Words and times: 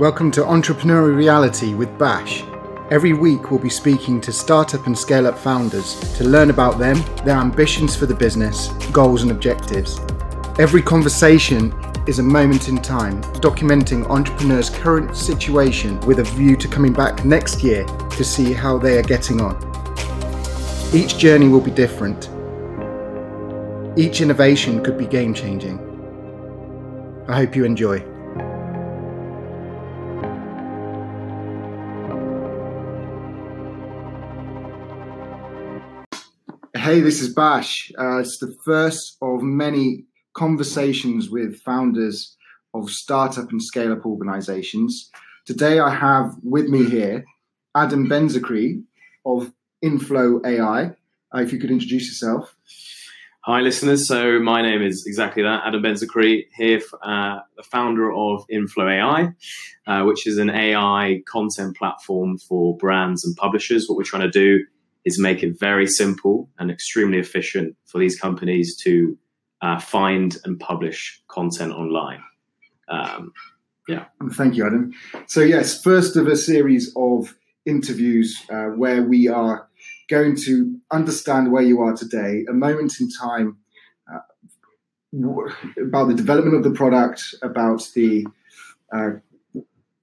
Welcome 0.00 0.30
to 0.30 0.40
Entrepreneurial 0.40 1.14
Reality 1.14 1.74
with 1.74 1.98
Bash. 1.98 2.42
Every 2.90 3.12
week, 3.12 3.50
we'll 3.50 3.60
be 3.60 3.68
speaking 3.68 4.18
to 4.22 4.32
startup 4.32 4.86
and 4.86 4.98
scale 4.98 5.26
up 5.26 5.36
founders 5.36 6.00
to 6.16 6.24
learn 6.24 6.48
about 6.48 6.78
them, 6.78 7.04
their 7.26 7.36
ambitions 7.36 7.96
for 7.96 8.06
the 8.06 8.14
business, 8.14 8.68
goals, 8.92 9.20
and 9.20 9.30
objectives. 9.30 10.00
Every 10.58 10.80
conversation 10.80 11.74
is 12.06 12.18
a 12.18 12.22
moment 12.22 12.70
in 12.70 12.78
time, 12.78 13.20
documenting 13.42 14.08
entrepreneurs' 14.08 14.70
current 14.70 15.14
situation 15.14 16.00
with 16.06 16.20
a 16.20 16.24
view 16.24 16.56
to 16.56 16.66
coming 16.66 16.94
back 16.94 17.26
next 17.26 17.62
year 17.62 17.84
to 17.84 18.24
see 18.24 18.54
how 18.54 18.78
they 18.78 18.96
are 18.96 19.02
getting 19.02 19.42
on. 19.42 19.54
Each 20.94 21.18
journey 21.18 21.48
will 21.48 21.60
be 21.60 21.72
different. 21.72 22.30
Each 23.98 24.22
innovation 24.22 24.82
could 24.82 24.96
be 24.96 25.04
game 25.04 25.34
changing. 25.34 25.78
I 27.28 27.36
hope 27.36 27.54
you 27.54 27.66
enjoy. 27.66 28.09
Hey, 36.90 37.02
this 37.02 37.20
is 37.20 37.32
Bash. 37.32 37.92
Uh, 37.96 38.18
it's 38.18 38.38
the 38.38 38.52
first 38.64 39.16
of 39.22 39.42
many 39.42 40.06
conversations 40.34 41.30
with 41.30 41.60
founders 41.60 42.36
of 42.74 42.90
startup 42.90 43.52
and 43.52 43.62
scale 43.62 43.92
up 43.92 44.04
organizations. 44.04 45.08
Today 45.46 45.78
I 45.78 45.94
have 45.94 46.34
with 46.42 46.66
me 46.66 46.90
here 46.90 47.24
Adam 47.76 48.08
Benzakri 48.08 48.82
of 49.24 49.52
Inflow 49.82 50.40
AI. 50.44 50.86
Uh, 51.32 51.38
if 51.38 51.52
you 51.52 51.60
could 51.60 51.70
introduce 51.70 52.08
yourself. 52.08 52.56
Hi, 53.42 53.60
listeners. 53.60 54.08
So, 54.08 54.40
my 54.40 54.60
name 54.60 54.82
is 54.82 55.06
exactly 55.06 55.44
that, 55.44 55.62
Adam 55.64 55.84
Benzakri, 55.84 56.46
here, 56.56 56.80
uh, 57.04 57.38
the 57.56 57.62
founder 57.62 58.12
of 58.12 58.44
Inflow 58.50 58.88
AI, 58.88 59.32
uh, 59.86 60.02
which 60.02 60.26
is 60.26 60.38
an 60.38 60.50
AI 60.50 61.22
content 61.28 61.76
platform 61.76 62.36
for 62.36 62.76
brands 62.78 63.24
and 63.24 63.36
publishers. 63.36 63.88
What 63.88 63.96
we're 63.96 64.02
trying 64.02 64.28
to 64.28 64.30
do 64.30 64.64
is 65.04 65.18
make 65.18 65.42
it 65.42 65.58
very 65.58 65.86
simple 65.86 66.48
and 66.58 66.70
extremely 66.70 67.18
efficient 67.18 67.76
for 67.86 67.98
these 67.98 68.18
companies 68.18 68.76
to 68.76 69.16
uh, 69.62 69.78
find 69.78 70.36
and 70.44 70.58
publish 70.58 71.20
content 71.28 71.72
online. 71.72 72.22
Um, 72.88 73.32
yeah. 73.88 74.04
Thank 74.32 74.56
you, 74.56 74.66
Adam. 74.66 74.92
So, 75.26 75.40
yes, 75.40 75.82
first 75.82 76.16
of 76.16 76.26
a 76.26 76.36
series 76.36 76.92
of 76.96 77.34
interviews 77.66 78.40
uh, 78.50 78.66
where 78.66 79.02
we 79.02 79.28
are 79.28 79.68
going 80.08 80.36
to 80.36 80.78
understand 80.90 81.52
where 81.52 81.62
you 81.62 81.80
are 81.80 81.94
today, 81.94 82.44
a 82.48 82.52
moment 82.52 83.00
in 83.00 83.08
time 83.10 83.56
uh, 84.12 84.18
about 85.82 86.08
the 86.08 86.14
development 86.14 86.56
of 86.56 86.64
the 86.64 86.70
product, 86.70 87.22
about 87.42 87.88
the 87.94 88.26
uh, 88.92 89.10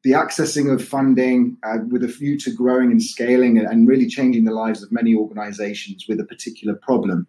the 0.03 0.11
accessing 0.11 0.71
of 0.71 0.85
funding 0.85 1.57
uh, 1.63 1.79
with 1.89 2.03
a 2.03 2.07
view 2.07 2.37
to 2.39 2.51
growing 2.51 2.91
and 2.91 3.01
scaling 3.01 3.57
and 3.57 3.87
really 3.87 4.07
changing 4.07 4.45
the 4.45 4.53
lives 4.53 4.83
of 4.83 4.91
many 4.91 5.15
organizations 5.15 6.05
with 6.07 6.19
a 6.19 6.23
particular 6.23 6.75
problem. 6.75 7.27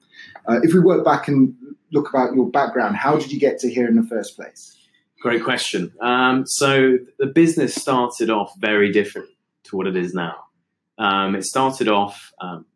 Uh, 0.48 0.60
if 0.62 0.74
we 0.74 0.80
work 0.80 1.04
back 1.04 1.28
and 1.28 1.54
look 1.92 2.08
about 2.08 2.34
your 2.34 2.48
background, 2.50 2.96
how 2.96 3.16
did 3.16 3.32
you 3.32 3.40
get 3.40 3.58
to 3.58 3.70
here 3.70 3.88
in 3.88 3.96
the 3.96 4.06
first 4.06 4.36
place? 4.36 4.76
Great 5.20 5.42
question. 5.42 5.92
Um, 6.00 6.46
so 6.46 6.98
the 7.18 7.26
business 7.26 7.74
started 7.74 8.30
off 8.30 8.54
very 8.58 8.92
different 8.92 9.28
to 9.64 9.76
what 9.76 9.86
it 9.86 9.96
is 9.96 10.14
now. 10.14 10.44
Um, 10.98 11.34
it 11.34 11.44
started 11.44 11.88
off, 11.88 12.32
um, 12.40 12.66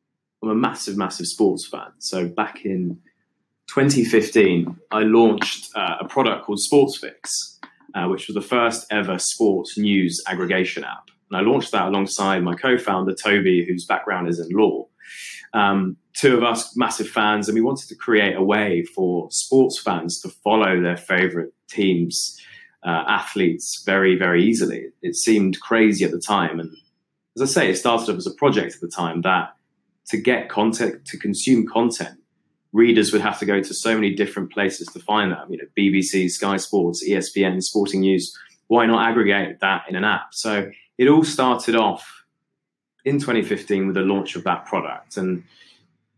I'm 0.42 0.48
a 0.48 0.54
massive, 0.54 0.96
massive 0.96 1.26
sports 1.26 1.66
fan. 1.66 1.92
So 1.98 2.26
back 2.26 2.64
in 2.64 2.98
2015, 3.68 4.76
I 4.90 5.02
launched 5.02 5.70
uh, 5.76 5.98
a 6.00 6.08
product 6.08 6.44
called 6.44 6.58
SportsFix 6.58 7.58
uh, 7.94 8.06
which 8.06 8.28
was 8.28 8.34
the 8.34 8.40
first 8.40 8.86
ever 8.90 9.18
sports 9.18 9.78
news 9.78 10.22
aggregation 10.26 10.84
app. 10.84 11.10
And 11.30 11.38
I 11.38 11.50
launched 11.50 11.72
that 11.72 11.88
alongside 11.88 12.42
my 12.42 12.54
co 12.54 12.76
founder, 12.76 13.14
Toby, 13.14 13.64
whose 13.66 13.84
background 13.84 14.28
is 14.28 14.38
in 14.38 14.48
law. 14.50 14.86
Um, 15.54 15.96
two 16.14 16.36
of 16.36 16.42
us, 16.42 16.76
massive 16.76 17.08
fans, 17.08 17.48
and 17.48 17.54
we 17.54 17.60
wanted 17.60 17.88
to 17.88 17.94
create 17.94 18.36
a 18.36 18.42
way 18.42 18.84
for 18.84 19.30
sports 19.30 19.78
fans 19.80 20.20
to 20.20 20.28
follow 20.28 20.80
their 20.80 20.96
favorite 20.96 21.52
teams, 21.68 22.38
uh, 22.84 23.04
athletes 23.06 23.82
very, 23.84 24.16
very 24.16 24.44
easily. 24.44 24.86
It 25.02 25.16
seemed 25.16 25.60
crazy 25.60 26.04
at 26.04 26.10
the 26.10 26.20
time. 26.20 26.58
And 26.58 26.70
as 27.36 27.42
I 27.42 27.46
say, 27.46 27.70
it 27.70 27.76
started 27.76 28.10
off 28.10 28.18
as 28.18 28.26
a 28.26 28.34
project 28.34 28.74
at 28.74 28.80
the 28.80 28.88
time 28.88 29.22
that 29.22 29.54
to 30.08 30.16
get 30.16 30.48
content, 30.48 31.04
to 31.06 31.18
consume 31.18 31.66
content, 31.66 32.18
readers 32.72 33.12
would 33.12 33.20
have 33.20 33.38
to 33.38 33.46
go 33.46 33.60
to 33.60 33.74
so 33.74 33.94
many 33.94 34.14
different 34.14 34.52
places 34.52 34.88
to 34.88 34.98
find 34.98 35.32
that. 35.32 35.50
You 35.50 35.58
know, 35.58 35.64
BBC, 35.78 36.30
Sky 36.30 36.56
Sports, 36.56 37.06
ESPN, 37.06 37.62
Sporting 37.62 38.00
News. 38.00 38.36
Why 38.68 38.86
not 38.86 39.06
aggregate 39.08 39.60
that 39.60 39.84
in 39.88 39.96
an 39.96 40.04
app? 40.04 40.32
So 40.32 40.70
it 40.98 41.08
all 41.08 41.24
started 41.24 41.76
off 41.76 42.24
in 43.04 43.18
2015 43.18 43.86
with 43.86 43.94
the 43.94 44.02
launch 44.02 44.36
of 44.36 44.44
that 44.44 44.64
product 44.66 45.16
and 45.16 45.44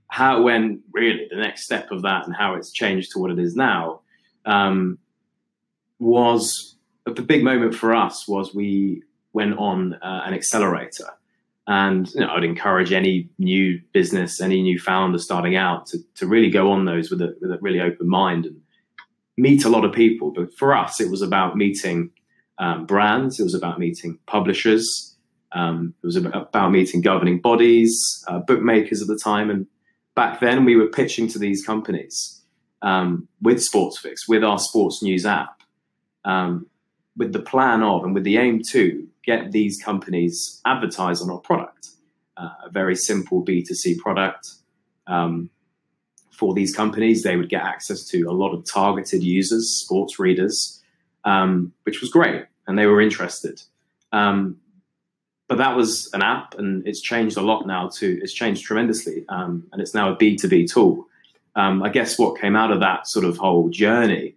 how 0.09 0.39
it 0.39 0.43
went 0.43 0.81
really 0.93 1.27
the 1.31 1.37
next 1.37 1.65
step 1.65 1.91
of 1.91 2.03
that 2.03 2.27
and 2.27 2.37
how 2.37 2.55
it's 2.55 2.71
changed 2.71 3.13
to 3.13 3.19
what 3.19 3.31
it 3.31 3.39
is 3.39 3.57
now 3.57 4.01
um, 4.45 4.99
was 5.99 6.77
the 7.07 7.23
big 7.23 7.43
moment 7.43 7.75
for 7.75 7.95
us 7.95 8.29
was 8.29 8.55
we 8.55 9.03
went 9.33 9.59
on 9.59 9.95
uh, 9.95 10.23
an 10.25 10.35
accelerator 10.35 11.09
and 11.67 12.13
you 12.13 12.21
know, 12.21 12.29
I'd 12.29 12.45
encourage 12.45 12.93
any 12.93 13.31
new 13.39 13.81
business, 13.93 14.41
any 14.41 14.61
new 14.63 14.79
founder 14.79 15.19
starting 15.19 15.57
out 15.57 15.87
to, 15.87 15.99
to 16.17 16.27
really 16.27 16.51
go 16.51 16.71
on 16.71 16.85
those 16.85 17.11
with 17.11 17.23
a, 17.23 17.35
with 17.41 17.51
a 17.51 17.59
really 17.61 17.81
open 17.81 18.09
mind 18.09 18.47
and 18.47 18.61
meet 19.37 19.65
a 19.65 19.71
lot 19.71 19.85
of 19.85 19.93
people. 19.93 20.31
But 20.31 20.55
for 20.55 20.75
us, 20.75 21.01
it 21.01 21.11
was 21.11 21.23
about 21.23 21.57
meeting 21.57 22.11
um, 22.59 22.87
brands, 22.87 23.41
it 23.41 23.45
was 23.45 23.55
about 23.55 23.79
meeting 23.79 24.19
publishers, 24.27 25.17
um, 25.53 25.95
it 26.03 26.07
was 26.07 26.17
about 26.17 26.71
meeting 26.71 27.01
governing 27.01 27.41
bodies, 27.41 27.99
uh, 28.29 28.41
bookmakers 28.41 29.01
at 29.01 29.09
the 29.09 29.19
time. 29.19 29.51
And 29.51 29.67
back 30.15 30.41
then, 30.41 30.65
we 30.65 30.77
were 30.77 30.89
pitching 30.89 31.29
to 31.29 31.39
these 31.39 31.65
companies 31.65 32.43
um, 32.83 33.27
with 33.41 33.59
SportsFix, 33.59 34.29
with 34.29 34.45
our 34.45 34.59
sports 34.59 35.03
news 35.03 35.25
app, 35.25 35.63
um, 36.25 36.67
with 37.17 37.33
the 37.33 37.41
plan 37.41 37.83
of 37.83 38.05
and 38.05 38.15
with 38.15 38.25
the 38.25 38.37
aim 38.37 38.61
to 38.71 39.09
get 39.27 39.53
these 39.53 39.81
companies 39.83 40.61
advertise 40.65 41.21
on 41.21 41.31
our 41.31 41.39
product. 41.39 41.89
Uh, 42.37 42.51
a 42.65 42.71
very 42.71 42.97
simple 42.97 43.45
B2C 43.45 43.99
product. 43.99 44.49
Um, 45.07 45.51
for 46.33 46.53
these 46.53 46.75
companies, 46.75 47.23
they 47.23 47.37
would 47.37 47.49
get 47.49 47.63
access 47.63 48.05
to 48.09 48.23
a 48.23 48.33
lot 48.33 48.53
of 48.53 48.65
targeted 48.65 49.23
users, 49.23 49.81
sports 49.81 50.19
readers, 50.19 50.83
um, 51.25 51.73
which 51.85 52.01
was 52.01 52.11
great, 52.11 52.47
and 52.67 52.77
they 52.77 52.87
were 52.87 53.01
interested. 53.01 53.63
Um, 54.13 54.57
but 55.49 55.59
that 55.59 55.77
was 55.77 56.11
an 56.13 56.23
app, 56.23 56.59
and 56.59 56.87
it's 56.87 57.01
changed 57.01 57.37
a 57.37 57.43
lot 57.43 57.67
now. 57.67 57.89
Too, 57.89 58.19
it's 58.23 58.33
changed 58.33 58.65
tremendously, 58.65 59.25
um, 59.29 59.67
and 59.73 59.81
it's 59.81 59.95
now 59.95 60.13
a 60.13 60.17
B 60.17 60.37
two 60.37 60.49
B 60.49 60.67
tool. 60.67 61.07
Um, 61.55 61.83
I 61.83 61.89
guess 61.89 62.19
what 62.19 62.41
came 62.41 62.57
out 62.57 62.73
of 62.73 62.81
that 62.81 63.07
sort 63.07 63.25
of 63.25 63.37
whole 63.37 63.69
journey 63.69 64.35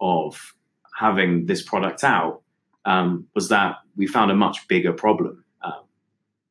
of 0.00 0.54
having 0.98 1.46
this 1.46 1.62
product 1.62 2.02
out 2.02 2.42
um, 2.86 3.26
was 3.34 3.48
that 3.50 3.76
we 3.96 4.06
found 4.06 4.30
a 4.30 4.34
much 4.34 4.66
bigger 4.68 4.92
problem. 4.92 5.44
Um, 5.62 5.82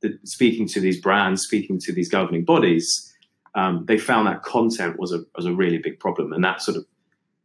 the, 0.02 0.20
speaking 0.24 0.68
to 0.68 0.80
these 0.80 1.02
brands, 1.02 1.42
speaking 1.42 1.80
to 1.80 1.92
these 1.92 2.10
governing 2.10 2.46
bodies, 2.46 3.12
um, 3.56 3.86
they 3.88 3.98
found 3.98 4.28
that 4.28 4.44
content 4.44 5.00
was 5.00 5.12
a 5.12 5.24
was 5.36 5.46
a 5.46 5.54
really 5.54 5.80
big 5.80 6.00
problem, 6.00 6.34
and 6.34 6.44
that 6.44 6.62
sort 6.62 6.78
of 6.78 6.86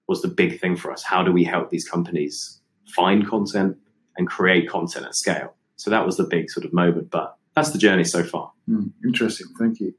was 0.08 0.20
the 0.20 0.28
big 0.28 0.60
thing 0.60 0.76
for 0.76 0.92
us. 0.92 1.02
How 1.02 1.22
do 1.22 1.32
we 1.32 1.44
help 1.44 1.70
these 1.70 1.88
companies 1.88 2.60
find 2.94 3.26
content 3.26 3.76
and 4.16 4.28
create 4.28 4.68
content 4.68 5.06
at 5.06 5.14
scale? 5.14 5.54
So 5.76 5.88
that 5.88 6.04
was 6.04 6.16
the 6.16 6.24
big 6.24 6.50
sort 6.50 6.66
of 6.66 6.72
moment, 6.72 7.10
but 7.10 7.36
that's 7.54 7.70
the 7.70 7.78
journey 7.78 8.04
so 8.04 8.24
far. 8.24 8.52
Mm, 8.68 8.90
interesting, 9.04 9.46
thank 9.58 9.78
you. 9.78 9.94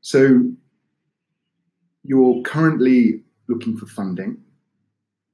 So 0.00 0.44
you're 2.04 2.40
currently 2.42 3.24
looking 3.48 3.76
for 3.76 3.86
funding. 3.86 4.38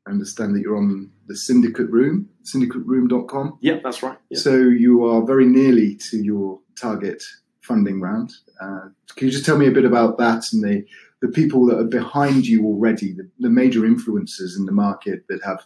I 0.06 0.10
understand 0.10 0.54
that 0.54 0.60
you're 0.60 0.76
on 0.76 1.10
the 1.26 1.36
Syndicate 1.36 1.90
Room, 1.90 2.28
syndicateroom.com. 2.44 3.58
Yeah, 3.60 3.78
that's 3.82 4.02
right. 4.02 4.18
Yeah. 4.28 4.38
So 4.38 4.54
you 4.54 5.04
are 5.06 5.24
very 5.24 5.46
nearly 5.46 5.96
to 6.10 6.18
your 6.18 6.60
target 6.80 7.22
funding 7.62 8.00
round. 8.00 8.30
Uh, 8.60 8.88
can 9.16 9.26
you 9.26 9.32
just 9.32 9.46
tell 9.46 9.56
me 9.56 9.66
a 9.66 9.70
bit 9.70 9.86
about 9.86 10.18
that 10.18 10.44
and 10.52 10.62
the, 10.62 10.84
the 11.22 11.28
people 11.28 11.64
that 11.66 11.78
are 11.78 11.84
behind 11.84 12.46
you 12.46 12.66
already, 12.66 13.12
the, 13.14 13.28
the 13.38 13.48
major 13.48 13.80
influencers 13.80 14.58
in 14.58 14.66
the 14.66 14.72
market 14.72 15.24
that 15.28 15.42
have 15.42 15.64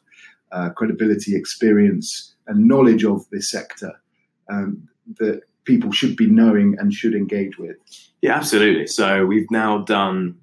uh, 0.52 0.70
credibility, 0.70 1.34
experience, 1.36 2.36
and 2.46 2.66
knowledge 2.66 3.04
of 3.04 3.28
this 3.30 3.50
sector 3.50 4.00
um, 4.48 4.88
that 5.18 5.42
people 5.64 5.90
should 5.92 6.16
be 6.16 6.26
knowing 6.26 6.76
and 6.78 6.94
should 6.94 7.14
engage 7.14 7.58
with? 7.58 7.76
Yeah, 8.22 8.34
absolutely. 8.34 8.86
So 8.86 9.26
we've 9.26 9.50
now 9.50 9.78
done 9.78 10.38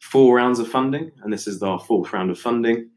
four 0.00 0.36
rounds 0.36 0.58
of 0.58 0.68
funding, 0.68 1.12
and 1.22 1.32
this 1.32 1.46
is 1.46 1.62
our 1.62 1.78
fourth 1.78 2.12
round 2.12 2.30
of 2.30 2.38
funding. 2.38 2.90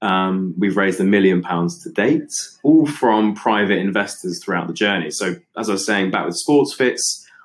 Um, 0.00 0.54
we've 0.56 0.76
raised 0.76 1.00
a 1.00 1.04
million 1.04 1.42
pounds 1.42 1.82
to 1.82 1.90
date, 1.90 2.32
all 2.62 2.86
from 2.86 3.34
private 3.34 3.78
investors 3.78 4.42
throughout 4.42 4.68
the 4.68 4.74
journey. 4.74 5.10
So, 5.10 5.36
as 5.56 5.68
I 5.68 5.72
was 5.72 5.84
saying, 5.84 6.12
back 6.12 6.26
with 6.26 6.40
SportsFix, 6.46 7.00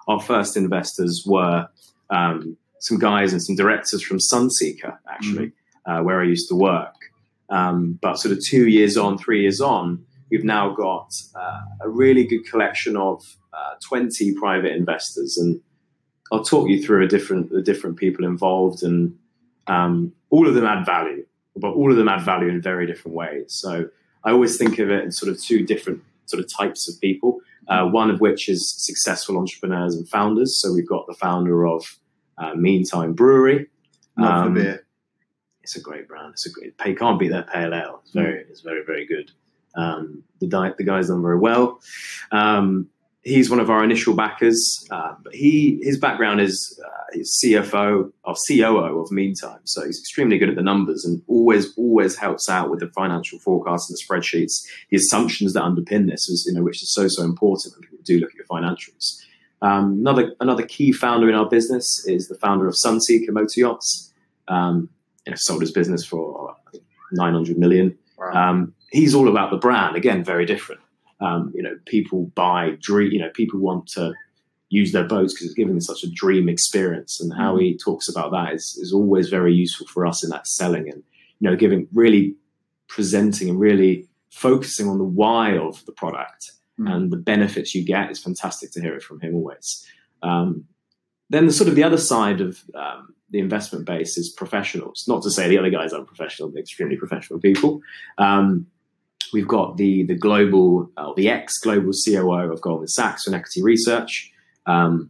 our 0.07 0.19
first 0.19 0.55
investors 0.55 1.23
were 1.25 1.67
um, 2.09 2.57
some 2.79 2.99
guys 2.99 3.31
and 3.33 3.41
some 3.41 3.55
directors 3.55 4.03
from 4.03 4.19
Sunseeker, 4.19 4.97
actually, 5.09 5.47
mm-hmm. 5.47 5.91
uh, 5.91 6.03
where 6.03 6.21
I 6.21 6.25
used 6.25 6.49
to 6.49 6.55
work. 6.55 6.95
Um, 7.49 7.97
but 8.01 8.19
sort 8.19 8.33
of 8.33 8.43
two 8.43 8.67
years 8.67 8.97
on, 8.97 9.17
three 9.17 9.41
years 9.41 9.61
on, 9.61 10.05
we've 10.29 10.43
now 10.43 10.73
got 10.73 11.13
uh, 11.35 11.61
a 11.81 11.89
really 11.89 12.25
good 12.25 12.45
collection 12.49 12.97
of 12.97 13.23
uh, 13.53 13.75
20 13.87 14.33
private 14.35 14.73
investors, 14.73 15.37
and 15.37 15.61
I'll 16.31 16.43
talk 16.43 16.67
you 16.69 16.83
through 16.83 17.03
a 17.03 17.07
different 17.07 17.51
the 17.51 17.61
different 17.61 17.97
people 17.97 18.25
involved, 18.25 18.83
and 18.83 19.17
um, 19.67 20.13
all 20.29 20.47
of 20.47 20.55
them 20.55 20.65
add 20.65 20.85
value, 20.85 21.25
but 21.55 21.71
all 21.73 21.91
of 21.91 21.97
them 21.97 22.09
add 22.09 22.21
value 22.21 22.49
in 22.49 22.61
very 22.61 22.85
different 22.85 23.15
ways. 23.15 23.45
So 23.49 23.89
I 24.23 24.31
always 24.31 24.57
think 24.57 24.79
of 24.79 24.89
it 24.89 25.03
in 25.03 25.11
sort 25.11 25.31
of 25.31 25.41
two 25.41 25.65
different 25.65 26.01
sort 26.25 26.43
of 26.43 26.51
types 26.51 26.89
of 26.89 26.99
people. 27.01 27.39
Uh, 27.69 27.85
one 27.85 28.09
of 28.09 28.19
which 28.19 28.49
is 28.49 28.69
successful 28.69 29.37
entrepreneurs 29.37 29.95
and 29.95 30.07
founders. 30.09 30.59
So 30.59 30.73
we've 30.73 30.87
got 30.87 31.07
the 31.07 31.13
founder 31.13 31.65
of 31.65 31.97
uh, 32.37 32.53
Meantime 32.55 33.13
Brewery. 33.13 33.67
Love 34.17 34.47
um, 34.47 34.53
the 34.53 34.61
beer. 34.61 34.85
It's 35.61 35.77
a 35.77 35.81
great 35.81 36.09
brand. 36.09 36.33
It's 36.33 36.45
a 36.45 36.51
great. 36.51 36.73
You 36.85 36.95
can't 36.95 37.17
beat 37.17 37.29
their 37.29 37.43
pale 37.43 37.73
ale. 37.73 38.01
It's 38.03 38.11
very, 38.11 38.41
it's 38.49 38.59
very, 38.59 38.83
very 38.85 39.05
good. 39.05 39.31
Um, 39.75 40.23
the 40.39 40.47
diet, 40.47 40.77
the 40.77 40.83
guy's 40.83 41.07
done 41.07 41.21
very 41.21 41.39
well. 41.39 41.79
Um, 42.31 42.89
he's 43.23 43.49
one 43.49 43.59
of 43.59 43.69
our 43.69 43.83
initial 43.83 44.13
backers. 44.13 44.85
Uh, 44.91 45.15
but 45.23 45.33
he 45.33 45.79
his 45.81 45.97
background 45.97 46.41
is 46.41 46.79
uh, 46.85 47.17
CFO 47.17 48.11
or 48.23 48.35
COO 48.47 48.99
of 48.99 49.11
Meantime, 49.11 49.59
so 49.63 49.85
he's 49.85 49.99
extremely 49.99 50.37
good 50.37 50.49
at 50.49 50.55
the 50.55 50.61
numbers 50.61 51.03
and 51.05 51.21
always 51.27 51.75
always 51.77 52.15
helps 52.15 52.49
out 52.49 52.69
with 52.69 52.79
the 52.79 52.87
financial 52.87 53.39
forecasts 53.39 53.89
and 53.89 53.97
the 53.97 54.03
spreadsheets. 54.03 54.63
The 54.89 54.97
assumptions 54.97 55.53
that 55.53 55.63
underpin 55.63 56.09
this 56.09 56.29
is 56.29 56.45
you 56.47 56.53
know 56.53 56.63
which 56.63 56.83
is 56.83 56.93
so 56.93 57.07
so 57.07 57.23
important 57.23 57.75
when 57.75 57.89
people 57.89 58.03
do 58.03 58.19
look 58.19 58.31
at 58.31 58.35
your 58.35 58.45
financials. 58.45 59.19
Um, 59.61 59.99
another 59.99 60.35
another 60.39 60.63
key 60.63 60.91
founder 60.91 61.29
in 61.29 61.35
our 61.35 61.47
business 61.47 62.05
is 62.05 62.27
the 62.27 62.35
founder 62.35 62.67
of 62.67 62.75
Sunseeker 62.75 63.29
Motor 63.29 63.59
Yachts. 63.59 64.11
Um, 64.47 64.89
you 65.25 65.31
know, 65.31 65.37
sold 65.39 65.61
his 65.61 65.71
business 65.71 66.05
for 66.05 66.57
900 67.13 67.57
million. 67.57 67.97
Wow. 68.17 68.31
Um, 68.33 68.73
he's 68.91 69.15
all 69.15 69.29
about 69.29 69.51
the 69.51 69.57
brand. 69.57 69.95
Again, 69.95 70.21
very 70.21 70.45
different. 70.45 70.81
Um, 71.23 71.51
you 71.55 71.63
know, 71.63 71.77
people 71.85 72.31
buy 72.35 72.77
dream. 72.81 73.11
You 73.11 73.19
know, 73.19 73.29
people 73.29 73.59
want 73.59 73.87
to 73.93 74.13
use 74.69 74.91
their 74.91 75.07
boats 75.07 75.33
because 75.33 75.47
it's 75.47 75.55
given 75.55 75.73
them 75.73 75.81
such 75.81 76.03
a 76.03 76.11
dream 76.11 76.49
experience. 76.49 77.21
And 77.21 77.31
how 77.33 77.57
he 77.57 77.77
talks 77.77 78.09
about 78.09 78.31
that 78.31 78.53
is 78.53 78.77
is 78.81 78.91
always 78.91 79.29
very 79.29 79.53
useful 79.53 79.87
for 79.87 80.05
us 80.05 80.23
in 80.23 80.29
that 80.31 80.47
selling 80.47 80.89
and 80.89 81.03
you 81.39 81.49
know, 81.49 81.55
giving 81.55 81.87
really 81.93 82.35
presenting 82.87 83.49
and 83.49 83.59
really 83.59 84.07
focusing 84.29 84.87
on 84.87 84.97
the 84.97 85.03
why 85.03 85.57
of 85.57 85.85
the 85.85 85.91
product 85.91 86.51
mm. 86.79 86.91
and 86.91 87.11
the 87.11 87.17
benefits 87.17 87.75
you 87.75 87.83
get 87.83 88.09
is 88.09 88.21
fantastic 88.21 88.71
to 88.71 88.81
hear 88.81 88.95
it 88.95 89.03
from 89.03 89.19
him 89.19 89.35
always. 89.35 89.85
Um, 90.21 90.65
then 91.29 91.45
the 91.45 91.53
sort 91.53 91.67
of 91.67 91.75
the 91.75 91.83
other 91.83 91.97
side 91.97 92.39
of 92.39 92.63
um, 92.75 93.13
the 93.29 93.39
investment 93.39 93.85
base 93.85 94.17
is 94.17 94.29
professionals. 94.29 95.05
Not 95.07 95.23
to 95.23 95.31
say 95.31 95.47
the 95.47 95.57
other 95.57 95.69
guys 95.69 95.91
aren't 95.91 96.07
professional; 96.07 96.49
they're 96.49 96.61
extremely 96.61 96.95
professional 96.95 97.39
people. 97.39 97.81
Um, 98.17 98.67
We've 99.33 99.47
got 99.47 99.77
the 99.77 100.03
the 100.03 100.15
global, 100.15 100.89
uh, 100.95 101.13
the 101.15 101.29
ex 101.29 101.57
global 101.57 101.91
COO 102.05 102.51
of 102.51 102.61
Goldman 102.61 102.87
Sachs 102.87 103.27
on 103.27 103.33
equity 103.33 103.63
research. 103.63 104.31
Um, 104.65 105.09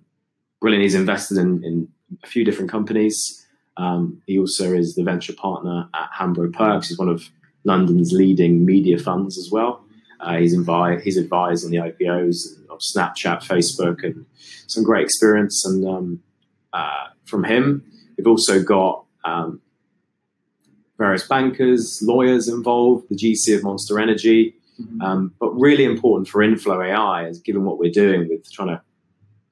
brilliant. 0.62 0.84
He's 0.84 0.96
invested 0.96 1.38
in, 1.38 1.64
in 1.64 1.88
a 2.24 2.28
few 2.28 2.44
different 2.44 2.72
companies. 2.72 3.46
Um, 3.78 4.22
he 4.28 4.38
also 4.38 4.74
is 4.74 4.96
the 4.96 5.04
venture 5.04 5.34
partner 5.34 5.90
at 5.94 6.10
Hambro 6.18 6.54
Perks. 6.54 6.90
He's 6.90 6.98
one 6.98 7.10
of 7.10 7.30
London's 7.64 8.12
leading 8.14 8.66
media 8.66 8.98
funds 8.98 9.38
as 9.38 9.50
well. 9.52 9.84
Uh, 10.20 10.38
he's, 10.38 10.56
invi- 10.56 11.02
he's 11.02 11.18
advised 11.18 11.66
on 11.66 11.72
the 11.72 11.78
IPOs 11.78 12.60
of 12.70 12.80
Snapchat, 12.80 13.44
Facebook, 13.44 14.04
and 14.04 14.26
some 14.68 14.84
great 14.84 15.04
experience. 15.04 15.66
And 15.66 15.86
um, 15.88 16.24
uh, 16.72 17.08
from 17.26 17.44
him, 17.44 17.84
we've 18.18 18.28
also 18.28 18.62
got 18.62 19.06
um, 19.26 19.62
various 20.98 21.28
bankers, 21.28 22.02
lawyers 22.04 22.48
involved, 22.48 23.10
the 23.10 23.16
GC 23.16 23.56
of 23.56 23.64
Monster 23.64 24.00
Energy. 24.00 24.56
Mm-hmm. 24.82 25.02
Um, 25.02 25.34
but 25.40 25.50
really 25.52 25.84
important 25.84 26.28
for 26.28 26.42
Inflow 26.42 26.82
AI 26.82 27.28
is 27.28 27.40
given 27.40 27.64
what 27.64 27.78
we're 27.78 27.92
doing 27.92 28.28
with 28.28 28.52
trying 28.52 28.70
to 28.70 28.82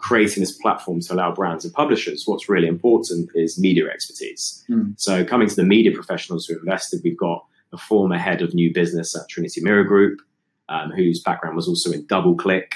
creating 0.02 0.42
this 0.42 0.58
platform 0.58 1.00
to 1.00 1.14
allow 1.14 1.34
brands 1.34 1.64
and 1.64 1.74
publishers, 1.74 2.24
what's 2.26 2.50
really 2.50 2.68
important 2.68 3.30
is 3.36 3.60
media 3.60 3.88
expertise. 3.88 4.66
Mm. 4.70 5.00
So 5.00 5.24
coming 5.24 5.48
to 5.48 5.56
the 5.56 5.64
media 5.64 5.92
professionals 5.92 6.48
who 6.48 6.58
invested, 6.58 7.02
we've 7.04 7.18
got 7.18 7.46
a 7.72 7.78
former 7.78 8.18
head 8.18 8.42
of 8.42 8.54
new 8.54 8.74
business 8.74 9.16
at 9.16 9.30
Trinity 9.30 9.62
Mirror 9.62 9.86
Group, 9.86 10.20
um, 10.70 10.92
whose 10.92 11.22
background 11.22 11.56
was 11.56 11.68
also 11.68 11.92
in 11.92 12.06
DoubleClick, 12.08 12.72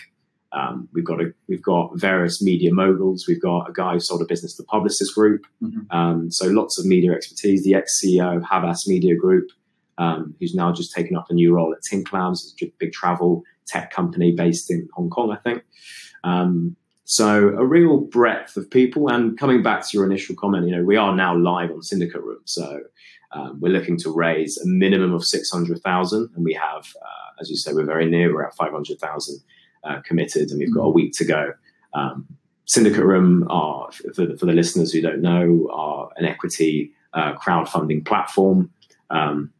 um, 0.56 0.88
we've 0.94 1.06
got 1.06 1.22
a, 1.22 1.34
we've 1.48 1.62
got 1.62 1.92
various 1.96 2.42
media 2.42 2.74
moguls. 2.74 3.26
We've 3.28 3.42
got 3.42 3.70
a 3.70 3.74
guy 3.74 3.94
who 3.94 4.00
sold 4.00 4.22
a 4.22 4.26
business 4.26 4.56
to 4.56 4.64
the 4.64 4.68
Publicis 4.68 5.14
Group. 5.14 5.46
Mm-hmm. 5.62 5.96
Um, 5.96 6.32
so 6.32 6.48
lots 6.48 6.80
of 6.80 6.86
media 6.86 7.12
expertise. 7.12 7.64
The 7.64 7.76
ex 7.76 8.02
CEO 8.02 8.38
of 8.38 8.44
Havas 8.44 8.88
Media 8.88 9.16
Group, 9.16 9.50
um, 9.98 10.34
who's 10.40 10.56
now 10.56 10.72
just 10.72 10.94
taken 10.94 11.18
up 11.18 11.30
a 11.30 11.34
new 11.34 11.54
role 11.54 11.74
at 11.74 11.82
Tinklabs, 11.84 12.54
a 12.62 12.72
big 12.80 12.94
travel 12.94 13.44
tech 13.68 13.92
company 13.92 14.32
based 14.32 14.72
in 14.72 14.88
Hong 14.94 15.10
Kong, 15.10 15.32
I 15.32 15.38
think. 15.38 15.64
Um, 16.24 16.78
so 17.04 17.50
a 17.50 17.66
real 17.66 17.98
breadth 18.00 18.56
of 18.56 18.72
people. 18.72 19.10
And 19.10 19.38
coming 19.38 19.62
back 19.62 19.82
to 19.82 19.98
your 19.98 20.06
initial 20.06 20.36
comment, 20.36 20.68
you 20.68 20.76
know, 20.76 20.84
we 20.84 20.96
are 20.96 21.14
now 21.14 21.36
live 21.36 21.70
on 21.70 21.84
Syndicate 21.84 22.24
Room. 22.24 22.42
So 22.46 22.80
um, 23.34 23.60
we're 23.60 23.74
looking 23.74 23.98
to 24.00 24.10
raise 24.10 24.58
a 24.58 24.66
minimum 24.66 25.14
of 25.14 25.26
600,000 25.26 26.30
and 26.34 26.46
we 26.46 26.54
have, 26.54 26.86
uh, 27.02 27.42
as 27.42 27.50
you 27.50 27.58
say, 27.58 27.74
we're 27.74 27.86
very 27.86 28.10
near, 28.10 28.34
we're 28.34 28.46
at 28.46 28.56
500,000 28.56 29.42
uh, 29.86 30.02
committed, 30.02 30.50
and 30.50 30.60
we've 30.60 30.74
got 30.74 30.84
a 30.84 30.90
week 30.90 31.14
to 31.14 31.26
go. 31.26 31.54
Um, 31.94 32.28
Syndicate 32.66 33.06
Room 33.06 33.46
are, 33.50 33.92
for 33.92 34.26
the, 34.26 34.38
for 34.38 34.46
the, 34.46 34.54
listeners 34.54 34.92
who 34.92 35.02
don't 35.02 35.22
know, 35.22 35.70
are 35.72 36.10
an 36.18 36.26
equity 36.26 36.92
uh, 37.14 37.34
crowdfunding 37.36 38.06
platform. 38.06 38.72
Um, 39.10 39.52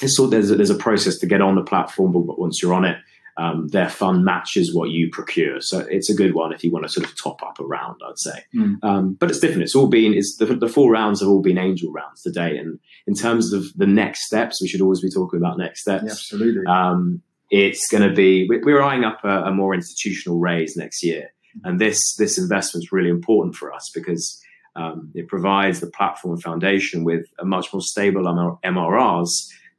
it's 0.00 0.18
all, 0.18 0.28
there's, 0.28 0.50
a, 0.50 0.54
there's 0.54 0.70
a 0.70 0.76
process 0.76 1.18
to 1.18 1.26
get 1.26 1.40
on 1.40 1.56
the 1.56 1.62
platform, 1.62 2.12
but 2.12 2.38
once 2.38 2.62
you're 2.62 2.74
on 2.74 2.84
it, 2.84 2.98
um, 3.38 3.68
their 3.68 3.88
fund 3.88 4.24
matches 4.24 4.74
what 4.74 4.90
you 4.90 5.10
procure. 5.10 5.60
So 5.60 5.80
it's 5.90 6.08
a 6.08 6.14
good 6.14 6.34
one 6.34 6.52
if 6.52 6.64
you 6.64 6.70
want 6.70 6.86
to 6.86 6.88
sort 6.88 7.06
of 7.06 7.20
top 7.20 7.42
up 7.42 7.60
a 7.60 7.64
round, 7.64 8.00
I'd 8.06 8.18
say. 8.18 8.44
Mm. 8.54 8.76
Um, 8.82 9.14
but 9.14 9.30
it's 9.30 9.40
different. 9.40 9.62
It's 9.62 9.74
all 9.74 9.88
been, 9.88 10.14
it's 10.14 10.36
the, 10.36 10.46
the, 10.46 10.68
four 10.68 10.90
rounds 10.90 11.20
have 11.20 11.28
all 11.28 11.42
been 11.42 11.58
angel 11.58 11.92
rounds 11.92 12.22
today. 12.22 12.56
And 12.56 12.78
in 13.06 13.14
terms 13.14 13.52
of 13.52 13.64
the 13.76 13.86
next 13.86 14.24
steps, 14.24 14.62
we 14.62 14.68
should 14.68 14.80
always 14.80 15.00
be 15.00 15.10
talking 15.10 15.38
about 15.38 15.58
next 15.58 15.82
steps. 15.82 16.04
Yeah, 16.04 16.12
absolutely. 16.12 16.66
Um, 16.66 17.22
it's 17.50 17.88
going 17.88 18.08
to 18.08 18.14
be 18.14 18.48
we're 18.48 18.82
eyeing 18.82 19.04
up 19.04 19.20
a, 19.24 19.44
a, 19.44 19.52
more 19.52 19.74
institutional 19.74 20.38
raise 20.38 20.76
next 20.76 21.02
year, 21.02 21.32
and 21.64 21.80
this 21.80 22.14
this 22.16 22.38
investment 22.38 22.84
is 22.84 22.92
really 22.92 23.10
important 23.10 23.54
for 23.54 23.72
us 23.72 23.90
because 23.94 24.40
um, 24.74 25.10
it 25.14 25.28
provides 25.28 25.80
the 25.80 25.90
platform 25.90 26.34
and 26.34 26.42
foundation 26.42 27.04
with 27.04 27.26
a 27.38 27.44
much 27.44 27.72
more 27.72 27.80
stable 27.80 28.22
MRRs 28.64 29.30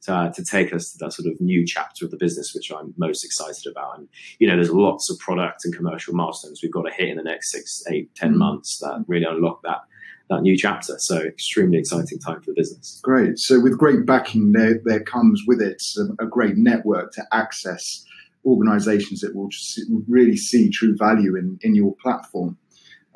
to, 0.03 0.31
to 0.33 0.43
take 0.43 0.73
us 0.73 0.91
to 0.91 0.97
that 0.99 1.13
sort 1.13 1.27
of 1.27 1.39
new 1.39 1.65
chapter 1.65 2.05
of 2.05 2.11
the 2.11 2.17
business, 2.17 2.53
which 2.55 2.71
I'm 2.71 2.93
most 2.97 3.23
excited 3.23 3.69
about. 3.69 3.99
And 3.99 4.07
you 4.39 4.47
know, 4.47 4.55
there's 4.55 4.71
lots 4.71 5.09
of 5.11 5.19
product 5.19 5.65
and 5.65 5.75
commercial 5.75 6.13
milestones 6.13 6.61
we've 6.63 6.71
got 6.71 6.83
to 6.83 6.93
hit 6.93 7.09
in 7.09 7.17
the 7.17 7.23
next 7.23 7.51
six, 7.51 7.83
eight, 7.91 8.13
ten 8.15 8.33
mm. 8.33 8.37
months 8.37 8.79
that 8.79 9.03
really 9.07 9.25
unlock 9.25 9.61
that 9.63 9.81
that 10.29 10.41
new 10.41 10.57
chapter. 10.57 10.95
So 10.99 11.17
extremely 11.19 11.77
exciting 11.77 12.19
time 12.19 12.41
for 12.41 12.51
the 12.51 12.55
business. 12.55 12.99
Great. 13.03 13.37
So 13.37 13.59
with 13.59 13.77
great 13.77 14.05
backing, 14.05 14.51
there 14.51 14.79
there 14.83 15.03
comes 15.03 15.41
with 15.47 15.61
it 15.61 15.81
a, 15.97 16.25
a 16.25 16.27
great 16.27 16.57
network 16.57 17.11
to 17.13 17.23
access 17.31 18.03
organisations 18.45 19.21
that 19.21 19.35
will 19.35 19.49
just 19.49 19.81
really 20.07 20.37
see 20.37 20.69
true 20.69 20.95
value 20.97 21.35
in 21.35 21.59
in 21.61 21.75
your 21.75 21.95
platform. 22.01 22.57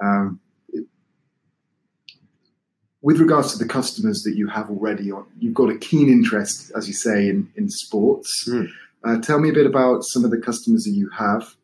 Um, 0.02 0.40
with 3.04 3.20
regards 3.20 3.52
to 3.54 3.58
the 3.58 3.68
customers 3.68 4.22
that 4.24 4.36
you 4.36 4.48
have 4.48 4.70
already, 4.70 5.12
on, 5.12 5.26
you've 5.40 5.56
got 5.56 5.72
a 5.72 5.78
keen 5.78 6.08
interest, 6.08 6.72
as 6.76 6.88
you 6.88 6.94
say, 6.94 7.30
in 7.30 7.50
in 7.56 7.70
sports. 7.70 8.48
Mm. 8.48 8.70
Uh, 9.04 9.20
tell 9.20 9.40
me 9.40 9.50
a 9.50 9.54
bit 9.54 9.66
about 9.66 10.04
some 10.04 10.24
of 10.24 10.30
the 10.30 10.38
customers 10.38 10.84
that 10.84 10.92
you 10.92 11.10
have 11.10 11.56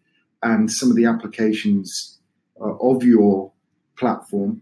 and 0.41 0.71
some 0.71 0.89
of 0.89 0.95
the 0.95 1.05
applications 1.05 2.19
uh, 2.59 2.75
of 2.77 3.03
your 3.03 3.51
platform 3.95 4.61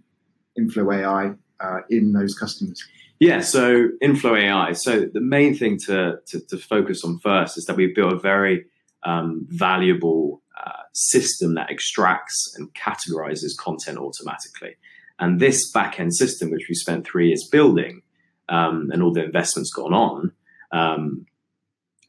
Inflow 0.57 0.91
AI 0.91 1.33
uh, 1.59 1.79
in 1.89 2.13
those 2.13 2.37
customers? 2.37 2.83
Yeah, 3.19 3.41
so 3.41 3.89
Inflow 4.01 4.35
AI. 4.35 4.73
So 4.73 5.05
the 5.05 5.21
main 5.21 5.55
thing 5.55 5.77
to, 5.85 6.19
to, 6.27 6.39
to 6.47 6.57
focus 6.57 7.03
on 7.03 7.19
first 7.19 7.57
is 7.57 7.65
that 7.65 7.75
we've 7.75 7.95
built 7.95 8.13
a 8.13 8.19
very 8.19 8.65
um, 9.03 9.45
valuable 9.49 10.41
uh, 10.57 10.83
system 10.93 11.55
that 11.55 11.69
extracts 11.69 12.53
and 12.57 12.73
categorizes 12.73 13.55
content 13.57 13.97
automatically. 13.97 14.75
And 15.19 15.39
this 15.39 15.71
backend 15.71 16.11
system, 16.13 16.51
which 16.51 16.67
we 16.67 16.75
spent 16.75 17.07
three 17.07 17.29
years 17.29 17.47
building, 17.49 18.01
um, 18.49 18.89
and 18.91 19.01
all 19.01 19.13
the 19.13 19.23
investments 19.23 19.71
gone 19.73 19.93
on, 19.93 20.31
um, 20.71 21.25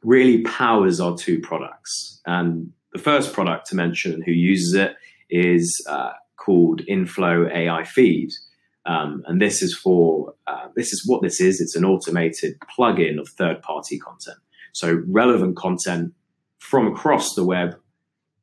really 0.03 0.41
powers 0.41 0.99
our 0.99 1.15
two 1.17 1.39
products. 1.39 2.21
And 2.25 2.73
the 2.91 2.99
first 2.99 3.33
product 3.33 3.67
to 3.67 3.75
mention 3.75 4.21
who 4.21 4.31
uses 4.31 4.73
it 4.73 4.95
is 5.29 5.73
uh, 5.89 6.11
called 6.47 6.81
Inflow 6.87 7.49
AI 7.53 7.83
Feed. 7.83 8.31
Um, 8.85 9.21
and 9.27 9.41
this 9.41 9.61
is 9.61 9.75
for 9.75 10.33
uh, 10.47 10.69
this 10.77 10.93
is 10.93 11.03
what 11.05 11.21
this 11.21 11.41
is. 11.41 11.59
It's 11.59 11.75
an 11.75 11.83
automated 11.83 12.55
plugin 12.73 13.19
of 13.19 13.27
third-party 13.27 13.99
content. 13.99 14.37
So 14.71 15.03
relevant 15.07 15.57
content 15.57 16.13
from 16.59 16.87
across 16.87 17.35
the 17.35 17.43
web 17.43 17.75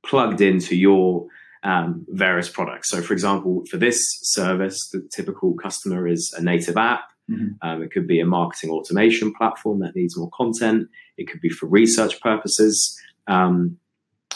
plugged 0.04 0.42
into 0.42 0.76
your 0.76 1.26
um, 1.62 2.04
various 2.10 2.50
products. 2.50 2.90
So, 2.90 3.00
for 3.00 3.14
example, 3.14 3.64
for 3.70 3.78
this 3.78 3.98
service, 4.20 4.90
the 4.92 5.08
typical 5.10 5.54
customer 5.54 6.06
is 6.06 6.34
a 6.36 6.42
native 6.42 6.76
app. 6.76 7.04
Mhm. 7.30 7.56
Um, 7.62 7.82
it 7.82 7.90
could 7.90 8.06
be 8.06 8.20
a 8.20 8.26
marketing 8.26 8.68
automation 8.68 9.32
platform 9.32 9.80
that 9.80 9.96
needs 9.96 10.14
more 10.14 10.28
content. 10.34 10.88
It 11.16 11.26
could 11.30 11.40
be 11.40 11.48
for 11.48 11.66
research 11.66 12.20
purposes. 12.20 13.00
Um, 13.26 13.78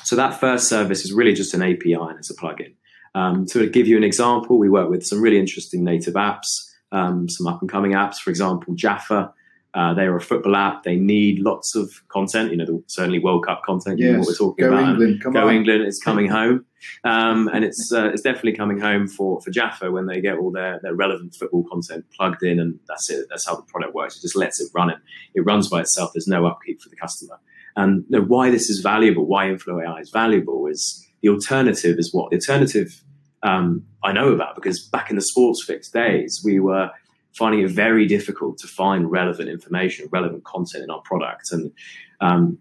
so 0.05 0.17
that 0.17 0.41
first 0.41 0.69
service 0.71 1.05
is 1.05 1.13
really 1.13 1.35
just 1.35 1.53
an 1.53 1.61
API 1.61 1.93
and 1.93 2.19
it's 2.19 2.31
a 2.31 2.35
plugin. 2.35 2.73
Um, 3.19 3.47
to 3.47 3.69
give 3.69 3.89
you 3.89 3.97
an 3.97 4.05
example, 4.05 4.59
we 4.59 4.69
work 4.69 4.89
with 4.89 5.05
some 5.05 5.21
really 5.21 5.41
interesting 5.41 5.83
native 5.83 6.15
apps, 6.15 6.71
um, 6.93 7.29
some 7.29 7.49
up 7.49 7.61
and 7.61 7.71
coming 7.71 7.93
apps. 7.93 8.17
For 8.17 8.31
example, 8.31 8.75
Jaffa. 8.75 9.33
Uh, 9.75 9.93
they 9.93 10.05
are 10.07 10.17
a 10.17 10.21
football 10.21 10.57
app. 10.57 10.83
They 10.83 10.97
need 10.97 11.41
lots 11.41 11.77
of 11.77 12.03
content. 12.09 12.51
You 12.51 12.57
know, 12.57 12.83
certainly 12.87 13.19
World 13.19 13.45
Cup 13.45 13.63
content. 13.65 13.99
You 13.99 14.13
know 14.13 14.19
what 14.21 14.29
we're 14.29 14.35
talking 14.35 14.65
Go 14.65 14.73
about. 14.73 14.89
England. 14.89 15.23
Come 15.23 15.33
Go 15.35 15.49
on. 15.49 15.55
England 15.55 15.85
is 15.85 16.01
coming 16.01 16.27
home, 16.39 16.65
um, 17.05 17.49
and 17.53 17.65
it's 17.65 17.93
uh, 17.93 18.07
it's 18.07 18.23
definitely 18.23 18.55
coming 18.55 18.81
home 18.81 19.07
for 19.07 19.41
for 19.43 19.51
Jaffa 19.51 19.91
when 19.91 20.07
they 20.07 20.21
get 20.23 20.39
all 20.39 20.51
their, 20.51 20.81
their 20.83 20.95
relevant 20.95 21.35
football 21.35 21.65
content 21.71 22.07
plugged 22.17 22.43
in, 22.43 22.59
and 22.59 22.81
that's 22.89 23.11
it. 23.11 23.27
That's 23.29 23.47
how 23.47 23.57
the 23.57 23.63
product 23.63 23.95
works. 23.95 24.17
It 24.17 24.23
just 24.23 24.37
lets 24.37 24.59
it 24.59 24.71
run. 24.75 24.91
It 24.91 24.99
it 25.35 25.43
runs 25.43 25.69
by 25.69 25.81
itself. 25.81 26.13
There's 26.15 26.29
no 26.29 26.47
upkeep 26.47 26.81
for 26.81 26.89
the 26.89 26.97
customer. 26.97 27.39
And 27.77 28.05
you 28.09 28.19
know, 28.19 28.25
why 28.25 28.51
this 28.51 28.71
is 28.71 28.81
valuable, 28.81 29.27
why 29.27 29.49
Inflow 29.49 29.81
AI 29.81 29.99
is 29.99 30.11
valuable, 30.11 30.67
is 30.67 31.07
the 31.21 31.29
alternative 31.29 31.99
is 31.99 32.13
what 32.15 32.31
the 32.31 32.37
alternative 32.37 33.05
um, 33.43 33.85
I 34.03 34.13
know 34.13 34.29
about 34.33 34.55
because 34.55 34.89
back 34.89 35.11
in 35.11 35.17
the 35.17 35.23
sports 35.23 35.65
fix 35.65 35.91
days, 35.91 36.41
we 36.45 36.61
were 36.61 36.91
finding 37.37 37.61
it 37.61 37.71
very 37.71 38.07
difficult 38.07 38.59
to 38.59 38.67
find 38.67 39.11
relevant 39.11 39.49
information, 39.49 40.09
relevant 40.11 40.45
content 40.45 40.85
in 40.85 40.91
our 40.91 41.01
product, 41.03 41.53
and 41.53 41.73
um, 42.21 42.59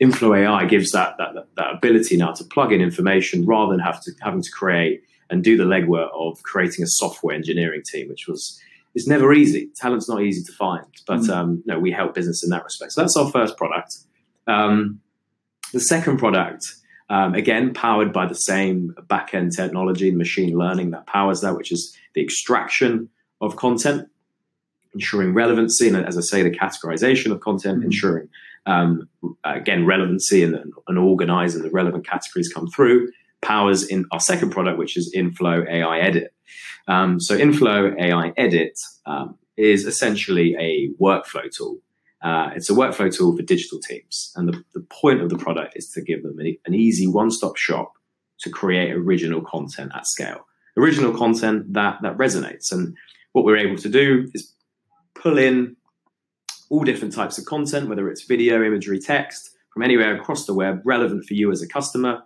Inflow 0.00 0.32
AI 0.34 0.64
gives 0.66 0.92
that, 0.92 1.16
that 1.18 1.34
that 1.56 1.74
ability 1.74 2.16
now 2.16 2.30
to 2.32 2.44
plug 2.44 2.72
in 2.72 2.80
information 2.80 3.44
rather 3.44 3.72
than 3.72 3.80
have 3.80 4.00
to 4.02 4.12
having 4.20 4.42
to 4.42 4.50
create 4.50 5.02
and 5.28 5.42
do 5.42 5.56
the 5.56 5.64
legwork 5.64 6.08
of 6.14 6.40
creating 6.44 6.84
a 6.84 6.86
software 6.86 7.34
engineering 7.34 7.82
team, 7.84 8.08
which 8.08 8.28
was 8.28 8.60
it's 8.94 9.08
never 9.08 9.32
easy. 9.32 9.70
Talent's 9.76 10.08
not 10.08 10.22
easy 10.22 10.42
to 10.44 10.52
find, 10.52 10.86
but 11.06 11.20
Mm. 11.20 11.30
um, 11.30 11.62
no, 11.66 11.78
we 11.80 11.90
help 11.90 12.14
business 12.14 12.44
in 12.44 12.50
that 12.50 12.64
respect. 12.64 12.92
So 12.92 13.00
that's 13.00 13.16
our 13.16 13.30
first 13.30 13.56
product. 13.56 13.96
Um, 14.46 15.00
the 15.72 15.80
second 15.80 16.18
product, 16.18 16.74
um, 17.10 17.34
again, 17.34 17.72
powered 17.74 18.12
by 18.12 18.26
the 18.26 18.34
same 18.34 18.94
back 19.08 19.34
end 19.34 19.52
technology, 19.56 20.08
and 20.08 20.18
machine 20.18 20.56
learning 20.56 20.90
that 20.90 21.06
powers 21.06 21.40
that, 21.40 21.56
which 21.56 21.72
is 21.72 21.96
the 22.14 22.22
extraction 22.22 23.08
of 23.40 23.56
content, 23.56 24.08
ensuring 24.94 25.32
relevancy, 25.34 25.88
and 25.88 25.96
as 25.96 26.16
I 26.18 26.20
say, 26.22 26.42
the 26.42 26.50
categorization 26.50 27.30
of 27.32 27.40
content, 27.40 27.80
Mhm. 27.80 27.84
ensuring 27.86 28.28
um, 28.66 29.08
again 29.44 29.86
relevancy 29.86 30.42
and, 30.42 30.54
and 30.88 30.98
organizing 30.98 31.62
the 31.62 31.70
relevant 31.70 32.06
categories 32.06 32.52
come 32.52 32.68
through. 32.68 33.10
Powers 33.40 33.84
in 33.86 34.04
our 34.10 34.20
second 34.20 34.50
product, 34.50 34.78
which 34.78 34.96
is 34.96 35.10
Inflow 35.14 35.64
AI 35.66 36.00
Edit. 36.00 36.34
Um, 36.86 37.18
so 37.20 37.34
Inflow 37.36 37.94
AI 37.98 38.32
Edit 38.36 38.78
um, 39.06 39.36
is 39.56 39.86
essentially 39.86 40.54
a 40.58 40.90
workflow 41.00 41.50
tool. 41.50 41.78
Uh, 42.20 42.50
it's 42.56 42.68
a 42.68 42.74
workflow 42.74 43.14
tool 43.14 43.36
for 43.36 43.42
digital 43.42 43.78
teams, 43.78 44.32
and 44.36 44.48
the, 44.48 44.64
the 44.74 44.80
point 44.80 45.20
of 45.20 45.28
the 45.28 45.38
product 45.38 45.74
is 45.76 45.88
to 45.90 46.02
give 46.02 46.22
them 46.22 46.38
an, 46.38 46.56
an 46.66 46.74
easy 46.74 47.06
one-stop 47.06 47.56
shop 47.56 47.92
to 48.40 48.50
create 48.50 48.92
original 48.92 49.40
content 49.40 49.92
at 49.94 50.06
scale. 50.06 50.46
Original 50.76 51.16
content 51.16 51.72
that 51.72 51.98
that 52.02 52.16
resonates, 52.16 52.72
and 52.72 52.96
what 53.32 53.44
we're 53.44 53.56
able 53.56 53.76
to 53.76 53.88
do 53.88 54.28
is 54.34 54.52
pull 55.14 55.38
in 55.38 55.76
all 56.70 56.84
different 56.84 57.14
types 57.14 57.38
of 57.38 57.44
content, 57.46 57.88
whether 57.88 58.08
it's 58.08 58.24
video, 58.24 58.62
imagery, 58.62 59.00
text, 59.00 59.50
from 59.72 59.82
anywhere 59.82 60.14
across 60.14 60.44
the 60.46 60.54
web, 60.54 60.80
relevant 60.84 61.24
for 61.24 61.34
you 61.34 61.50
as 61.50 61.62
a 61.62 61.68
customer. 61.68 62.22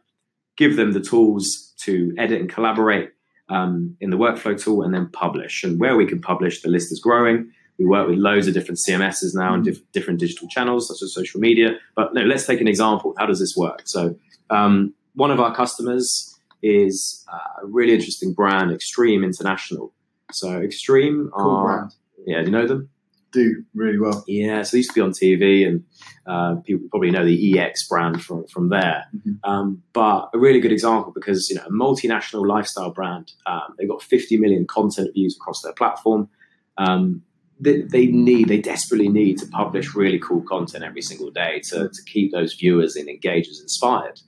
Give 0.56 0.76
them 0.76 0.92
the 0.92 1.00
tools 1.00 1.72
to 1.78 2.14
edit 2.18 2.40
and 2.40 2.50
collaborate 2.50 3.10
um, 3.48 3.96
in 4.00 4.10
the 4.10 4.18
workflow 4.18 4.60
tool, 4.60 4.82
and 4.82 4.94
then 4.94 5.08
publish. 5.12 5.64
And 5.64 5.78
where 5.78 5.96
we 5.96 6.06
can 6.06 6.20
publish, 6.20 6.62
the 6.62 6.68
list 6.68 6.92
is 6.92 7.00
growing. 7.00 7.50
We 7.78 7.86
work 7.86 8.08
with 8.08 8.18
loads 8.18 8.46
of 8.46 8.54
different 8.54 8.78
CMSs 8.86 9.34
now 9.34 9.54
and 9.54 9.64
diff- 9.64 9.90
different 9.92 10.20
digital 10.20 10.46
channels, 10.48 10.88
such 10.88 11.02
as 11.02 11.12
social 11.14 11.40
media. 11.40 11.78
But 11.96 12.14
no, 12.14 12.22
let's 12.22 12.46
take 12.46 12.60
an 12.60 12.68
example. 12.68 13.14
How 13.18 13.26
does 13.26 13.40
this 13.40 13.54
work? 13.56 13.82
So, 13.86 14.14
um, 14.50 14.94
one 15.14 15.30
of 15.30 15.40
our 15.40 15.54
customers 15.54 16.38
is 16.62 17.24
uh, 17.32 17.62
a 17.62 17.66
really 17.66 17.92
interesting 17.94 18.32
brand, 18.34 18.70
Extreme 18.72 19.24
International. 19.24 19.92
So, 20.30 20.60
Extreme 20.60 21.30
Cool 21.36 21.50
are 21.50 21.64
brand. 21.64 21.94
yeah, 22.26 22.38
do 22.40 22.44
you 22.46 22.50
know 22.52 22.66
them? 22.66 22.88
Do 23.32 23.64
really 23.74 23.98
well. 23.98 24.22
Yeah, 24.28 24.62
so 24.62 24.72
they 24.72 24.78
used 24.78 24.90
to 24.90 24.94
be 24.94 25.00
on 25.00 25.12
TV, 25.12 25.66
and 25.66 25.84
uh, 26.26 26.56
people 26.56 26.86
probably 26.90 27.10
know 27.10 27.24
the 27.24 27.58
EX 27.58 27.88
brand 27.88 28.22
from 28.22 28.46
from 28.46 28.68
there. 28.68 29.06
Mhm. 29.16 29.38
Um, 29.42 29.82
but 29.94 30.28
a 30.34 30.38
really 30.38 30.60
good 30.60 30.70
example 30.72 31.12
because 31.14 31.48
you 31.48 31.56
know 31.56 31.62
a 31.64 31.70
multinational 31.70 32.46
lifestyle 32.46 32.90
brand. 32.90 33.32
Um, 33.46 33.74
they've 33.78 33.88
got 33.88 34.02
50 34.02 34.36
million 34.36 34.66
content 34.66 35.14
views 35.14 35.34
across 35.34 35.62
their 35.62 35.72
platform. 35.72 36.28
Um, 36.76 37.22
they, 37.62 37.82
they 37.82 38.06
need, 38.06 38.48
they 38.48 38.60
desperately 38.60 39.08
need 39.08 39.38
to 39.38 39.46
publish 39.46 39.94
really 39.94 40.18
cool 40.18 40.42
content 40.42 40.84
every 40.84 41.02
single 41.02 41.30
day 41.30 41.60
to, 41.68 41.88
to 41.88 42.02
keep 42.06 42.32
those 42.32 42.54
viewers 42.54 42.96
and 42.96 43.08
engagers 43.08 43.60
inspired 43.60 44.20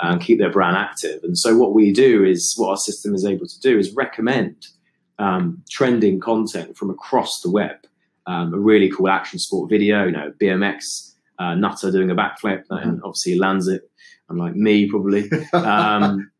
and 0.00 0.20
keep 0.20 0.38
their 0.38 0.52
brand 0.52 0.76
active. 0.76 1.22
And 1.22 1.38
so 1.38 1.56
what 1.56 1.72
we 1.72 1.92
do 1.92 2.24
is 2.24 2.54
what 2.56 2.70
our 2.70 2.76
system 2.76 3.14
is 3.14 3.24
able 3.24 3.46
to 3.46 3.60
do 3.60 3.78
is 3.78 3.94
recommend 3.94 4.66
um, 5.18 5.62
trending 5.70 6.20
content 6.20 6.76
from 6.76 6.90
across 6.90 7.40
the 7.40 7.50
web 7.50 7.76
um, 8.26 8.54
a 8.54 8.58
really 8.58 8.90
cool 8.90 9.08
action 9.08 9.38
sport 9.38 9.70
video, 9.70 10.04
you 10.06 10.12
know, 10.12 10.32
BMX 10.40 11.14
uh, 11.38 11.54
nutter 11.54 11.90
doing 11.90 12.10
a 12.10 12.14
backflip, 12.14 12.64
and 12.70 13.00
obviously 13.02 13.36
lands 13.36 13.68
it, 13.68 13.82
unlike 14.28 14.54
me 14.54 14.88
probably. 14.88 15.30
Um, 15.52 16.30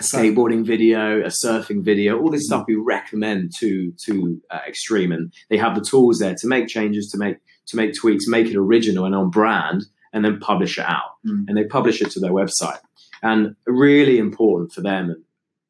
a 0.00 0.02
skateboarding 0.02 0.64
video, 0.64 1.20
a 1.20 1.30
surfing 1.44 1.84
video, 1.84 2.18
all 2.18 2.30
this 2.30 2.46
stuff 2.46 2.64
we 2.66 2.74
recommend 2.74 3.52
to 3.58 3.92
to 4.04 4.40
uh, 4.50 4.60
Extreme, 4.66 5.12
and 5.12 5.32
they 5.48 5.56
have 5.58 5.74
the 5.74 5.80
tools 5.80 6.18
there 6.18 6.34
to 6.34 6.46
make 6.46 6.68
changes, 6.68 7.10
to 7.10 7.18
make 7.18 7.36
to 7.66 7.76
make 7.76 7.94
tweaks, 7.94 8.26
make 8.26 8.48
it 8.48 8.56
original 8.56 9.04
and 9.04 9.14
on 9.14 9.30
brand, 9.30 9.84
and 10.12 10.24
then 10.24 10.40
publish 10.40 10.78
it 10.78 10.86
out. 10.86 11.18
Mm. 11.26 11.44
And 11.48 11.56
they 11.56 11.64
publish 11.64 12.00
it 12.00 12.10
to 12.12 12.20
their 12.20 12.32
website. 12.32 12.80
And 13.22 13.54
really 13.66 14.18
important 14.18 14.72
for 14.72 14.80
them, 14.80 15.10
and 15.10 15.22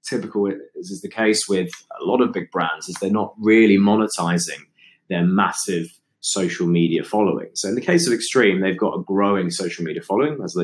typical 0.08 0.46
as 0.46 0.90
is 0.90 1.00
the 1.02 1.10
case 1.10 1.48
with 1.48 1.70
a 2.00 2.04
lot 2.04 2.20
of 2.20 2.32
big 2.32 2.50
brands, 2.50 2.88
is 2.88 2.96
they're 2.96 3.10
not 3.10 3.34
really 3.38 3.76
monetizing 3.76 4.62
their 5.08 5.24
massive 5.24 5.86
social 6.20 6.66
media 6.66 7.02
following. 7.02 7.48
So 7.54 7.68
in 7.68 7.74
the 7.74 7.80
case 7.80 8.06
of 8.06 8.12
Extreme, 8.12 8.60
they've 8.60 8.78
got 8.78 8.94
a 8.94 9.02
growing 9.02 9.50
social 9.50 9.84
media 9.84 10.02
following. 10.02 10.38
That's 10.38 10.56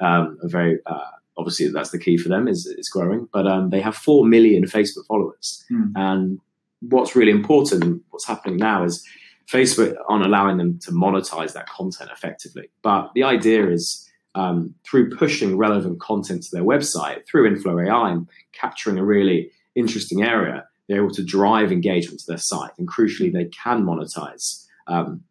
um, 0.00 0.36
a 0.42 0.48
very 0.48 0.80
uh, 0.84 1.15
obviously 1.38 1.68
that's 1.68 1.90
the 1.90 1.98
key 1.98 2.16
for 2.16 2.28
them 2.28 2.48
is 2.48 2.66
is 2.66 2.88
growing. 2.88 3.28
But 3.32 3.46
um, 3.46 3.70
they 3.70 3.80
have 3.80 3.96
four 3.96 4.24
million 4.24 4.64
Facebook 4.64 5.06
followers, 5.06 5.64
Hmm. 5.68 5.92
and 5.94 6.38
what's 6.80 7.16
really 7.16 7.32
important, 7.32 8.02
what's 8.10 8.26
happening 8.26 8.56
now 8.58 8.84
is 8.84 9.04
Facebook 9.50 9.94
aren't 10.08 10.24
allowing 10.26 10.56
them 10.58 10.78
to 10.80 10.90
monetize 10.90 11.52
that 11.52 11.68
content 11.68 12.10
effectively. 12.12 12.68
But 12.82 13.10
the 13.14 13.22
idea 13.22 13.68
is 13.70 14.08
um, 14.34 14.74
through 14.84 15.10
pushing 15.16 15.56
relevant 15.56 16.00
content 16.00 16.42
to 16.44 16.48
their 16.52 16.64
website 16.64 17.26
through 17.26 17.46
Inflow 17.46 17.78
AI 17.80 18.10
and 18.10 18.28
capturing 18.52 18.98
a 18.98 19.04
really 19.04 19.50
interesting 19.74 20.22
area, 20.22 20.66
they're 20.88 20.98
able 20.98 21.14
to 21.14 21.24
drive 21.24 21.72
engagement 21.72 22.20
to 22.20 22.26
their 22.28 22.38
site. 22.38 22.72
And 22.78 22.86
crucially, 22.88 23.32
they 23.32 23.46
can 23.46 23.84
monetize 23.84 24.66
um, 24.88 25.22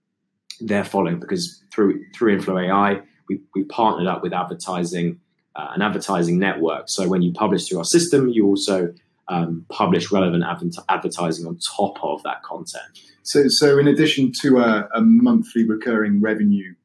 their 0.60 0.84
following 0.84 1.20
because 1.20 1.62
through 1.72 2.04
through 2.16 2.34
Inflow 2.34 2.58
AI, 2.58 3.02
we, 3.30 3.42
we 3.54 3.64
partnered 3.66 4.08
up 4.08 4.24
with 4.24 4.34
advertising 4.34 5.20
uh, 5.56 5.72
an 5.74 5.82
advertising 5.82 6.40
network. 6.40 6.90
So 6.90 7.08
when 7.08 7.22
you 7.22 7.32
publish 7.32 7.68
through 7.68 7.80
our 7.80 7.86
system, 7.86 8.30
you 8.30 8.46
also 8.46 8.94
um, 9.28 9.66
publish 9.70 10.12
relevant 10.12 10.44
adver- 10.44 10.84
advertising 10.90 11.46
on 11.48 11.58
top 11.78 11.98
of 12.04 12.22
that 12.24 12.44
content. 12.44 13.00
So, 13.24 13.48
so 13.48 13.80
in 13.80 13.88
addition 13.88 14.32
to 14.42 14.60
a, 14.60 14.88
a 14.94 15.02
monthly 15.02 15.64
recurring 15.64 16.22
revenue 16.22 16.76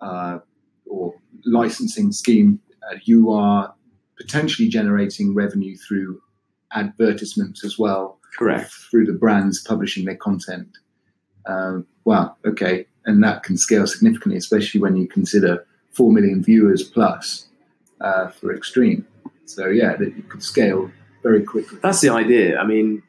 uh, 0.00 0.38
or 0.86 1.14
licensing 1.44 2.12
scheme, 2.12 2.60
uh, 2.90 2.96
you 3.04 3.30
are 3.30 3.74
potentially 4.16 4.68
generating 4.68 5.34
revenue 5.34 5.76
through 5.76 6.20
advertisements 6.72 7.64
as 7.64 7.78
well, 7.78 8.18
Correct. 8.36 8.72
through 8.90 9.06
the 9.06 9.12
brands 9.12 9.62
publishing 9.62 10.06
their 10.06 10.16
content. 10.16 10.68
Um, 11.46 11.86
wow, 12.04 12.36
okay, 12.44 12.86
and 13.04 13.22
that 13.22 13.44
can 13.44 13.56
scale 13.56 13.86
significantly, 13.86 14.36
especially 14.36 14.80
when 14.80 14.96
you 14.96 15.06
consider 15.06 15.64
four 15.92 16.12
million 16.12 16.42
viewers 16.42 16.82
plus 16.82 17.46
uh, 18.00 18.28
for 18.28 18.54
Extreme. 18.54 19.06
So 19.46 19.68
yeah, 19.68 19.96
that 19.96 20.16
you 20.16 20.22
could 20.22 20.42
scale 20.42 20.90
very 21.22 21.42
quickly. 21.42 21.78
That's 21.82 22.00
the 22.00 22.10
idea. 22.10 22.58
I 22.58 22.66
mean, 22.66 23.02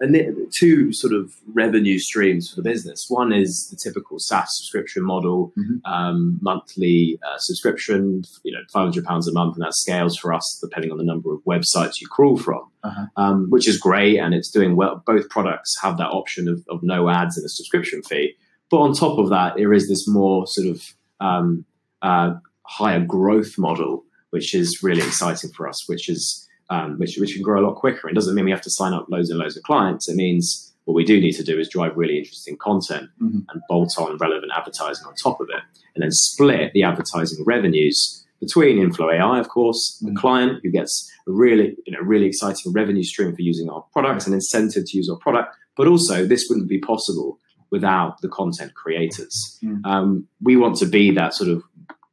and 0.00 0.16
two 0.52 0.92
sort 0.92 1.12
of 1.12 1.32
revenue 1.54 1.96
streams 2.00 2.50
for 2.50 2.56
the 2.56 2.68
business. 2.68 3.06
One 3.08 3.32
is 3.32 3.68
the 3.70 3.76
typical 3.76 4.18
SaaS 4.18 4.56
subscription 4.58 5.04
model, 5.04 5.52
Mhm. 5.56 5.80
um, 5.84 6.38
monthly 6.42 7.20
uh, 7.22 7.38
subscription, 7.38 8.22
you 8.42 8.50
know, 8.52 8.58
five 8.72 8.82
hundred 8.82 9.04
pounds 9.04 9.28
a 9.28 9.32
month, 9.32 9.54
and 9.54 9.62
that 9.64 9.74
scales 9.74 10.16
for 10.16 10.32
us 10.34 10.58
depending 10.60 10.90
on 10.90 10.98
the 10.98 11.04
number 11.04 11.32
of 11.32 11.40
websites 11.44 12.00
you 12.00 12.08
crawl 12.08 12.36
from, 12.36 12.62
Uh-huh. 12.82 13.06
um, 13.16 13.46
which 13.50 13.68
is 13.68 13.78
great 13.78 14.18
and 14.18 14.34
it's 14.34 14.50
doing 14.50 14.74
well. 14.74 15.02
Both 15.06 15.28
products 15.28 15.76
have 15.82 15.98
that 15.98 16.08
option 16.10 16.48
of, 16.48 16.64
of 16.68 16.82
no 16.82 17.08
ads 17.08 17.36
and 17.36 17.46
a 17.46 17.48
subscription 17.48 18.02
fee. 18.02 18.34
But 18.72 18.78
on 18.78 18.94
top 18.94 19.18
of 19.20 19.28
that, 19.30 19.54
there 19.56 19.72
is 19.72 19.88
this 19.88 20.08
more 20.08 20.46
sort 20.48 20.66
of 20.68 20.82
um, 21.20 21.64
uh, 22.00 22.34
higher 22.66 22.98
growth 23.04 23.56
model, 23.56 24.04
which 24.32 24.54
is 24.54 24.82
really 24.82 25.02
exciting 25.02 25.50
for 25.50 25.68
us, 25.68 25.88
which 25.88 26.08
is 26.08 26.48
um, 26.70 26.98
which, 26.98 27.18
which 27.18 27.34
can 27.34 27.42
grow 27.42 27.60
a 27.60 27.64
lot 27.66 27.74
quicker. 27.76 28.08
It 28.08 28.14
doesn't 28.14 28.34
mean 28.34 28.46
we 28.46 28.50
have 28.50 28.62
to 28.62 28.70
sign 28.70 28.94
up 28.94 29.06
loads 29.10 29.28
and 29.28 29.38
loads 29.38 29.56
of 29.58 29.62
clients. 29.62 30.08
It 30.08 30.16
means 30.16 30.68
What 30.84 30.94
we 30.94 31.04
do 31.04 31.20
need 31.20 31.34
to 31.36 31.44
do 31.44 31.60
is 31.60 31.68
drive 31.68 31.96
really 31.96 32.18
interesting 32.18 32.56
content 32.56 33.08
Mhm. 33.22 33.44
and 33.50 33.62
bolt 33.68 33.92
on 33.98 34.16
relevant 34.16 34.50
advertising 34.60 35.06
on 35.06 35.14
top 35.14 35.40
of 35.40 35.48
it, 35.48 35.62
and 35.94 36.02
then 36.02 36.10
split 36.10 36.72
the 36.72 36.82
advertising 36.82 37.44
revenues 37.44 38.24
between 38.40 38.78
Inflow 38.80 39.08
AI, 39.12 39.38
of 39.38 39.48
course, 39.48 39.80
the 40.02 40.10
Mhm. 40.10 40.16
client 40.16 40.52
who 40.64 40.70
gets 40.70 41.08
a 41.28 41.30
really, 41.30 41.76
you 41.86 41.92
know, 41.92 42.00
really 42.00 42.26
exciting 42.26 42.72
revenue 42.72 43.04
stream 43.04 43.32
for 43.36 43.42
using 43.42 43.68
our 43.70 43.82
products, 43.92 44.26
an 44.26 44.32
incentive 44.32 44.84
to 44.86 44.96
use 44.96 45.08
our 45.08 45.18
product, 45.18 45.54
but 45.76 45.86
also 45.86 46.26
this 46.26 46.46
wouldn't 46.48 46.68
be 46.68 46.78
possible 46.78 47.38
without 47.70 48.20
the 48.20 48.28
content 48.28 48.74
creators. 48.74 49.34
Mm. 49.62 49.80
Um, 49.86 50.26
we 50.42 50.56
want 50.56 50.74
to 50.78 50.86
be 50.86 51.12
that 51.12 51.32
sort 51.32 51.48
of 51.48 51.62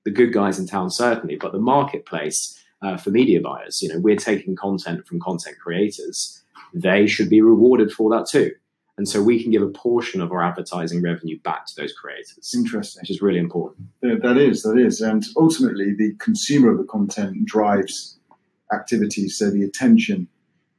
the 0.09 0.15
good 0.15 0.33
guys 0.33 0.57
in 0.57 0.65
town, 0.65 0.89
certainly, 0.89 1.35
but 1.35 1.51
the 1.51 1.59
marketplace 1.59 2.59
uh, 2.81 2.97
for 2.97 3.11
media 3.11 3.39
buyers. 3.39 3.81
You 3.81 3.89
know, 3.89 3.99
we're 3.99 4.15
taking 4.15 4.55
content 4.55 5.05
from 5.05 5.19
content 5.19 5.57
creators. 5.61 6.41
They 6.73 7.05
should 7.05 7.29
be 7.29 7.41
rewarded 7.41 7.91
for 7.91 8.09
that 8.11 8.27
too. 8.27 8.51
And 8.97 9.07
so 9.07 9.21
we 9.21 9.41
can 9.41 9.51
give 9.51 9.61
a 9.61 9.67
portion 9.67 10.19
of 10.19 10.31
our 10.31 10.43
advertising 10.43 11.01
revenue 11.01 11.39
back 11.39 11.67
to 11.67 11.73
those 11.77 11.93
creators, 11.93 12.53
Interesting. 12.53 13.01
which 13.01 13.11
is 13.11 13.21
really 13.21 13.39
important. 13.39 13.87
Yeah, 14.01 14.15
that 14.21 14.37
is, 14.37 14.63
that 14.63 14.77
is. 14.77 14.99
And 14.99 15.25
ultimately, 15.37 15.93
the 15.93 16.15
consumer 16.19 16.71
of 16.71 16.79
the 16.79 16.83
content 16.83 17.45
drives 17.45 18.19
activities. 18.73 19.37
So 19.37 19.51
the 19.51 19.63
attention 19.63 20.27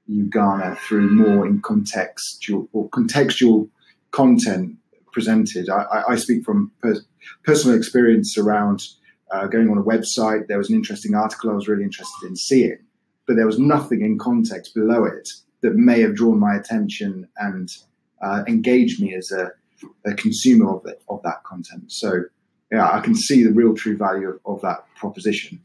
you 0.07 0.25
garner 0.25 0.77
through 0.87 1.09
more 1.09 1.47
in 1.47 1.63
contextual 1.63 2.69
or 2.73 2.91
contextual 2.91 3.69
content 4.11 4.77
presented. 5.13 5.71
I, 5.71 5.83
I, 5.83 6.13
I 6.13 6.17
speak 6.17 6.45
from 6.45 6.73
per- 6.83 7.05
personal 7.45 7.77
experience 7.77 8.37
around 8.37 8.83
uh, 9.31 9.47
going 9.47 9.69
on 9.71 9.79
a 9.79 9.83
website. 9.83 10.47
There 10.47 10.59
was 10.59 10.71
an 10.71 10.77
interesting 10.77 11.15
article 11.15 11.51
I 11.51 11.55
was 11.55 11.69
really 11.69 11.85
interested 11.85 12.27
in 12.27 12.37
seeing, 12.37 12.79
but 13.27 13.37
there 13.37 13.47
was 13.47 13.59
nothing 13.59 14.03
in 14.03 14.19
context 14.19 14.75
below 14.75 15.05
it 15.05 15.29
that 15.63 15.75
may 15.75 16.01
have 16.01 16.15
drawn 16.15 16.39
my 16.39 16.55
attention 16.55 17.29
and 17.37 17.71
uh, 18.23 18.43
engaged 18.49 19.01
me 19.01 19.15
as 19.15 19.31
a, 19.31 19.51
a 20.05 20.15
consumer 20.15 20.75
of, 20.77 20.87
it, 20.87 21.03
of 21.09 21.23
that 21.23 21.45
content. 21.45 21.93
So, 21.93 22.23
yeah, 22.73 22.91
I 22.91 23.01
can 23.01 23.15
see 23.15 23.45
the 23.45 23.53
real 23.53 23.75
true 23.75 23.97
value 23.97 24.29
of, 24.29 24.41
of 24.45 24.61
that 24.63 24.85
proposition. 24.97 25.65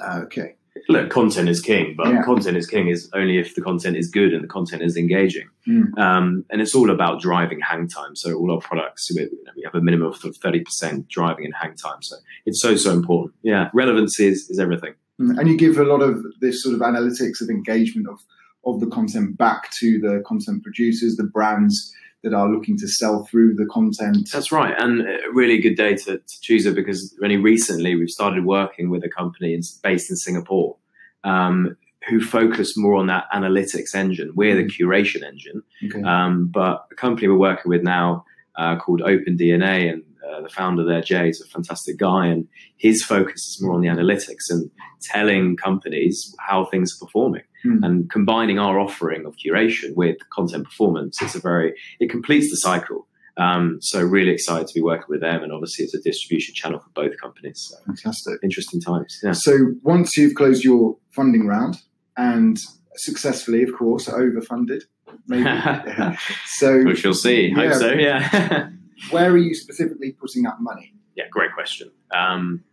Uh, 0.00 0.20
okay. 0.24 0.56
Look, 0.88 1.10
content 1.10 1.48
is 1.48 1.60
king, 1.60 1.94
but 1.96 2.08
Yeah. 2.08 2.22
content 2.22 2.56
is 2.56 2.66
king 2.66 2.88
is 2.88 3.08
only 3.14 3.38
if 3.38 3.54
the 3.54 3.62
content 3.62 3.96
is 3.96 4.08
good 4.10 4.32
and 4.34 4.42
the 4.44 4.48
content 4.48 4.82
is 4.82 4.96
engaging. 4.96 5.48
Mm. 5.66 5.98
Um, 5.98 6.44
and 6.50 6.60
it's 6.60 6.74
all 6.74 6.90
about 6.90 7.20
driving 7.20 7.60
hang 7.60 7.88
time. 7.88 8.14
So 8.14 8.34
all 8.34 8.50
our 8.52 8.60
products, 8.60 9.10
we, 9.14 9.22
you 9.22 9.44
know, 9.44 9.52
we 9.56 9.62
have 9.64 9.74
a 9.74 9.80
minimum 9.80 10.08
of 10.08 10.16
thirty 10.36 10.60
percent 10.60 11.08
driving 11.08 11.44
and 11.44 11.54
hang 11.54 11.74
time. 11.76 12.02
So 12.02 12.16
it's 12.46 12.60
so 12.60 12.76
so 12.76 12.92
important. 12.92 13.34
Yeah, 13.42 13.70
relevance 13.74 14.20
is 14.20 14.48
is 14.50 14.58
everything. 14.58 14.94
Mm, 15.20 15.38
And 15.38 15.48
you 15.48 15.56
give 15.56 15.78
a 15.78 15.84
lot 15.84 16.02
of 16.02 16.22
this 16.40 16.62
sort 16.62 16.74
of 16.74 16.80
analytics 16.82 17.40
of 17.40 17.48
engagement 17.48 18.06
of, 18.08 18.18
of 18.66 18.80
the 18.80 18.86
content 18.86 19.38
back 19.38 19.70
to 19.80 19.98
the 19.98 20.22
content 20.26 20.62
producers, 20.62 21.16
the 21.16 21.24
brands 21.24 21.92
that 22.26 22.34
are 22.34 22.48
looking 22.50 22.76
to 22.76 22.88
sell 22.88 23.24
through 23.24 23.54
the 23.54 23.66
content. 23.66 24.28
That's 24.32 24.50
right, 24.50 24.74
and 24.76 25.06
really 25.32 25.58
good 25.60 25.76
day 25.76 25.94
to, 25.94 26.18
to 26.18 26.40
choose 26.40 26.66
it 26.66 26.74
because 26.74 27.16
only 27.22 27.36
recently 27.36 27.94
we've 27.94 28.10
started 28.10 28.44
working 28.44 28.90
with 28.90 29.04
a 29.04 29.08
company 29.08 29.54
in, 29.54 29.62
based 29.84 30.10
in 30.10 30.16
Singapore 30.16 30.76
um, 31.22 31.76
who 32.08 32.20
focus 32.20 32.76
more 32.76 32.96
on 32.96 33.06
that 33.06 33.26
analytics 33.32 33.94
engine. 33.94 34.32
We're 34.34 34.56
the 34.56 34.64
curation 34.64 35.22
engine, 35.22 35.62
Okay. 35.84 36.02
um, 36.02 36.48
but 36.48 36.86
a 36.90 36.96
company 36.96 37.28
we're 37.28 37.36
working 37.38 37.70
with 37.70 37.82
now 37.84 38.24
uh, 38.56 38.74
called 38.76 39.02
OpenDNA, 39.02 39.92
and 39.92 40.02
uh, 40.28 40.42
the 40.42 40.48
founder 40.48 40.84
there, 40.84 41.02
Jay, 41.02 41.28
is 41.28 41.40
a 41.40 41.48
fantastic 41.48 41.98
guy, 41.98 42.26
and 42.26 42.46
his 42.76 43.02
focus 43.04 43.46
is 43.46 43.58
more 43.60 43.74
on 43.74 43.80
the 43.80 43.88
analytics 43.88 44.50
and 44.50 44.70
telling 45.02 45.56
companies 45.56 46.34
how 46.46 46.64
things 46.64 46.96
are 46.96 47.06
performing. 47.06 47.42
Hmm. 47.62 47.84
And 47.84 48.10
combining 48.10 48.58
our 48.58 48.78
offering 48.78 49.26
of 49.26 49.36
curation 49.36 49.94
with 49.94 50.16
content 50.30 50.64
performance, 50.64 51.20
it's 51.22 51.34
a 51.34 51.40
very 51.40 51.74
it 52.00 52.10
completes 52.10 52.50
the 52.50 52.56
cycle. 52.56 53.06
Um, 53.38 53.78
so 53.82 54.00
really 54.00 54.30
excited 54.30 54.66
to 54.68 54.74
be 54.74 54.80
working 54.80 55.06
with 55.08 55.20
them, 55.20 55.42
and 55.42 55.52
obviously 55.52 55.84
it's 55.84 55.94
a 55.94 56.00
distribution 56.00 56.54
channel 56.54 56.78
for 56.78 56.90
both 56.94 57.20
companies. 57.20 57.68
So 57.70 57.76
Fantastic. 57.84 58.38
interesting 58.42 58.80
times. 58.80 59.18
Yeah. 59.22 59.32
So 59.32 59.74
once 59.82 60.16
you've 60.16 60.34
closed 60.34 60.64
your 60.64 60.96
funding 61.10 61.46
round 61.46 61.76
and 62.16 62.56
successfully, 62.96 63.62
of 63.62 63.74
course, 63.76 64.08
overfunded, 64.08 64.82
maybe. 65.26 65.42
Yeah. 65.44 66.16
so 66.46 66.82
Which 66.84 67.04
you'll 67.04 67.14
see. 67.14 67.50
Hope 67.50 67.74
so. 67.74 67.92
Yeah. 67.92 68.70
where 69.10 69.30
are 69.30 69.36
you 69.38 69.54
specifically 69.54 70.12
putting 70.12 70.42
that 70.44 70.60
money? 70.60 70.92
Yeah, 71.16 71.24
great 71.30 71.52
question. 71.54 71.90
Um, 72.14 72.64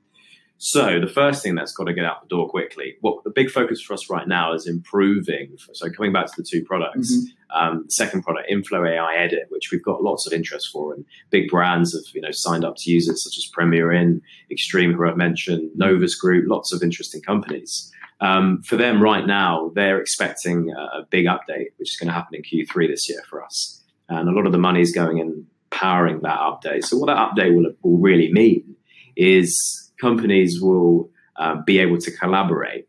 so 0.57 0.99
the 0.99 1.07
first 1.07 1.43
thing 1.43 1.55
that's 1.55 1.73
got 1.73 1.85
to 1.85 1.93
get 1.93 2.05
out 2.05 2.21
the 2.21 2.27
door 2.29 2.47
quickly. 2.49 2.95
What 3.01 3.23
the 3.25 3.29
big 3.31 3.49
focus 3.49 3.81
for 3.81 3.93
us 3.93 4.09
right 4.09 4.27
now 4.27 4.53
is 4.53 4.65
improving. 4.65 5.57
So 5.73 5.89
coming 5.91 6.13
back 6.13 6.27
to 6.27 6.33
the 6.37 6.43
two 6.49 6.63
products, 6.63 7.13
Mhm. 7.13 7.25
um, 7.53 7.89
second 7.89 8.23
product, 8.23 8.49
Inflow 8.49 8.85
AI 8.85 9.15
Edit, 9.17 9.47
which 9.49 9.71
we've 9.71 9.83
got 9.83 10.01
lots 10.03 10.25
of 10.25 10.31
interest 10.31 10.69
for, 10.71 10.93
and 10.93 11.03
big 11.31 11.49
brands 11.49 11.93
have 11.93 12.03
you 12.15 12.21
know 12.21 12.31
signed 12.31 12.63
up 12.63 12.75
to 12.77 12.91
use 12.91 13.09
it, 13.09 13.17
such 13.17 13.37
as 13.37 13.45
Premier 13.51 13.91
Inn, 13.91 14.21
Extreme, 14.49 14.93
who 14.93 15.05
I've 15.05 15.17
mentioned, 15.17 15.69
Novus 15.75 16.15
Group, 16.15 16.45
lots 16.47 16.71
of 16.71 16.81
interesting 16.81 17.21
companies. 17.21 17.91
Um, 18.21 18.61
for 18.61 18.77
them 18.77 19.01
right 19.03 19.25
now, 19.27 19.71
they're 19.75 19.99
expecting 19.99 20.69
a 20.71 21.05
big 21.09 21.25
update, 21.25 21.71
which 21.75 21.91
is 21.91 21.97
going 21.97 22.07
to 22.07 22.13
happen 22.13 22.35
in 22.35 22.41
Q3 22.43 22.87
this 22.87 23.09
year 23.09 23.21
for 23.29 23.43
us, 23.43 23.83
and 24.07 24.29
a 24.29 24.31
lot 24.31 24.45
of 24.45 24.53
the 24.53 24.57
money 24.57 24.79
is 24.79 24.93
going 24.93 25.17
in 25.17 25.45
powering 25.73 26.19
that 26.21 26.39
update. 26.39 26.83
So 26.85 26.97
what 26.97 27.07
that 27.07 27.17
update 27.17 27.55
will, 27.55 27.73
will 27.81 27.97
really 27.97 28.31
mean 28.31 28.75
is 29.15 29.91
companies 29.99 30.61
will 30.61 31.09
uh, 31.35 31.55
be 31.65 31.79
able 31.79 31.97
to 31.97 32.11
collaborate 32.11 32.87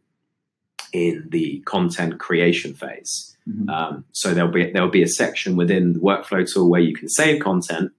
in 0.93 1.27
the 1.31 1.61
content 1.65 2.21
creation 2.21 2.75
phase. 2.75 3.37
Mhm. 3.49 3.69
Um, 3.69 4.05
so 4.13 4.33
there'll 4.33 4.53
be 4.53 4.71
there'll 4.71 4.91
be 4.91 5.03
a 5.03 5.09
section 5.09 5.57
within 5.57 5.95
the 5.95 5.99
workflow 5.99 6.51
tool 6.51 6.71
where 6.71 6.81
you 6.81 6.95
can 6.95 7.09
save 7.09 7.43
content. 7.43 7.91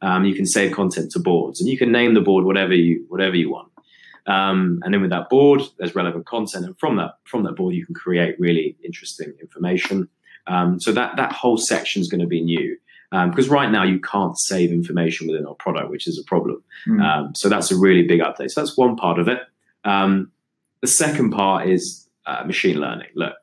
Um, 0.00 0.24
you 0.24 0.34
can 0.34 0.46
save 0.46 0.72
content 0.72 1.10
to 1.12 1.18
boards, 1.18 1.60
and 1.60 1.68
you 1.68 1.78
can 1.78 1.90
name 1.90 2.14
the 2.14 2.20
board 2.20 2.44
whatever 2.44 2.74
you 2.74 3.04
whatever 3.08 3.36
you 3.36 3.50
want. 3.50 3.70
Um, 4.26 4.80
and 4.82 4.94
then 4.94 5.02
with 5.02 5.10
that 5.10 5.28
board, 5.28 5.62
there's 5.78 5.94
relevant 5.94 6.26
content, 6.26 6.64
and 6.64 6.78
from 6.78 6.96
that 6.96 7.18
from 7.24 7.42
that 7.44 7.56
board, 7.56 7.74
you 7.74 7.84
can 7.84 7.94
create 7.94 8.40
really 8.40 8.76
interesting 8.82 9.32
information. 9.40 10.08
Um, 10.46 10.80
so 10.80 10.92
that 10.92 11.16
that 11.16 11.32
whole 11.32 11.58
section 11.58 12.00
is 12.00 12.08
going 12.08 12.20
to 12.20 12.26
be 12.26 12.42
new 12.42 12.76
because 13.28 13.48
right 13.48 13.70
now 13.70 13.84
you 13.84 14.00
can't 14.00 14.36
save 14.38 14.70
information 14.72 15.28
within 15.28 15.46
our 15.46 15.54
product, 15.54 15.90
which 15.90 16.06
is 16.08 16.18
a 16.18 16.24
problem. 16.24 16.62
Mm. 16.88 17.00
Um, 17.02 17.34
so 17.34 17.48
that's 17.48 17.70
a 17.70 17.76
really 17.76 18.02
big 18.06 18.20
update. 18.20 18.50
So 18.50 18.60
that's 18.60 18.76
one 18.76 18.96
part 18.96 19.18
of 19.18 19.28
it. 19.28 19.40
Um, 19.84 20.32
the 20.80 20.86
second 20.88 21.30
part 21.30 21.68
is 21.68 22.08
uh, 22.26 22.42
machine 22.44 22.78
learning. 22.80 23.08
Look, 23.14 23.34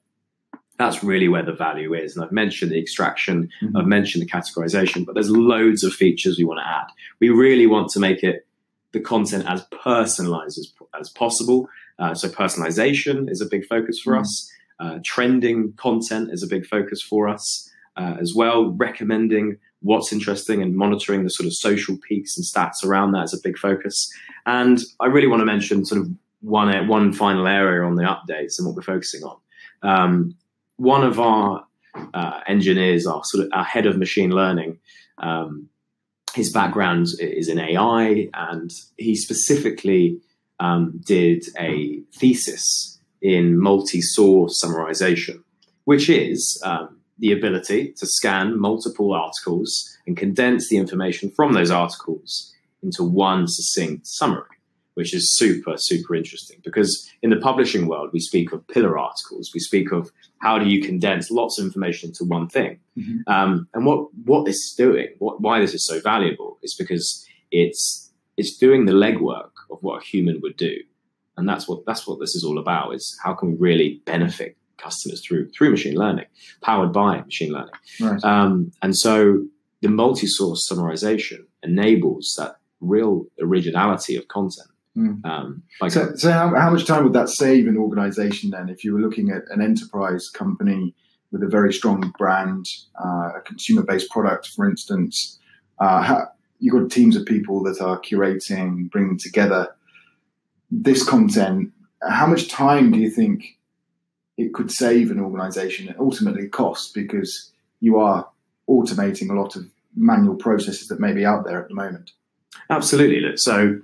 that's 0.77 1.03
really 1.03 1.27
where 1.27 1.43
the 1.43 1.53
value 1.53 1.93
is. 1.93 2.15
And 2.15 2.25
I've 2.25 2.31
mentioned 2.31 2.71
the 2.71 2.79
extraction, 2.79 3.49
Mhm. 3.62 3.79
I've 3.79 3.88
mentioned 3.88 4.23
the 4.23 4.29
categorization, 4.29 5.05
but 5.05 5.13
there's 5.13 5.29
loads 5.29 5.84
of 5.84 5.93
features 5.93 6.38
we 6.38 6.43
want 6.43 6.60
to 6.60 6.67
add. 6.67 6.88
We 7.19 7.29
really 7.29 7.67
want 7.67 7.89
to 7.91 7.99
make 7.99 8.23
it 8.23 8.47
the 8.91 8.99
content 8.99 9.45
as 9.47 9.65
personalized 9.84 10.57
as, 10.57 10.73
as 10.99 11.10
possible. 11.10 11.69
Uh, 11.99 12.13
so 12.13 12.27
personalization 12.27 13.29
is 13.29 13.39
a 13.41 13.45
big 13.45 13.65
focus 13.65 13.99
for 13.99 14.13
Mhm. 14.15 14.21
us. 14.21 14.51
Uh, 14.79 14.99
trending 15.03 15.71
content 15.77 16.29
is 16.31 16.41
a 16.43 16.47
big 16.47 16.65
focus 16.65 17.01
for 17.01 17.29
us 17.29 17.69
uh, 18.02 18.18
as 18.20 18.34
well. 18.36 18.72
Recommending 18.72 19.58
what's 19.82 20.14
interesting 20.14 20.62
and 20.62 20.76
monitoring 20.76 21.24
the 21.24 21.30
sort 21.30 21.48
of 21.48 21.54
social 21.54 21.98
peaks 22.08 22.38
and 22.38 22.46
stats 22.46 22.84
around 22.84 23.12
that 23.12 23.26
is 23.26 23.34
a 23.34 23.42
big 23.44 23.58
focus. 23.58 24.12
And 24.46 24.80
I 25.00 25.08
really 25.08 25.28
want 25.28 25.42
to 25.42 25.46
mention 25.46 25.86
sort 25.86 26.02
of 26.02 26.10
one 26.42 26.88
one 26.88 27.14
final 27.14 27.48
area 27.48 27.84
on 27.86 27.96
the 27.96 28.04
updates 28.04 28.58
and 28.58 28.66
what 28.66 28.76
we're 28.76 28.82
focusing 28.82 29.24
on. 29.24 29.38
Um, 29.84 30.36
one 30.78 31.04
of 31.04 31.20
our 31.20 31.66
uh, 32.14 32.40
engineers, 32.48 33.06
our 33.06 33.22
sort 33.26 33.46
of 33.46 33.52
our 33.54 33.64
head 33.64 33.86
of 33.86 33.98
machine 33.98 34.32
learning, 34.32 34.80
um, 35.20 35.70
his 36.34 36.52
background 36.52 37.08
is 37.20 37.48
in 37.48 37.60
AI, 37.60 38.30
and 38.34 38.72
he 38.98 39.16
specifically 39.16 40.20
um, 40.60 41.02
did 41.06 41.46
a 41.60 42.00
thesis 42.16 43.00
in 43.22 43.60
multi-source 43.60 44.64
summarization, 44.64 45.44
which 45.84 46.10
is 46.10 46.60
um, 46.66 47.01
the 47.21 47.31
ability 47.31 47.93
to 47.97 48.05
scan 48.05 48.60
multiple 48.60 49.13
articles 49.13 49.97
and 50.07 50.17
condense 50.17 50.67
the 50.67 50.77
information 50.77 51.31
from 51.31 51.53
those 51.53 51.71
articles 51.71 52.51
into 52.81 53.03
one 53.03 53.47
succinct 53.47 54.07
summary, 54.07 54.57
which 54.95 55.13
is 55.13 55.36
super, 55.38 55.75
super 55.77 56.15
interesting 56.15 56.60
because 56.65 57.07
in 57.21 57.29
the 57.29 57.38
publishing 57.38 57.88
world, 57.88 58.10
we 58.12 58.19
speak 58.19 58.51
of 58.51 58.67
pillar 58.67 58.97
articles. 58.97 59.51
We 59.53 59.60
speak 59.60 59.91
of 59.91 60.12
how 60.39 60.57
do 60.57 60.67
you 60.67 60.81
condense 60.81 61.29
lots 61.29 61.60
of 61.60 61.65
information 61.65 62.10
into 62.10 62.25
one 62.25 62.49
thing. 62.49 62.79
Mhm. 62.97 63.21
Um, 63.27 63.67
and 63.75 63.86
what, 63.86 64.07
what 64.25 64.45
this 64.45 64.55
is 64.55 64.73
doing, 64.75 65.10
what, 65.19 65.39
why 65.39 65.60
this 65.60 65.75
is 65.75 65.86
so 65.86 66.01
valuable 66.01 66.57
is 66.63 66.73
because 66.73 67.23
it's, 67.51 68.12
it's 68.36 68.57
doing 68.57 68.86
the 68.86 68.93
legwork 68.93 69.51
of 69.69 69.77
what 69.81 70.01
a 70.01 70.05
human 70.05 70.41
would 70.41 70.57
do. 70.57 70.75
And 71.38 71.47
that's 71.47 71.67
what, 71.67 71.86
that's 71.86 72.07
what 72.07 72.19
this 72.19 72.36
is 72.36 72.43
all 72.43 72.57
about 72.57 72.95
is 72.95 73.15
how 73.23 73.36
can 73.36 73.51
we 73.51 73.57
really 73.57 74.01
benefit 74.05 74.57
customers 74.82 75.22
through, 75.26 75.50
through 75.52 75.72
machine 75.72 75.96
learning, 75.96 76.26
powered 76.62 76.91
by 76.91 77.22
machine 77.22 77.52
learning. 77.52 77.74
Right. 78.00 78.24
Um, 78.24 78.72
and 78.82 78.98
so 78.98 79.46
the 79.82 79.89
multi-source 79.89 80.67
summarization 80.70 81.46
enables 81.63 82.34
that 82.38 82.56
real 82.80 83.26
originality 83.41 84.15
of 84.15 84.28
content. 84.28 84.67
Mm. 84.98 85.26
Um, 85.26 85.63
like 85.80 85.91
So, 85.91 86.15
so 86.15 86.32
how, 86.32 86.54
how 86.56 86.70
much 86.70 86.86
time 86.86 87.04
would 87.04 87.13
that 87.13 87.30
save 87.30 87.67
an 87.67 87.78
organization 87.78 88.50
then 88.50 88.67
if 88.70 88.84
you 88.84 88.94
were 88.94 89.00
looking 89.00 89.30
at 89.30 89.44
an 89.50 89.62
enterprise 89.62 90.30
company 90.30 90.94
with 91.32 91.44
a 91.44 91.48
very 91.48 91.72
strong 91.72 92.13
brand, 92.17 92.65
uh, 93.04 93.30
a 93.38 93.41
consumer 93.46 93.84
based 93.84 94.10
product, 94.10 94.48
for 94.56 94.70
instance. 94.70 95.39
Uh, 95.80 96.02
how, 96.02 96.28
you've 96.60 96.74
got 96.74 96.91
teams 96.91 97.15
of 97.15 97.26
people 97.26 97.63
that 97.63 97.82
are 97.82 98.00
curating, 98.02 98.89
bringing 98.91 99.17
together 99.17 99.74
this 100.70 101.08
content. 101.08 101.72
How 102.08 102.28
much 102.28 102.50
time 102.50 102.91
do 102.91 103.00
you 103.00 103.10
think 103.10 103.58
it 104.41 104.54
could 104.54 104.71
save 104.71 105.12
an 105.12 105.19
organization 105.19 105.88
and 105.88 105.99
ultimately 105.99 106.47
cost 106.47 106.93
because 106.93 107.51
you 107.80 107.97
are 107.97 108.30
automating 108.69 109.30
a 109.30 109.34
lot 109.34 109.56
of 109.56 109.65
manual 109.95 110.36
processes 110.36 110.88
that 110.88 110.99
may 110.99 111.13
be 111.13 111.25
out 111.25 111.45
there 111.45 111.62
at 111.62 111.67
the 111.67 111.75
moment? 111.75 112.12
Absolutely. 112.69 113.36
So 113.36 113.80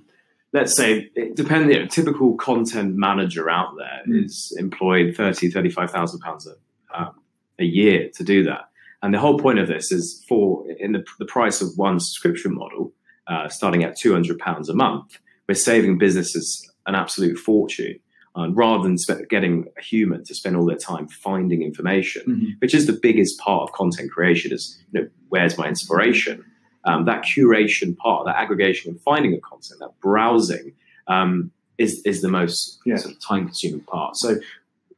let's 0.54 0.76
say 0.76 1.10
it 1.16 1.36
depends. 1.36 1.74
You 1.74 1.82
know, 1.82 1.88
typical 1.88 2.36
content 2.36 2.96
manager 2.96 3.50
out 3.50 3.76
there 3.78 4.02
mm. 4.08 4.26
is 4.26 4.56
employed 4.58 5.16
30, 5.16 5.52
35,000 5.52 6.20
pounds 6.20 6.48
a, 6.48 7.00
um, 7.00 7.20
a 7.60 7.66
year 7.66 8.10
to 8.16 8.24
do 8.24 8.44
that. 8.44 8.70
And 9.04 9.14
the 9.14 9.20
whole 9.20 9.38
point 9.38 9.60
of 9.60 9.68
this 9.68 9.92
is 9.92 10.24
for 10.28 10.66
in 10.80 10.94
the, 10.94 11.06
the 11.20 11.26
price 11.26 11.62
of 11.62 11.78
one 11.78 12.00
subscription 12.00 12.56
model, 12.56 12.94
uh, 13.28 13.48
starting 13.50 13.84
at 13.84 13.98
200 13.98 14.40
pounds 14.40 14.70
a 14.70 14.74
month, 14.74 15.20
we're 15.48 15.56
saving 15.56 15.98
businesses 15.98 16.70
an 16.88 16.96
absolute 16.96 17.38
fortune. 17.38 18.00
Rather 18.38 18.84
than 18.84 18.98
sp- 19.02 19.26
getting 19.30 19.68
a 19.78 19.82
human 19.82 20.24
to 20.26 20.36
spend 20.36 20.56
all 20.56 20.66
their 20.66 20.78
time 20.78 21.08
finding 21.08 21.64
information, 21.64 22.22
mm-hmm. 22.28 22.52
which 22.60 22.74
is 22.74 22.86
the 22.86 22.94
biggest 22.94 23.40
part 23.40 23.64
of 23.64 23.72
content 23.74 24.12
creation, 24.12 24.54
is 24.54 24.78
you 24.92 25.02
know, 25.02 25.10
where's 25.30 25.58
my 25.58 25.68
inspiration? 25.68 26.46
um, 26.88 27.06
that 27.06 27.24
curation 27.24 27.96
part, 27.98 28.26
that 28.26 28.38
aggregation 28.38 28.92
and 28.92 29.02
finding 29.02 29.36
of 29.36 29.42
content, 29.42 29.80
that 29.82 30.00
browsing 30.02 30.74
um, 31.08 31.52
is 31.78 32.02
is 32.06 32.22
the 32.22 32.30
most 32.30 32.80
yeah. 32.86 32.96
sort 32.96 33.14
of 33.14 33.22
time 33.22 33.46
consuming 33.46 33.82
part. 33.82 34.16
So 34.16 34.38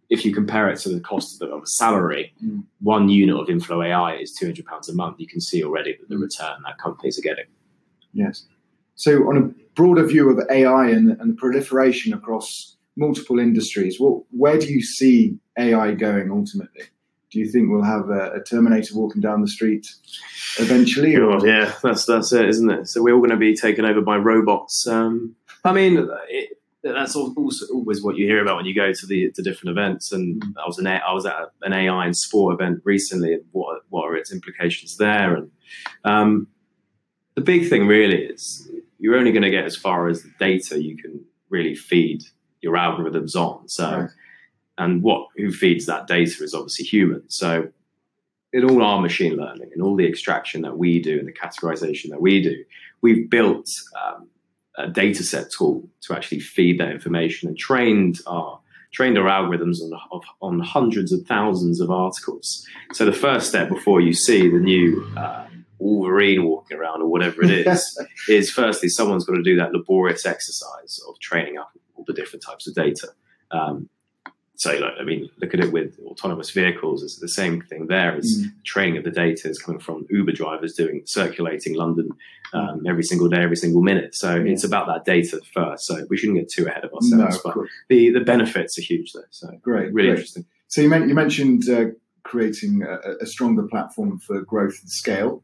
if 0.10 0.24
you 0.24 0.34
compare 0.34 0.70
it 0.70 0.80
to 0.82 0.90
the 0.90 1.00
cost 1.00 1.42
of, 1.42 1.52
a 1.52 1.66
salary, 1.66 2.34
mm. 2.44 2.64
one 2.80 3.10
unit 3.10 3.36
of 3.36 3.50
Inflow 3.50 3.82
AI 3.82 4.16
is 4.16 4.34
two 4.34 4.46
hundred 4.46 4.66
pounds 4.66 4.88
a 4.88 4.96
month. 4.96 5.20
You 5.20 5.28
can 5.28 5.42
see 5.42 5.64
already 5.64 5.98
that 6.00 6.08
the 6.10 6.16
mm. 6.16 6.22
return 6.22 6.62
that 6.64 6.78
companies 6.78 7.18
are 7.18 7.24
getting. 7.24 7.46
Yes. 8.14 8.46
So 8.96 9.28
on 9.30 9.38
a 9.38 9.42
broader 9.76 10.06
view 10.06 10.30
of 10.30 10.46
AI 10.50 10.90
and, 10.90 11.12
and 11.20 11.32
the 11.32 11.36
proliferation 11.36 12.14
across 12.14 12.76
multiple 13.00 13.40
industries, 13.40 14.00
what, 14.00 14.24
where 14.32 14.60
do 14.60 14.68
you 14.68 14.84
see 14.84 15.40
AI 15.58 15.94
going 15.94 16.30
ultimately? 16.32 16.84
do 17.32 17.40
you 17.40 17.48
think 17.48 17.70
we'll 17.70 17.84
have 17.84 18.10
a, 18.10 18.32
a 18.34 18.44
Terminator 18.44 18.96
walking 18.96 19.22
down 19.22 19.42
the 19.42 19.48
street 19.48 19.88
eventually? 20.58 21.16
God, 21.16 21.46
yeah, 21.46 21.74
that's 21.84 22.06
that's 22.06 22.32
it, 22.34 22.50
isn't 22.50 22.70
it? 22.70 22.88
So 22.88 23.04
we're 23.04 23.14
all 23.14 23.20
going 23.20 23.30
to 23.30 23.38
be 23.38 23.56
taken 23.56 23.86
over 23.86 24.02
by 24.02 24.18
robots. 24.18 24.88
Um, 24.88 25.36
I 25.64 25.72
mean, 25.72 26.10
it, 26.28 26.58
that's 26.82 27.16
also 27.16 27.68
always 27.74 28.02
what 28.02 28.18
you 28.18 28.26
hear 28.26 28.42
about 28.42 28.56
when 28.56 28.66
you 28.66 28.74
go 28.74 28.94
to 28.94 29.06
the 29.06 29.32
to 29.32 29.42
different 29.42 29.78
events. 29.78 30.12
And 30.12 30.44
I 30.58 30.66
was 30.66 30.80
an 30.80 30.88
I 30.88 31.14
was 31.14 31.26
at 31.26 31.52
an 31.62 31.74
AI 31.74 32.06
and 32.06 32.16
sport 32.16 32.56
event 32.56 32.82
recently. 32.84 33.34
And 33.34 33.44
what 33.52 33.84
what 33.90 34.06
are 34.06 34.16
its 34.16 34.32
implications 34.32 34.98
there? 34.98 35.36
And 35.36 35.52
um, 36.04 36.48
the 37.36 37.42
big 37.42 37.70
thing 37.70 37.86
really 37.88 38.24
is 38.24 38.70
you're 38.98 39.18
only 39.18 39.32
going 39.32 39.44
to 39.44 39.52
get 39.52 39.66
as 39.66 39.76
far 39.76 40.08
as 40.08 40.24
the 40.24 40.32
data 40.40 40.82
you 40.82 40.98
can 40.98 41.24
really 41.50 41.76
feed 41.76 42.24
your 42.62 42.76
algorithms 42.76 43.36
on. 43.36 43.68
So. 43.68 43.92
Right 43.92 44.10
and 44.80 45.04
what 45.04 45.28
who 45.36 45.52
feeds 45.52 45.86
that 45.86 46.08
data 46.08 46.44
is 46.44 46.56
obviously 46.56 46.86
human. 46.86 47.22
So 47.30 47.70
in 48.52 48.68
all 48.68 48.82
our 48.82 49.00
machine 49.00 49.36
learning 49.36 49.70
and 49.74 49.84
all 49.84 49.96
the 49.96 50.08
extraction 50.08 50.64
that 50.64 50.78
we 50.78 51.00
do 51.00 51.20
and 51.20 51.28
the 51.28 51.34
categorization 51.34 52.10
that 52.10 52.22
we 52.22 52.42
do, 52.42 52.64
we've 53.02 53.30
built 53.30 53.70
um, 54.02 54.28
a 54.78 54.88
data 54.88 55.24
set 55.24 55.52
tool 55.52 55.88
to 56.02 56.16
actually 56.16 56.40
feed 56.40 56.80
that 56.80 56.90
information 56.90 57.48
and 57.48 57.58
trained 57.58 58.22
our 58.26 58.60
trained 58.92 59.20
our 59.20 59.26
algorithms 59.26 59.82
on, 59.82 60.22
on 60.42 60.60
hundreds 60.62 61.12
of 61.12 61.24
thousands 61.28 61.80
of 61.80 61.92
articles. 61.92 62.66
So 62.94 63.06
the 63.06 63.14
first 63.14 63.48
step 63.48 63.70
before 63.70 64.02
you 64.02 64.14
see 64.14 64.50
the 64.50 64.58
new 64.58 65.08
uh, 65.16 65.46
Wolverine 65.78 66.46
walking 66.46 66.76
around 66.76 67.04
or 67.04 67.08
whatever 67.08 67.44
it 67.44 67.52
is, 67.52 68.02
is 68.30 68.50
firstly 68.50 68.90
someone's 68.90 69.26
got 69.26 69.36
to 69.36 69.44
do 69.44 69.56
that 69.58 69.74
laborious 69.74 70.26
exercise 70.26 71.00
of 71.08 71.20
training 71.20 71.60
up 71.60 71.72
all 72.00 72.06
the 72.08 72.14
different 72.14 72.44
types 72.44 72.68
of 72.68 72.74
data. 72.74 73.10
Um, 73.52 73.90
so, 74.56 74.74
like, 74.74 74.94
I 75.00 75.04
mean, 75.06 75.30
look 75.38 75.54
at 75.54 75.62
it 75.62 75.72
with 75.72 75.98
autonomous 76.06 76.52
vehicles. 76.52 77.02
It's 77.02 77.18
the 77.18 77.30
same 77.30 77.62
thing 77.62 77.88
there. 77.88 78.18
It's 78.18 78.40
mm. 78.40 78.52
training 78.66 78.98
of 78.98 79.06
the 79.06 79.12
data 79.12 79.50
is 79.50 79.58
coming 79.58 79.80
from 79.80 80.06
Uber 80.10 80.34
drivers 80.34 80.74
doing 80.74 81.02
circulating 81.06 81.76
London 81.76 82.10
um, 82.52 82.84
every 82.86 83.04
single 83.04 83.30
day, 83.30 83.42
every 83.42 83.56
single 83.56 83.82
minute. 83.82 84.16
So 84.16 84.36
yeah. 84.36 84.52
it's 84.52 84.66
about 84.66 84.88
that 84.88 85.06
data 85.06 85.40
first. 85.54 85.86
So 85.86 86.06
we 86.10 86.18
shouldn't 86.18 86.40
get 86.40 86.50
too 86.50 86.68
ahead 86.68 86.84
of 86.84 86.94
ourselves. 86.94 87.42
No, 87.46 87.54
but 87.54 87.66
the 87.88 88.10
the 88.10 88.20
benefits 88.20 88.78
are 88.78 88.82
huge 88.82 89.14
there. 89.14 89.28
So 89.30 89.48
great, 89.62 89.94
really 89.94 90.10
great. 90.10 90.18
interesting. 90.18 90.46
So 90.68 90.82
you, 90.82 90.94
you 91.06 91.16
mentioned 91.16 91.70
uh, 91.70 91.86
creating 92.24 92.84
a, 92.84 93.24
a, 93.24 93.26
stronger 93.26 93.64
platform 93.64 94.20
for 94.20 94.42
growth 94.42 94.78
and 94.82 94.92
scale 94.92 95.42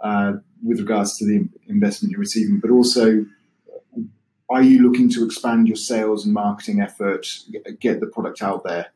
uh, 0.00 0.34
with 0.62 0.78
regards 0.78 1.16
to 1.18 1.24
the 1.24 1.48
investment 1.68 2.12
you're 2.12 2.20
receiving, 2.20 2.60
but 2.60 2.70
also 2.70 3.24
are 4.50 4.62
you 4.62 4.82
looking 4.82 5.10
to 5.10 5.24
expand 5.24 5.68
your 5.68 5.76
sales 5.76 6.24
and 6.24 6.34
marketing 6.34 6.80
efforts, 6.80 7.50
get 7.80 8.00
the 8.00 8.06
product 8.06 8.42
out 8.42 8.64
there? 8.64 8.92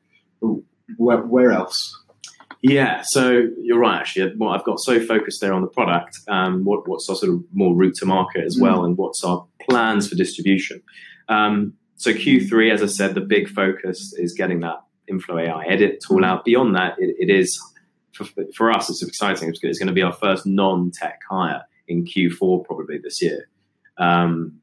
Where, 0.97 1.23
where 1.23 1.53
else? 1.53 1.99
Yeah, 2.63 3.03
so 3.05 3.49
you're 3.61 3.79
right. 3.79 3.99
Actually, 3.99 4.35
well, 4.37 4.51
I've 4.51 4.65
got 4.65 4.79
so 4.79 5.05
focused 5.05 5.41
there 5.41 5.53
on 5.53 5.63
the 5.63 5.69
product. 5.69 6.19
Um, 6.29 6.65
what, 6.65 6.89
what's 6.89 7.09
our 7.11 7.17
sort 7.17 7.33
of 7.33 7.43
more 7.53 7.75
route 7.75 7.97
to 7.97 8.07
market 8.07 8.45
as 8.45 8.57
well, 8.59 8.81
mm. 8.81 8.87
and 8.87 8.97
what's 8.97 9.25
our 9.25 9.45
plans 9.69 10.09
for 10.09 10.15
distribution? 10.15 10.81
Um, 11.29 11.75
so 11.97 12.13
Q3, 12.13 12.73
as 12.73 12.83
I 12.83 12.87
said, 12.87 13.15
the 13.15 13.21
big 13.21 13.49
focus 13.49 14.15
is 14.17 14.33
getting 14.33 14.61
that 14.61 14.83
Inflow 15.09 15.39
AI 15.39 15.65
edit 15.65 16.03
tool 16.07 16.25
out. 16.25 16.45
Beyond 16.45 16.77
that, 16.77 16.95
it, 16.99 17.17
it 17.19 17.31
is 17.31 17.61
for, 18.13 18.25
for, 18.55 18.71
us. 18.71 18.89
It's 18.89 19.03
exciting. 19.03 19.49
It's, 19.49 19.59
it's 19.63 19.79
going 19.79 19.89
to 19.89 19.93
be 19.93 20.03
our 20.03 20.13
first 20.13 20.47
non-tech 20.47 21.21
hire 21.29 21.63
in 21.89 22.05
Q4 22.05 22.65
probably 22.65 22.99
this 22.99 23.21
year. 23.21 23.49
Um, 23.99 24.62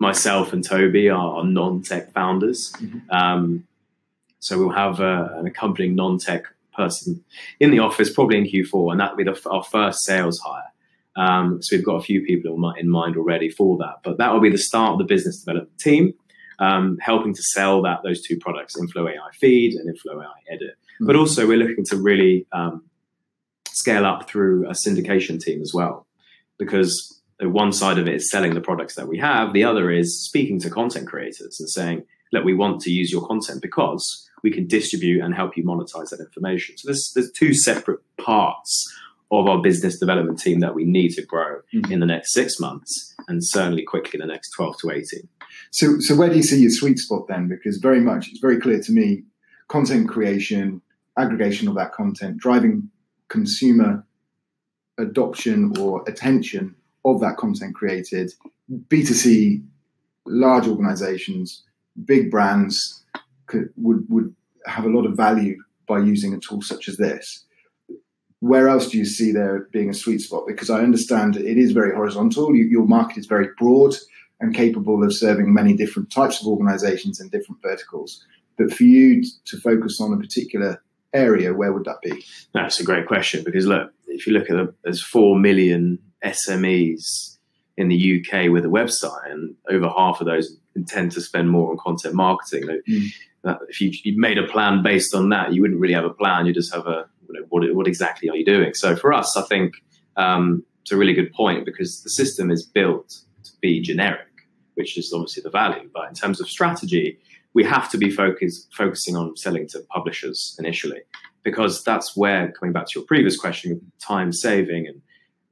myself 0.00 0.52
and 0.52 0.64
Toby 0.64 1.08
are, 1.08 1.44
non-tech 1.44 2.12
founders. 2.12 2.72
Mm-hmm. 2.72 3.10
Um, 3.10 3.64
so 4.40 4.58
we'll 4.58 4.70
have 4.70 5.00
uh, 5.00 5.28
an 5.34 5.46
accompanying 5.46 5.94
non-tech 5.94 6.44
person 6.74 7.22
in 7.60 7.70
the 7.70 7.78
office, 7.78 8.12
probably 8.12 8.38
in 8.38 8.44
Q4, 8.44 8.92
and 8.92 9.00
that'll 9.00 9.16
be 9.16 9.24
the, 9.24 9.38
our 9.48 9.62
first 9.62 10.02
sales 10.04 10.40
hire. 10.40 10.64
Um, 11.16 11.62
so 11.62 11.76
we've 11.76 11.84
got 11.84 11.96
a 11.96 12.02
few 12.02 12.22
people 12.22 12.72
in 12.78 12.88
mind 12.88 13.16
already 13.16 13.50
for 13.50 13.76
that, 13.78 13.96
but 14.02 14.16
that 14.18 14.32
will 14.32 14.40
be 14.40 14.50
the 14.50 14.58
start 14.58 14.92
of 14.92 14.98
the 14.98 15.04
business 15.04 15.40
development 15.40 15.78
team, 15.78 16.14
um, 16.58 16.96
helping 17.02 17.34
to 17.34 17.42
sell 17.42 17.82
that 17.82 18.02
those 18.02 18.22
two 18.22 18.38
products, 18.38 18.78
Inflow 18.78 19.06
AI 19.06 19.30
Feed 19.38 19.74
and 19.74 19.88
Inflow 19.88 20.22
AI 20.22 20.32
Edit. 20.50 20.70
Mm-hmm. 20.70 21.06
But 21.06 21.16
also 21.16 21.46
we're 21.46 21.58
looking 21.58 21.84
to 21.86 21.96
really 21.96 22.46
um, 22.52 22.84
scale 23.68 24.06
up 24.06 24.30
through 24.30 24.66
a 24.66 24.72
syndication 24.72 25.38
team 25.38 25.60
as 25.60 25.72
well, 25.74 26.06
because 26.58 27.19
one 27.48 27.72
side 27.72 27.98
of 27.98 28.06
it 28.06 28.14
is 28.14 28.30
selling 28.30 28.54
the 28.54 28.60
products 28.60 28.94
that 28.96 29.08
we 29.08 29.18
have. 29.18 29.52
The 29.52 29.64
other 29.64 29.90
is 29.90 30.22
speaking 30.24 30.60
to 30.60 30.70
content 30.70 31.08
creators 31.08 31.58
and 31.58 31.68
saying, 31.68 32.04
look, 32.32 32.44
we 32.44 32.54
want 32.54 32.80
to 32.82 32.90
use 32.90 33.10
your 33.10 33.26
content 33.26 33.62
because 33.62 34.28
we 34.42 34.50
can 34.50 34.66
distribute 34.66 35.22
and 35.22 35.34
help 35.34 35.56
you 35.56 35.64
monetize 35.64 36.10
that 36.10 36.20
information. 36.20 36.76
So 36.76 36.88
there's, 36.88 37.12
there's 37.14 37.32
two 37.32 37.54
separate 37.54 38.00
parts 38.18 38.92
of 39.30 39.46
our 39.46 39.60
business 39.62 39.98
development 39.98 40.40
team 40.40 40.60
that 40.60 40.74
we 40.74 40.84
need 40.84 41.10
to 41.10 41.22
grow 41.24 41.60
mm-hmm. 41.72 41.92
in 41.92 42.00
the 42.00 42.06
next 42.06 42.32
six 42.32 42.58
months 42.58 43.14
and 43.28 43.40
certainly 43.44 43.82
quickly 43.82 44.12
in 44.14 44.26
the 44.26 44.32
next 44.32 44.50
12 44.50 44.78
to 44.78 44.90
18. 44.90 45.28
So, 45.70 46.00
so 46.00 46.16
where 46.16 46.28
do 46.28 46.36
you 46.36 46.42
see 46.42 46.60
your 46.60 46.70
sweet 46.70 46.98
spot 46.98 47.28
then? 47.28 47.48
Because 47.48 47.78
very 47.78 48.00
much, 48.00 48.28
it's 48.28 48.40
very 48.40 48.60
clear 48.60 48.80
to 48.80 48.92
me, 48.92 49.22
content 49.68 50.08
creation, 50.08 50.82
aggregation 51.16 51.68
of 51.68 51.76
that 51.76 51.92
content, 51.92 52.38
driving 52.38 52.90
consumer 53.28 54.04
adoption 54.98 55.76
or 55.78 56.02
attention 56.08 56.74
of 57.04 57.20
that 57.20 57.36
content 57.36 57.74
created, 57.74 58.32
B2C, 58.88 59.64
large 60.26 60.66
organizations, 60.66 61.64
big 62.04 62.30
brands 62.30 63.04
could, 63.46 63.70
would, 63.76 64.04
would 64.08 64.34
have 64.66 64.84
a 64.84 64.90
lot 64.90 65.06
of 65.06 65.16
value 65.16 65.56
by 65.86 65.98
using 65.98 66.34
a 66.34 66.38
tool 66.38 66.62
such 66.62 66.88
as 66.88 66.96
this. 66.96 67.44
Where 68.40 68.68
else 68.68 68.88
do 68.88 68.98
you 68.98 69.04
see 69.04 69.32
there 69.32 69.68
being 69.72 69.90
a 69.90 69.94
sweet 69.94 70.20
spot? 70.20 70.44
Because 70.46 70.70
I 70.70 70.80
understand 70.80 71.36
it 71.36 71.58
is 71.58 71.72
very 71.72 71.94
horizontal. 71.94 72.54
You, 72.54 72.64
your 72.64 72.86
market 72.86 73.18
is 73.18 73.26
very 73.26 73.48
broad 73.58 73.94
and 74.40 74.54
capable 74.54 75.04
of 75.04 75.14
serving 75.14 75.52
many 75.52 75.74
different 75.74 76.10
types 76.10 76.40
of 76.40 76.46
organizations 76.46 77.20
and 77.20 77.30
different 77.30 77.60
verticals. 77.60 78.24
But 78.56 78.72
for 78.72 78.84
you 78.84 79.22
to 79.46 79.58
focus 79.58 80.00
on 80.00 80.12
a 80.14 80.16
particular 80.16 80.82
area, 81.12 81.52
where 81.52 81.72
would 81.72 81.84
that 81.84 82.00
be? 82.02 82.24
That's 82.54 82.80
a 82.80 82.84
great 82.84 83.06
question 83.06 83.44
because 83.44 83.66
look, 83.66 83.92
if 84.06 84.26
you 84.26 84.32
look 84.32 84.48
at 84.50 84.56
the, 84.56 84.74
there's 84.84 85.02
four 85.02 85.38
million 85.38 85.98
SMEs 86.24 87.36
in 87.76 87.88
the 87.88 88.20
UK 88.20 88.50
with 88.50 88.64
a 88.64 88.68
website, 88.68 89.30
and 89.30 89.54
over 89.68 89.88
half 89.88 90.20
of 90.20 90.26
those 90.26 90.56
intend 90.76 91.12
to 91.12 91.20
spend 91.20 91.50
more 91.50 91.70
on 91.70 91.78
content 91.78 92.14
marketing. 92.14 92.64
Mm. 92.88 93.58
if 93.68 93.80
you, 93.80 93.92
you 94.04 94.18
made 94.18 94.38
a 94.38 94.46
plan 94.46 94.82
based 94.82 95.14
on 95.14 95.30
that, 95.30 95.52
you 95.52 95.62
wouldn't 95.62 95.80
really 95.80 95.94
have 95.94 96.04
a 96.04 96.10
plan. 96.10 96.46
You 96.46 96.52
just 96.52 96.72
have 96.74 96.86
a 96.86 97.06
you 97.28 97.40
know, 97.40 97.46
what, 97.48 97.74
what 97.74 97.86
exactly 97.86 98.28
are 98.28 98.36
you 98.36 98.44
doing? 98.44 98.74
So 98.74 98.96
for 98.96 99.12
us, 99.12 99.36
I 99.36 99.42
think 99.42 99.74
um, 100.16 100.64
it's 100.82 100.92
a 100.92 100.96
really 100.96 101.14
good 101.14 101.32
point 101.32 101.64
because 101.64 102.02
the 102.02 102.10
system 102.10 102.50
is 102.50 102.64
built 102.64 103.08
to 103.44 103.52
be 103.60 103.80
generic, 103.80 104.26
which 104.74 104.98
is 104.98 105.12
obviously 105.12 105.42
the 105.42 105.50
value. 105.50 105.88
But 105.92 106.08
in 106.08 106.14
terms 106.14 106.40
of 106.40 106.48
strategy, 106.48 107.18
we 107.54 107.64
have 107.64 107.90
to 107.90 107.98
be 107.98 108.10
focus, 108.10 108.66
focusing 108.72 109.16
on 109.16 109.36
selling 109.36 109.68
to 109.68 109.80
publishers 109.90 110.56
initially. 110.58 111.00
because 111.42 111.82
that's 111.84 112.16
where, 112.16 112.52
coming 112.52 112.72
back 112.72 112.86
to 112.86 112.98
your 112.98 113.06
previous 113.06 113.38
question, 113.38 113.80
time 113.98 114.32
saving, 114.32 114.86
and 114.86 115.00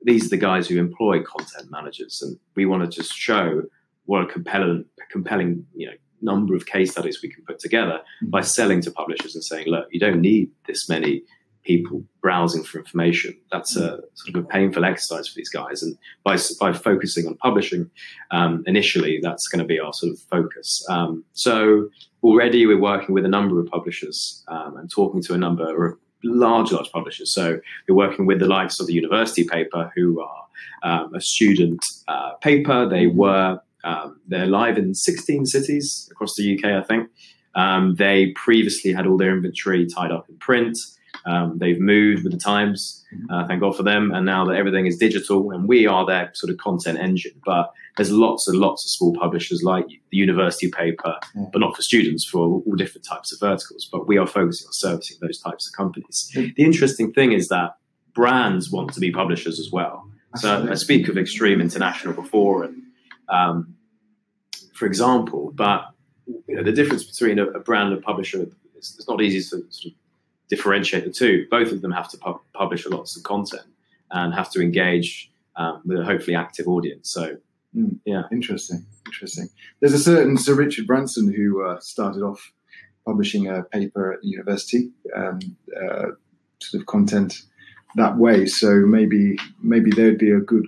these 0.02 0.26
are 0.26 0.30
the 0.30 0.37
guys 0.37 0.68
who 0.68 0.78
employ 0.78 1.22
content 1.22 1.70
managers, 1.70 2.22
and 2.22 2.38
we 2.54 2.66
want 2.66 2.82
to 2.82 2.88
just 2.88 3.12
show 3.12 3.62
what 4.06 4.22
a 4.22 4.26
compelling, 4.26 4.84
compelling, 5.11 5.66
you 5.74 5.87
know, 5.87 5.92
number 6.20 6.54
of 6.54 6.66
case 6.66 6.92
studies 6.92 7.20
we 7.22 7.28
can 7.28 7.44
put 7.44 7.58
together 7.58 8.00
by 8.22 8.40
selling 8.40 8.80
to 8.82 8.90
publishers 8.90 9.34
and 9.34 9.44
saying, 9.44 9.66
look, 9.68 9.87
you 9.90 10.00
don't 10.00 10.20
need 10.20 10.50
this 10.66 10.88
many 10.88 11.22
people 11.64 12.02
browsing 12.22 12.64
for 12.64 12.78
information. 12.78 13.37
That's 13.52 13.76
a 13.76 14.00
sort 14.14 14.34
of 14.34 14.37
a 14.37 14.42
painful 14.42 14.84
exercise 14.84 15.28
for 15.28 15.34
these 15.37 15.50
guys. 15.50 15.82
And 15.82 15.96
by, 16.24 16.38
by 16.58 16.72
focusing 16.72 17.26
on 17.26 17.37
publishing 17.37 17.90
um, 18.30 18.64
initially, 18.66 19.20
that's 19.22 19.46
going 19.48 19.61
to 19.61 19.66
be 19.66 19.78
our 19.78 19.92
sort 19.92 20.12
of 20.12 20.18
focus. 20.30 20.84
Um, 20.88 21.24
so 21.34 21.88
already 22.22 22.66
we're 22.66 22.80
working 22.80 23.14
with 23.14 23.24
a 23.24 23.28
number 23.28 23.61
of 23.61 23.66
publishers 23.66 24.42
um, 24.48 24.76
and 24.76 24.90
talking 24.90 25.22
to 25.24 25.34
a 25.34 25.38
number 25.38 25.87
of 25.87 25.98
large, 26.24 26.72
large 26.72 26.90
publishers. 26.90 27.33
So 27.33 27.61
we're 27.88 27.94
working 27.94 28.26
with 28.26 28.40
the 28.40 28.46
likes 28.46 28.81
of 28.81 28.87
the 28.87 28.94
university 28.94 29.44
paper, 29.44 29.92
who 29.94 30.20
are 30.20 30.44
um, 30.83 31.14
a 31.14 31.20
student 31.20 31.81
uh, 32.09 32.35
paper. 32.35 32.88
They 32.88 33.07
were 33.07 33.61
um, 33.85 34.20
they're 34.26 34.46
live 34.46 34.76
in 34.76 34.94
16 34.94 35.46
cities 35.46 36.09
across 36.11 36.35
the 36.37 36.59
UK, 36.59 36.64
I 36.64 36.83
think. 36.83 37.09
Um, 37.54 37.94
they 37.94 38.33
previously 38.33 38.92
had 38.92 39.07
all 39.07 39.16
their 39.16 39.35
inventory 39.35 39.87
tied 39.87 40.12
up 40.12 40.28
in 40.28 40.37
print. 40.38 40.76
Um, 41.26 41.59
they've 41.59 41.81
moved 41.81 42.24
with 42.24 42.33
the 42.33 42.38
times, 42.38 43.04
uh, 43.31 43.46
thank 43.46 43.61
God 43.61 43.76
for 43.76 43.83
them. 43.83 44.12
And 44.12 44.24
now 44.24 44.44
that 44.46 44.57
everything 44.57 44.87
is 44.87 44.96
digital, 44.96 45.50
and 45.50 45.68
we 45.68 45.87
are 45.87 46.07
their 46.07 46.31
sort 46.35 46.50
of 46.50 46.59
content 46.59 46.98
engine. 46.98 47.40
But 47.44 47.72
there's 47.96 48.11
lots 48.11 48.46
and 48.48 48.59
lots 48.59 48.85
of 48.85 48.90
small 48.90 49.14
publishers 49.14 49.62
like 49.62 49.87
the 50.11 50.16
university 50.16 50.70
paper, 50.70 51.16
yeah. 51.35 51.46
but 51.52 51.59
not 51.59 51.76
for 51.76 51.83
students, 51.83 52.24
for 52.24 52.38
all, 52.38 52.76
different 52.76 53.04
types 53.04 53.33
of 53.33 53.40
verticals. 53.40 53.88
But 53.90 54.07
we 54.07 54.18
are 54.18 54.26
focusing 54.26 54.66
on 54.66 54.72
servicing 54.72 55.18
those 55.20 55.40
types 55.40 55.68
of 55.68 55.76
companies. 55.76 56.31
Mm-hmm. 56.35 56.50
The 56.57 56.64
interesting 56.64 57.12
thing 57.12 57.33
is 57.33 57.48
that 57.48 57.76
brands 58.14 58.70
want 58.70 58.92
to 58.94 59.00
be 59.00 59.11
publishers 59.11 59.59
as 59.59 59.70
well. 59.72 60.09
Absolutely. 60.35 60.66
So 60.66 60.72
I 60.72 60.74
speak 60.76 61.09
of 61.09 61.18
Extreme 61.18 61.61
International 61.61 62.14
before, 62.14 62.64
and 62.64 62.83
um, 63.28 63.74
for 64.74 64.87
example, 64.87 65.52
but 65.54 65.87
you 66.46 66.57
know, 66.57 66.62
the 66.62 66.72
difference 66.72 67.04
between 67.04 67.38
a, 67.38 67.46
a 67.46 67.61
brand 67.61 67.90
and 67.90 67.98
a 67.98 68.02
publisher 68.02 68.42
is 68.42 68.94
it's 68.96 69.09
not 69.09 69.20
easy 69.20 69.40
to 69.40 69.64
sort 69.70 69.92
of 69.92 69.97
differentiate 70.48 71.04
the 71.04 71.11
two. 71.11 71.46
Both 71.50 71.72
of 71.72 71.82
them 71.82 71.92
have 71.92 72.08
to 72.11 72.18
pu- 72.18 72.40
publish 72.54 72.87
lots 72.87 73.16
of 73.16 73.22
content 73.22 73.66
and 74.11 74.34
have 74.34 74.50
to 74.52 74.61
engage 74.61 75.30
um, 75.56 75.82
with 75.84 76.00
a 76.00 76.04
hopefully 76.04 76.37
active 76.37 76.68
audience. 76.68 77.11
So, 77.11 77.37
mm, 77.76 77.98
yeah, 78.04 78.22
interesting, 78.32 78.87
interesting. 79.06 79.48
There's 79.80 79.92
a 79.92 79.98
certain 79.98 80.38
Sir 80.38 80.54
Richard 80.54 80.87
Branson 80.87 81.32
who 81.32 81.64
uh, 81.64 81.80
started 81.80 82.22
off 82.22 82.52
publishing 83.04 83.48
a 83.48 83.62
paper 83.62 84.12
at 84.12 84.20
the 84.22 84.28
university, 84.28 84.90
um, 85.16 85.40
uh, 85.76 86.08
sort 86.61 86.80
of 86.80 86.87
content 86.87 87.42
that 87.96 88.16
way. 88.16 88.46
So 88.46 88.80
maybe 88.87 89.38
maybe 89.62 89.90
there'd 89.90 90.18
be 90.18 90.30
a 90.30 90.40
good 90.40 90.66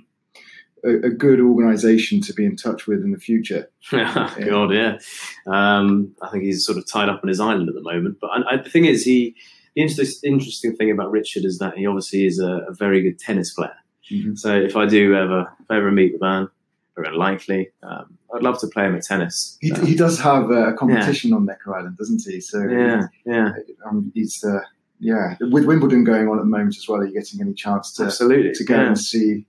a, 0.85 1.07
a, 1.07 1.11
good 1.11 1.41
organization 1.41 2.23
to 2.23 2.33
be 2.33 2.47
in 2.47 2.57
touch 2.57 2.87
with 2.87 3.03
in 3.03 3.11
the 3.11 3.19
future. 3.19 3.71
yeah. 3.93 4.35
God, 4.49 4.73
yeah. 4.73 4.99
Um, 5.47 6.15
I 6.23 6.31
think 6.31 6.45
he's 6.45 6.65
sort 6.65 6.79
of 6.79 6.91
tied 6.91 7.11
up 7.11 7.21
on 7.23 7.29
his 7.29 7.41
island 7.41 7.69
at 7.69 7.75
the 7.75 7.83
moment. 7.83 8.17
But 8.21 8.31
I, 8.31 8.55
I, 8.55 8.57
the 8.57 8.71
thing 8.71 8.87
is, 8.87 9.05
he 9.05 9.37
the 9.75 9.83
interesting, 9.83 10.33
interesting 10.33 10.77
thing 10.77 10.91
about 10.91 11.11
Richard 11.11 11.45
is 11.45 11.59
that 11.59 11.77
he 11.77 11.87
obviously 11.87 12.27
is 12.27 12.39
a, 12.39 12.67
a 12.69 12.75
very 12.75 13.03
good 13.03 13.19
tennis 13.19 13.55
player. 13.55 13.77
Mm-hmm. 14.11 14.35
So 14.35 14.55
if 14.55 14.77
I 14.77 14.87
do 14.87 15.15
ever, 15.15 15.53
if 15.61 15.71
I 15.71 15.77
ever 15.77 15.91
meet 15.91 16.13
the 16.19 16.25
man, 16.25 16.49
very 16.97 17.09
unlikely, 17.09 17.71
um, 17.83 18.19
I'd 18.35 18.43
love 18.43 18.59
to 18.61 18.67
play 18.69 18.87
him 18.87 18.97
at 18.97 19.03
tennis. 19.03 19.57
He, 19.61 19.73
um, 19.73 19.87
he 19.87 19.95
does 19.95 20.19
have 20.21 20.51
a 20.51 20.73
competition 20.75 21.31
yeah. 21.31 21.37
on 21.37 21.47
Necker 21.47 21.75
Island, 21.75 21.97
doesn't 21.97 22.23
he? 22.27 22.41
So 22.41 22.63
yeah, 22.63 23.07
yeah. 23.25 23.53
Um, 23.87 24.11
he's 24.15 24.43
uh, 24.45 24.61
yeah. 24.99 25.37
With 25.41 25.65
Wimbledon 25.65 26.05
going 26.05 26.29
on 26.29 26.39
at 26.39 26.43
the 26.43 26.51
moment 26.51 26.77
as 26.77 26.87
well, 26.89 27.01
are 27.01 27.07
you 27.07 27.13
getting 27.13 27.41
any 27.41 27.55
chance 27.55 27.93
to 27.95 28.05
absolutely 28.05 28.53
to 28.53 28.65
go 28.65 28.75
yeah. 28.75 28.87
and 28.89 28.99
see 28.99 29.47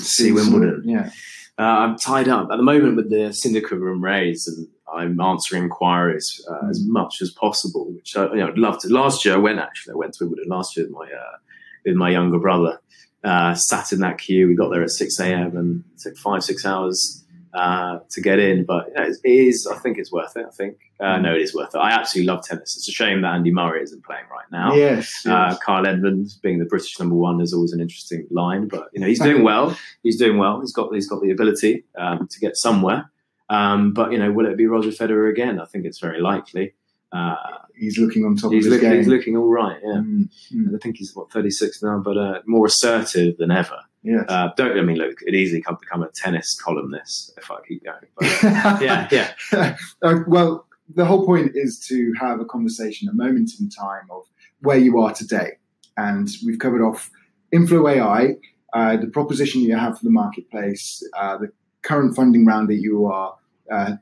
see, 0.00 0.24
see 0.24 0.32
Wimbledon? 0.32 0.82
yeah. 0.84 1.10
Uh, 1.58 1.62
I'm 1.62 1.98
tied 1.98 2.28
up 2.28 2.50
at 2.52 2.56
the 2.56 2.62
moment 2.62 2.94
with 2.94 3.10
the 3.10 3.32
syndicate 3.32 3.80
room 3.80 4.02
raise, 4.02 4.46
and 4.46 4.68
I'm 4.92 5.20
answering 5.20 5.64
inquiries 5.64 6.44
uh, 6.48 6.64
mm. 6.64 6.70
as 6.70 6.84
much 6.86 7.20
as 7.20 7.30
possible, 7.30 7.90
which 7.92 8.16
I, 8.16 8.26
you 8.30 8.36
know, 8.36 8.48
I'd 8.48 8.58
love 8.58 8.80
to. 8.80 8.88
Last 8.88 9.24
year 9.24 9.34
I 9.34 9.38
went 9.38 9.58
actually, 9.58 9.94
I 9.94 9.96
went 9.96 10.14
to 10.14 10.24
Wimbledon 10.24 10.48
last 10.48 10.76
year 10.76 10.86
with 10.86 10.94
my 10.94 11.06
uh, 11.06 11.36
with 11.84 11.96
my 11.96 12.10
younger 12.10 12.38
brother. 12.38 12.80
Uh, 13.24 13.52
sat 13.54 13.92
in 13.92 14.00
that 14.00 14.18
queue. 14.18 14.46
We 14.46 14.54
got 14.54 14.70
there 14.70 14.82
at 14.82 14.90
six 14.90 15.18
a.m. 15.18 15.56
and 15.56 15.84
it 15.94 16.00
took 16.00 16.16
five 16.16 16.44
six 16.44 16.64
hours 16.64 17.24
uh, 17.52 17.98
to 18.10 18.20
get 18.20 18.38
in, 18.38 18.64
but 18.64 18.88
you 18.88 18.94
know, 18.94 19.02
it 19.02 19.18
is. 19.24 19.66
I 19.66 19.76
think 19.78 19.98
it's 19.98 20.12
worth 20.12 20.36
it. 20.36 20.46
I 20.46 20.50
think 20.50 20.76
uh, 21.00 21.16
mm. 21.16 21.22
no, 21.22 21.34
it 21.34 21.42
is 21.42 21.54
worth 21.54 21.74
it. 21.74 21.78
I 21.78 21.90
absolutely 21.90 22.32
love 22.32 22.44
tennis. 22.44 22.76
It's 22.76 22.88
a 22.88 22.92
shame 22.92 23.22
that 23.22 23.34
Andy 23.34 23.50
Murray 23.50 23.82
isn't 23.82 24.04
playing 24.04 24.24
right 24.30 24.46
now. 24.52 24.74
Yes, 24.74 25.26
uh, 25.26 25.48
yes. 25.50 25.58
Kyle 25.58 25.86
Edmund 25.86 26.30
being 26.42 26.58
the 26.58 26.64
British 26.64 26.98
number 26.98 27.16
one 27.16 27.40
is 27.40 27.52
always 27.52 27.72
an 27.72 27.80
interesting 27.80 28.26
line, 28.30 28.68
but 28.68 28.88
you 28.92 29.00
know 29.00 29.06
he's 29.06 29.20
doing 29.20 29.42
well. 29.42 29.76
He's 30.02 30.18
doing 30.18 30.38
well. 30.38 30.60
He's 30.60 30.72
got 30.72 30.94
he's 30.94 31.08
got 31.08 31.20
the 31.20 31.30
ability 31.30 31.84
um, 31.98 32.28
to 32.28 32.40
get 32.40 32.56
somewhere. 32.56 33.10
Um, 33.50 33.92
but 33.92 34.12
you 34.12 34.18
know, 34.18 34.30
will 34.30 34.46
it 34.46 34.56
be 34.56 34.66
Roger 34.66 34.90
Federer 34.90 35.30
again? 35.30 35.60
I 35.60 35.64
think 35.64 35.84
it's 35.84 36.00
very 36.00 36.20
likely. 36.20 36.74
Uh, 37.10 37.36
he's 37.74 37.98
looking 37.98 38.24
on 38.24 38.36
top 38.36 38.52
he's 38.52 38.66
of 38.66 38.72
his 38.72 38.82
looking, 38.82 38.90
game. 38.90 38.98
He's 38.98 39.08
looking 39.08 39.36
all 39.36 39.48
right. 39.48 39.78
Yeah, 39.82 39.92
mm, 39.92 40.28
mm. 40.52 40.74
I 40.74 40.78
think 40.78 40.98
he's 40.98 41.14
what 41.16 41.32
36 41.32 41.82
now, 41.82 41.98
but 41.98 42.18
uh, 42.18 42.40
more 42.46 42.66
assertive 42.66 43.38
than 43.38 43.50
ever. 43.50 43.78
Yeah. 44.02 44.22
Uh, 44.28 44.50
don't 44.56 44.78
I 44.78 44.82
mean 44.82 44.96
look? 44.96 45.18
It 45.26 45.34
easily 45.34 45.62
can 45.62 45.76
become 45.80 46.02
a 46.02 46.08
tennis 46.14 46.58
columnist 46.60 47.32
if 47.36 47.50
I 47.50 47.56
keep 47.66 47.84
going. 47.84 48.06
But, 48.16 48.42
yeah, 48.82 49.08
yeah. 49.10 49.76
Uh, 50.02 50.20
well, 50.26 50.66
the 50.94 51.04
whole 51.04 51.26
point 51.26 51.52
is 51.54 51.78
to 51.88 52.12
have 52.20 52.40
a 52.40 52.44
conversation, 52.44 53.08
a 53.08 53.14
moment 53.14 53.50
in 53.58 53.68
time 53.68 54.06
of 54.10 54.22
where 54.60 54.78
you 54.78 54.98
are 55.00 55.12
today, 55.12 55.52
and 55.96 56.28
we've 56.44 56.58
covered 56.58 56.82
off 56.82 57.10
Inflow 57.52 57.88
AI, 57.88 58.36
uh, 58.74 58.96
the 58.96 59.08
proposition 59.08 59.60
you 59.60 59.76
have 59.76 59.98
for 59.98 60.04
the 60.04 60.10
marketplace, 60.10 61.02
uh, 61.16 61.38
the 61.38 61.50
current 61.88 62.14
funding 62.14 62.44
round 62.44 62.68
that 62.68 62.76
you 62.76 63.06
are 63.06 63.34
uh, 63.72 63.92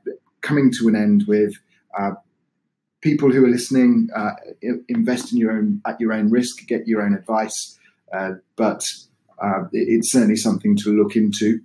coming 0.41 0.71
to 0.77 0.89
an 0.89 0.95
end 0.95 1.23
with. 1.27 1.53
Uh, 1.97 2.11
people 3.01 3.31
who 3.31 3.45
are 3.45 3.49
listening, 3.49 4.09
uh, 4.13 4.31
invest 4.89 5.31
in 5.31 5.37
your 5.37 5.51
own 5.51 5.81
at 5.85 5.99
your 5.99 6.11
own 6.11 6.29
risk, 6.29 6.67
get 6.67 6.85
your 6.85 7.01
own 7.01 7.13
advice, 7.13 7.79
uh, 8.13 8.31
but 8.57 8.83
uh, 9.41 9.63
it's 9.71 10.11
certainly 10.11 10.35
something 10.35 10.75
to 10.75 10.89
look 10.89 11.15
into 11.15 11.59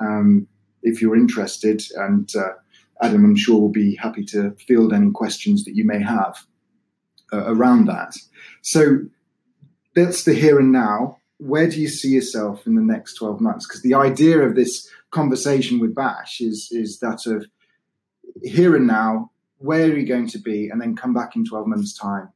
um, 0.00 0.48
if 0.82 1.00
you're 1.00 1.16
interested. 1.16 1.80
And 1.94 2.28
uh, 2.34 2.54
Adam, 3.00 3.24
I'm 3.24 3.36
sure, 3.36 3.60
will 3.60 3.68
be 3.68 3.94
happy 3.96 4.24
to 4.26 4.56
field 4.66 4.92
any 4.92 5.12
questions 5.12 5.64
that 5.64 5.76
you 5.76 5.84
may 5.84 6.02
have 6.02 6.44
around 7.32 7.84
that. 7.86 8.14
So 8.62 9.00
that's 9.94 10.24
the 10.24 10.34
here 10.34 10.58
and 10.58 10.72
now. 10.72 11.18
Where 11.36 11.68
do 11.68 11.80
you 11.80 11.88
see 11.88 12.08
yourself 12.08 12.66
in 12.66 12.74
the 12.74 12.82
next 12.82 13.14
12 13.14 13.40
months? 13.40 13.66
Because 13.66 13.82
the 13.82 13.94
idea 13.94 14.40
of 14.40 14.56
this 14.56 14.88
conversation 15.10 15.78
with 15.78 15.94
Bash 15.94 16.40
is 16.40 16.68
is 16.70 16.98
that 17.00 17.26
of 17.26 17.46
here 18.42 18.76
and 18.76 18.86
now, 18.86 19.30
where 19.58 19.84
are 19.84 19.96
you 19.96 20.06
going 20.06 20.28
to 20.28 20.38
be, 20.38 20.68
and 20.68 20.80
then 20.80 20.96
come 20.96 21.14
back 21.14 21.36
in 21.36 21.44
12 21.44 21.66
months' 21.66 21.96
time 21.96 22.28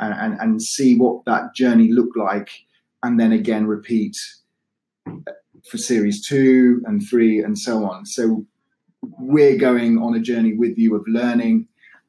and, 0.00 0.14
and, 0.14 0.40
and 0.40 0.62
see 0.62 0.96
what 0.96 1.24
that 1.26 1.54
journey 1.54 1.92
looked 1.92 2.16
like, 2.16 2.50
and 3.02 3.20
then 3.20 3.32
again 3.32 3.66
repeat 3.66 4.16
for 5.70 5.78
series 5.78 6.26
two 6.26 6.82
and 6.86 7.02
three 7.08 7.42
and 7.42 7.58
so 7.58 7.84
on. 7.84 8.04
So 8.04 8.44
we're 9.18 9.56
going 9.56 9.98
on 9.98 10.14
a 10.14 10.20
journey 10.20 10.54
with 10.54 10.76
you 10.78 10.94
of 10.94 11.04
learning, 11.06 11.68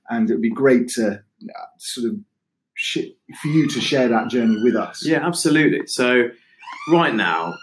and 0.09 0.29
it 0.29 0.33
would 0.33 0.41
be 0.41 0.49
great 0.49 0.87
to 0.89 1.11
uh, 1.11 1.65
sort 1.77 2.11
of 2.11 2.19
sh- 2.73 3.13
for 3.41 3.47
you 3.47 3.67
to 3.67 3.81
share 3.81 4.07
that 4.07 4.29
journey 4.29 4.61
with 4.63 4.75
us. 4.75 5.05
Yeah, 5.05 5.25
absolutely. 5.25 5.87
So 5.87 6.29
right 6.91 7.13
now, 7.13 7.53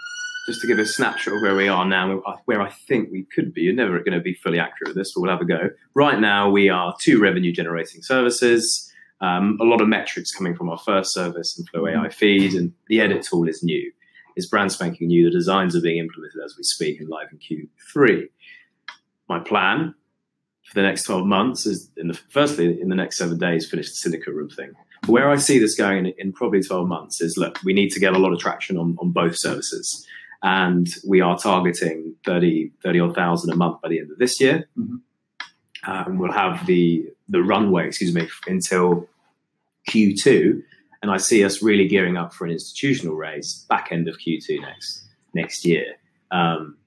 just 0.45 0.61
to 0.61 0.67
give 0.67 0.79
a 0.79 0.85
snapshot 0.85 1.35
of 1.35 1.41
where 1.41 1.55
we 1.55 1.67
are 1.67 1.85
now, 1.85 2.21
where 2.45 2.61
I 2.61 2.69
think 2.69 3.09
we 3.11 3.23
could 3.33 3.53
be. 3.53 3.61
You're 3.61 3.73
never 3.73 3.99
going 3.99 4.13
to 4.13 4.19
be 4.19 4.33
fully 4.33 4.59
accurate 4.59 4.89
with 4.89 4.97
this, 4.97 5.13
but 5.13 5.21
we'll 5.21 5.31
have 5.31 5.41
a 5.41 5.45
go. 5.45 5.69
Right 5.93 6.19
now, 6.19 6.49
we 6.49 6.69
are 6.69 6.93
two 6.99 7.21
revenue 7.21 7.53
generating 7.53 8.01
services. 8.01 8.91
Um, 9.21 9.57
a 9.61 9.63
lot 9.63 9.79
of 9.79 9.87
metrics 9.87 10.31
coming 10.31 10.53
from 10.53 10.69
our 10.69 10.77
first 10.77 11.13
service, 11.13 11.57
Inflow 11.57 11.87
AI 11.87 12.09
feed, 12.09 12.53
and 12.55 12.73
the 12.87 12.99
edit 12.99 13.23
tool 13.23 13.47
is 13.47 13.63
new. 13.63 13.91
It's 14.35 14.47
brand 14.47 14.71
spanking 14.71 15.07
new. 15.07 15.25
The 15.25 15.31
designs 15.37 15.75
are 15.77 15.81
being 15.81 15.99
implemented 15.99 16.41
as 16.43 16.55
we 16.57 16.63
speak 16.63 16.99
and 16.99 17.09
live 17.09 17.27
in 17.31 17.39
Q3. 17.39 18.27
My 19.29 19.39
plan 19.39 19.95
for 20.65 20.73
the 20.73 20.81
next 20.81 21.03
12 21.03 21.25
months 21.25 21.65
is, 21.65 21.89
in 21.95 22.09
the, 22.09 22.19
firstly, 22.29 22.81
in 22.81 22.89
the 22.89 22.95
next 22.95 23.17
seven 23.17 23.37
days, 23.37 23.69
finish 23.69 23.89
the 23.89 23.95
syndicate 23.95 24.33
room 24.33 24.49
thing. 24.49 24.73
Where 25.05 25.29
I 25.29 25.37
see 25.37 25.59
this 25.59 25.75
going 25.75 26.05
in, 26.05 26.13
in 26.17 26.33
probably 26.33 26.61
12 26.61 26.87
months 26.87 27.21
is 27.21 27.37
look, 27.37 27.59
we 27.63 27.73
need 27.73 27.91
to 27.91 27.99
get 27.99 28.13
a 28.13 28.19
lot 28.19 28.33
of 28.33 28.39
traction 28.39 28.77
on, 28.77 28.97
on 28.99 29.11
both 29.11 29.37
services 29.37 30.05
and 30.43 30.87
we 31.07 31.21
are 31.21 31.37
targeting 31.37 32.15
30, 32.25 32.71
30 32.83 32.99
odd 32.99 33.15
thousand 33.15 33.51
a 33.51 33.55
month 33.55 33.81
by 33.81 33.89
the 33.89 33.99
end 33.99 34.11
of 34.11 34.17
this 34.17 34.39
year. 34.39 34.67
Mm-hmm. 34.77 34.97
Um, 35.89 36.17
we'll 36.17 36.31
have 36.31 36.65
the 36.65 37.05
the 37.29 37.41
runway, 37.41 37.87
excuse 37.87 38.13
me, 38.13 38.29
until 38.47 39.07
Q2, 39.89 40.61
and 41.01 41.11
I 41.11 41.17
see 41.17 41.43
us 41.43 41.61
really 41.61 41.87
gearing 41.87 42.17
up 42.17 42.33
for 42.33 42.45
an 42.45 42.51
institutional 42.51 43.15
raise 43.15 43.65
back 43.69 43.89
end 43.91 44.07
of 44.07 44.17
Q2 44.17 44.61
next 44.61 45.05
next 45.33 45.65
year. 45.65 45.95
Um, 46.31 46.77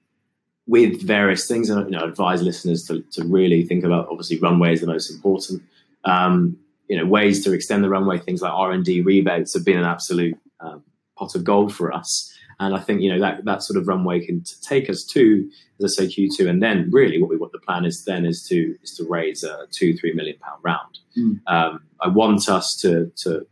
with 0.69 1.01
various 1.01 1.47
things, 1.47 1.69
and 1.69 1.89
you 1.89 1.97
know, 1.97 2.03
advise 2.03 2.41
listeners 2.41 2.85
to, 2.87 3.01
to 3.13 3.23
really 3.23 3.63
think 3.63 3.83
about. 3.83 4.09
Obviously, 4.09 4.39
runway 4.39 4.73
is 4.73 4.81
the 4.81 4.87
most 4.87 5.11
important. 5.11 5.63
Um, 6.03 6.57
you 6.87 6.97
know 6.97 7.05
ways 7.05 7.43
to 7.43 7.53
extend 7.53 7.83
the 7.83 7.89
runway. 7.89 8.17
Things 8.17 8.41
like 8.41 8.53
R 8.53 8.71
and 8.71 8.83
D 8.83 9.01
rebates 9.01 9.53
have 9.53 9.65
been 9.65 9.77
an 9.77 9.85
absolute 9.85 10.37
um, 10.59 10.83
pot 11.17 11.35
of 11.35 11.43
gold 11.43 11.73
for 11.73 11.93
us. 11.93 12.33
And 12.59 12.75
I 12.75 12.79
think 12.79 13.01
you 13.01 13.11
know 13.11 13.19
that 13.19 13.45
that 13.45 13.61
sort 13.63 13.77
of 13.79 13.87
runway 13.87 14.25
can 14.25 14.41
t- 14.41 14.55
take 14.61 14.89
us 14.89 15.03
to, 15.13 15.47
as 15.79 15.97
I 15.99 16.05
say, 16.05 16.07
Q2, 16.07 16.49
and 16.49 16.61
then 16.61 16.89
really 16.91 17.21
what 17.21 17.29
we 17.29 17.37
what 17.37 17.51
the 17.51 17.59
plan 17.59 17.85
is 17.85 18.03
then 18.05 18.25
is 18.25 18.41
to 18.49 18.75
is 18.81 18.95
to 18.97 19.05
raise 19.07 19.43
a 19.43 19.67
two 19.71 19.95
three 19.95 20.13
million 20.13 20.37
pound 20.39 20.59
round. 20.63 20.97
Mm. 21.17 21.39
Um, 21.47 21.81
I 22.01 22.07
want 22.07 22.49
us 22.49 22.75
to 22.81 23.11
to 23.17 23.45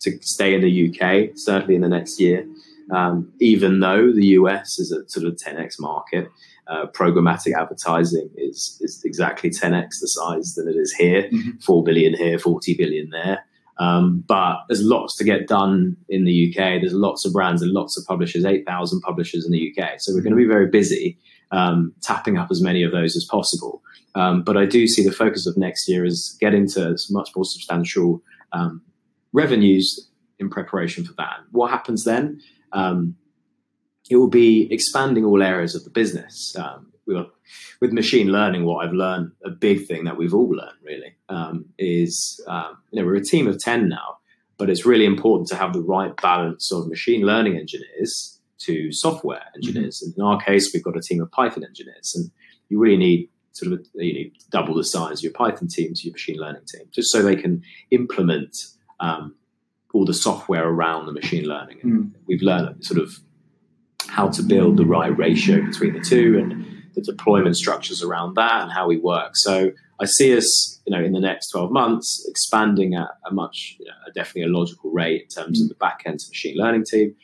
to 0.00 0.18
stay 0.22 0.54
in 0.54 0.60
the 0.60 0.88
UK 0.88 1.36
certainly 1.36 1.74
in 1.76 1.80
the 1.82 1.88
next 1.88 2.20
year, 2.20 2.46
um, 2.92 3.32
even 3.40 3.80
though 3.80 4.12
the 4.12 4.26
US 4.38 4.78
is 4.78 4.92
a 4.92 5.08
sort 5.08 5.26
of 5.26 5.34
10x 5.36 5.80
market. 5.80 6.28
Uh, 6.68 6.86
programmatic 6.86 7.52
advertising 7.58 8.30
is 8.36 8.78
is 8.80 9.02
exactly 9.04 9.50
10x 9.50 9.98
the 10.00 10.06
size 10.06 10.54
that 10.54 10.68
it 10.68 10.76
is 10.76 10.92
here, 10.92 11.28
Mhm. 11.32 11.60
four 11.62 11.82
billion 11.82 12.14
here, 12.16 12.38
40 12.38 12.74
billion 12.74 13.10
there. 13.10 13.44
Um, 13.82 14.22
but 14.28 14.58
there's 14.68 14.82
lots 14.82 15.16
to 15.16 15.24
get 15.24 15.48
done 15.48 15.96
in 16.08 16.24
the 16.24 16.48
UK. 16.48 16.80
There's 16.80 16.92
lots 16.92 17.26
of 17.26 17.32
brands 17.32 17.62
and 17.62 17.72
lots 17.72 17.98
of 17.98 18.06
publishers, 18.06 18.44
8,000 18.44 19.00
publishers 19.00 19.44
in 19.44 19.50
the 19.50 19.74
UK. 19.76 19.94
So 19.98 20.14
we're 20.14 20.20
going 20.20 20.36
to 20.36 20.36
be 20.36 20.46
very 20.46 20.68
busy 20.68 21.18
um, 21.50 21.92
tapping 22.00 22.38
up 22.38 22.48
as 22.52 22.62
many 22.62 22.84
of 22.84 22.92
those 22.92 23.16
as 23.16 23.24
possible. 23.24 23.82
Um, 24.14 24.44
but 24.44 24.56
I 24.56 24.66
do 24.66 24.86
see 24.86 25.04
the 25.04 25.10
focus 25.10 25.48
of 25.48 25.56
next 25.56 25.88
year 25.88 26.04
is 26.04 26.36
getting 26.38 26.68
to 26.70 26.96
much 27.10 27.30
more 27.34 27.44
substantial 27.44 28.22
um, 28.52 28.82
revenues 29.32 30.08
in 30.38 30.48
preparation 30.48 31.04
for 31.04 31.14
that. 31.14 31.38
What 31.50 31.70
happens 31.70 32.04
then? 32.04 32.40
Um, 32.72 33.16
it 34.08 34.16
will 34.16 34.28
be 34.30 34.72
expanding 34.72 35.24
all 35.24 35.42
areas 35.42 35.74
of 35.74 35.82
the 35.82 35.90
business. 35.90 36.54
Um, 36.56 36.91
we'll, 37.06 37.30
with 37.80 37.92
machine 37.92 38.28
learning, 38.28 38.64
what 38.64 38.84
I've 38.84 38.92
learned, 38.92 39.32
a 39.44 39.50
big 39.50 39.86
thing 39.86 40.04
that 40.04 40.16
we've 40.16 40.34
all 40.34 40.50
learned 40.50 40.78
really, 40.84 41.14
um, 41.28 41.66
is 41.78 42.40
um, 42.46 42.78
you 42.90 43.00
know 43.00 43.06
we're 43.06 43.16
a 43.16 43.24
team 43.24 43.46
of 43.46 43.58
ten 43.58 43.88
now, 43.88 44.18
but 44.58 44.70
it's 44.70 44.86
really 44.86 45.06
important 45.06 45.48
to 45.48 45.56
have 45.56 45.72
the 45.72 45.82
right 45.82 46.14
balance 46.16 46.72
of 46.72 46.88
machine 46.88 47.22
learning 47.22 47.56
engineers 47.56 48.40
to 48.58 48.92
software 48.92 49.42
engineers. 49.56 50.02
And 50.02 50.14
in 50.16 50.22
our 50.22 50.40
case, 50.40 50.72
we've 50.72 50.84
got 50.84 50.96
a 50.96 51.00
team 51.00 51.20
of 51.20 51.30
Python 51.30 51.64
engineers, 51.64 52.14
and 52.14 52.30
you 52.68 52.78
really 52.78 52.96
need 52.96 53.28
sort 53.52 53.72
of 53.72 53.86
you 53.94 54.14
need 54.14 54.32
double 54.50 54.74
the 54.74 54.84
size 54.84 55.18
of 55.18 55.22
your 55.22 55.32
Python 55.32 55.68
team 55.68 55.94
to 55.94 56.04
your 56.04 56.12
machine 56.12 56.36
learning 56.36 56.62
team, 56.66 56.86
just 56.90 57.10
so 57.10 57.22
they 57.22 57.36
can 57.36 57.62
implement 57.90 58.66
um, 59.00 59.34
all 59.92 60.04
the 60.04 60.14
software 60.14 60.66
around 60.66 61.06
the 61.06 61.12
machine 61.12 61.44
learning. 61.44 61.78
And 61.82 62.14
we've 62.26 62.42
learned 62.42 62.84
sort 62.84 63.00
of 63.00 63.18
how 64.08 64.28
to 64.28 64.42
build 64.42 64.76
the 64.76 64.84
right 64.84 65.16
ratio 65.16 65.64
between 65.64 65.94
the 65.94 66.00
two 66.00 66.38
and 66.38 66.66
the 66.94 67.00
deployment 67.00 67.56
structures 67.56 68.02
around 68.02 68.34
that 68.34 68.62
and 68.62 68.72
how 68.72 68.86
we 68.86 68.98
work. 68.98 69.32
So 69.34 69.72
I 70.00 70.06
see 70.06 70.36
us, 70.36 70.80
you 70.86 70.96
know, 70.96 71.02
in 71.02 71.12
the 71.12 71.20
next 71.20 71.50
12 71.50 71.70
months 71.70 72.26
expanding 72.28 72.94
at 72.94 73.08
a 73.28 73.32
much, 73.32 73.76
you 73.78 73.86
know, 73.86 73.92
definitely 74.14 74.42
a 74.42 74.56
logical 74.56 74.90
rate 74.90 75.22
in 75.22 75.28
terms 75.28 75.62
of 75.62 75.68
the 75.68 75.74
back 75.76 76.02
end 76.06 76.20
machine 76.28 76.56
learning 76.56 76.84
team. 76.84 77.14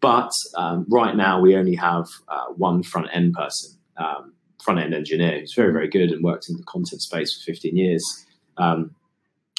But 0.00 0.32
um, 0.56 0.84
right 0.90 1.16
now 1.16 1.40
we 1.40 1.56
only 1.56 1.76
have 1.76 2.06
uh, 2.28 2.46
one 2.56 2.82
front 2.82 3.08
end 3.12 3.34
person, 3.34 3.78
um, 3.96 4.34
front 4.62 4.80
end 4.80 4.94
engineer 4.94 5.40
who's 5.40 5.54
very, 5.54 5.72
very 5.72 5.88
good 5.88 6.10
and 6.10 6.22
worked 6.22 6.48
in 6.48 6.56
the 6.56 6.64
content 6.64 7.02
space 7.02 7.34
for 7.36 7.44
15 7.44 7.76
years. 7.76 8.26
Um, 8.58 8.94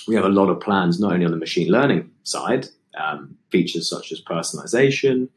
we 0.08 0.16
have 0.16 0.26
a 0.26 0.30
lot 0.30 0.50
of 0.50 0.60
plans, 0.60 1.00
not 1.00 1.14
only 1.14 1.26
on 1.26 1.32
the 1.32 1.38
machine 1.38 1.72
learning 1.72 2.12
side, 2.24 2.68
um, 2.98 3.38
features 3.50 3.90
such 3.90 4.12
as 4.12 4.22
personalization, 4.22 5.30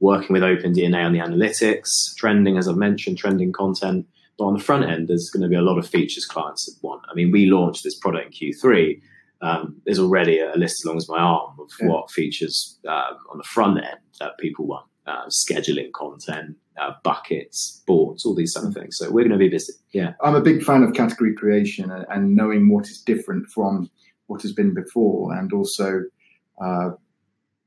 working 0.00 0.32
with 0.34 0.42
OpenDNA 0.42 1.04
on 1.04 1.12
the 1.12 1.18
analytics, 1.20 1.88
trending, 2.16 2.58
as 2.58 2.68
I've 2.68 2.76
mentioned, 2.76 3.18
trending 3.18 3.52
content. 3.52 4.06
But 4.38 4.44
on 4.46 4.54
the 4.54 4.62
front 4.62 4.84
end, 4.84 5.08
there's 5.08 5.30
going 5.30 5.42
to 5.42 5.48
be 5.48 5.56
a 5.56 5.62
lot 5.62 5.78
of 5.78 5.88
features 5.88 6.26
clients 6.26 6.66
that 6.66 6.76
want. 6.86 7.02
I 7.10 7.14
mean, 7.14 7.30
we 7.30 7.46
launched 7.46 7.84
this 7.84 7.98
product 7.98 8.26
in 8.40 8.52
Q3. 8.52 9.00
Um, 9.40 9.80
there's 9.84 9.98
already 9.98 10.38
a 10.40 10.52
list 10.56 10.80
as 10.82 10.84
long 10.86 10.96
as 10.96 11.08
my 11.08 11.18
arm 11.18 11.58
of 11.58 11.70
Yeah. 11.80 11.88
what 11.88 12.10
features 12.10 12.78
uh, 12.86 13.12
on 13.30 13.38
the 13.38 13.44
front 13.44 13.78
end 13.78 13.98
that 14.20 14.36
people 14.38 14.66
want. 14.66 14.86
Uh, 15.06 15.26
scheduling 15.28 15.92
content, 15.92 16.56
uh, 16.80 16.92
buckets, 17.04 17.82
boards, 17.86 18.26
all 18.26 18.34
these 18.34 18.52
sort 18.52 18.66
of 18.66 18.74
things. 18.74 18.96
So 18.98 19.08
we're 19.10 19.22
going 19.22 19.30
to 19.30 19.38
be 19.38 19.48
busy. 19.48 19.72
Yeah. 19.92 20.14
I'm 20.20 20.34
a 20.34 20.40
big 20.40 20.64
fan 20.64 20.82
of 20.82 20.94
category 20.94 21.32
creation 21.32 21.90
and, 21.92 22.04
and 22.10 22.34
knowing 22.34 22.68
what 22.70 22.88
is 22.88 23.00
different 23.02 23.46
from 23.50 23.88
what 24.26 24.42
has 24.42 24.52
been 24.52 24.74
before, 24.74 25.32
and 25.32 25.52
also 25.52 26.02
uh, 26.60 26.90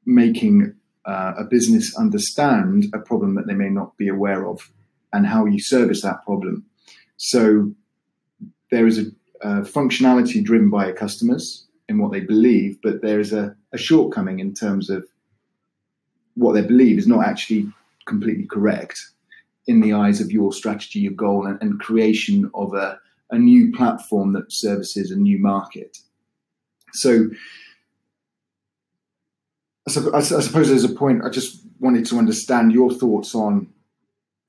making 0.06 0.74
uh, 1.10 1.34
a 1.40 1.44
business 1.44 1.98
understand 1.98 2.86
a 2.94 3.00
problem 3.00 3.34
that 3.36 3.48
they 3.48 3.56
may 3.56 3.70
not 3.70 3.98
be 3.98 4.08
aware 4.08 4.48
of 4.48 4.72
and 5.12 5.26
how 5.26 5.46
you 5.46 5.60
service 5.60 6.04
that 6.04 6.24
problem. 6.24 6.64
So 7.18 7.74
there 8.70 8.86
is 8.86 9.00
a, 9.00 9.06
a 9.42 9.62
functionality 9.62 10.44
driven 10.44 10.70
by 10.70 10.92
customers 10.92 11.66
in 11.88 11.98
what 11.98 12.12
they 12.12 12.20
believe, 12.20 12.78
but 12.84 13.02
there 13.02 13.20
is 13.20 13.34
a, 13.34 13.56
a 13.74 13.78
shortcoming 13.78 14.40
in 14.40 14.54
terms 14.54 14.92
of 14.92 15.04
what 16.36 16.54
they 16.54 16.62
believe 16.62 17.00
is 17.00 17.08
not 17.08 17.26
actually 17.26 17.68
completely 18.06 18.46
correct 18.46 19.00
in 19.66 19.82
the 19.82 19.94
eyes 19.94 20.22
of 20.22 20.32
your 20.32 20.54
strategy, 20.54 21.00
your 21.00 21.14
goal, 21.14 21.48
and, 21.48 21.60
and 21.62 21.80
creation 21.80 22.52
of 22.54 22.76
a, 22.76 23.00
a 23.32 23.40
new 23.40 23.72
platform 23.72 24.34
that 24.34 24.52
services 24.52 25.10
a 25.10 25.16
new 25.16 25.40
market. 25.40 25.98
So, 26.94 27.30
I, 29.98 30.18
I 30.18 30.22
suppose 30.22 30.70
there's 30.70 30.84
a 30.84 30.90
point. 30.90 31.24
I 31.24 31.30
just 31.30 31.62
wanted 31.80 32.06
to 32.08 32.18
understand 32.18 32.72
your 32.72 32.92
thoughts 32.92 33.34
on 33.36 33.68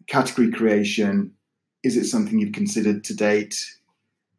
category 0.07 0.51
creation. 0.51 1.33
Is 1.83 1.97
it 1.97 2.05
something 2.07 2.39
you've 2.39 2.53
considered 2.53 3.05
to 3.05 3.15
date? 3.15 3.55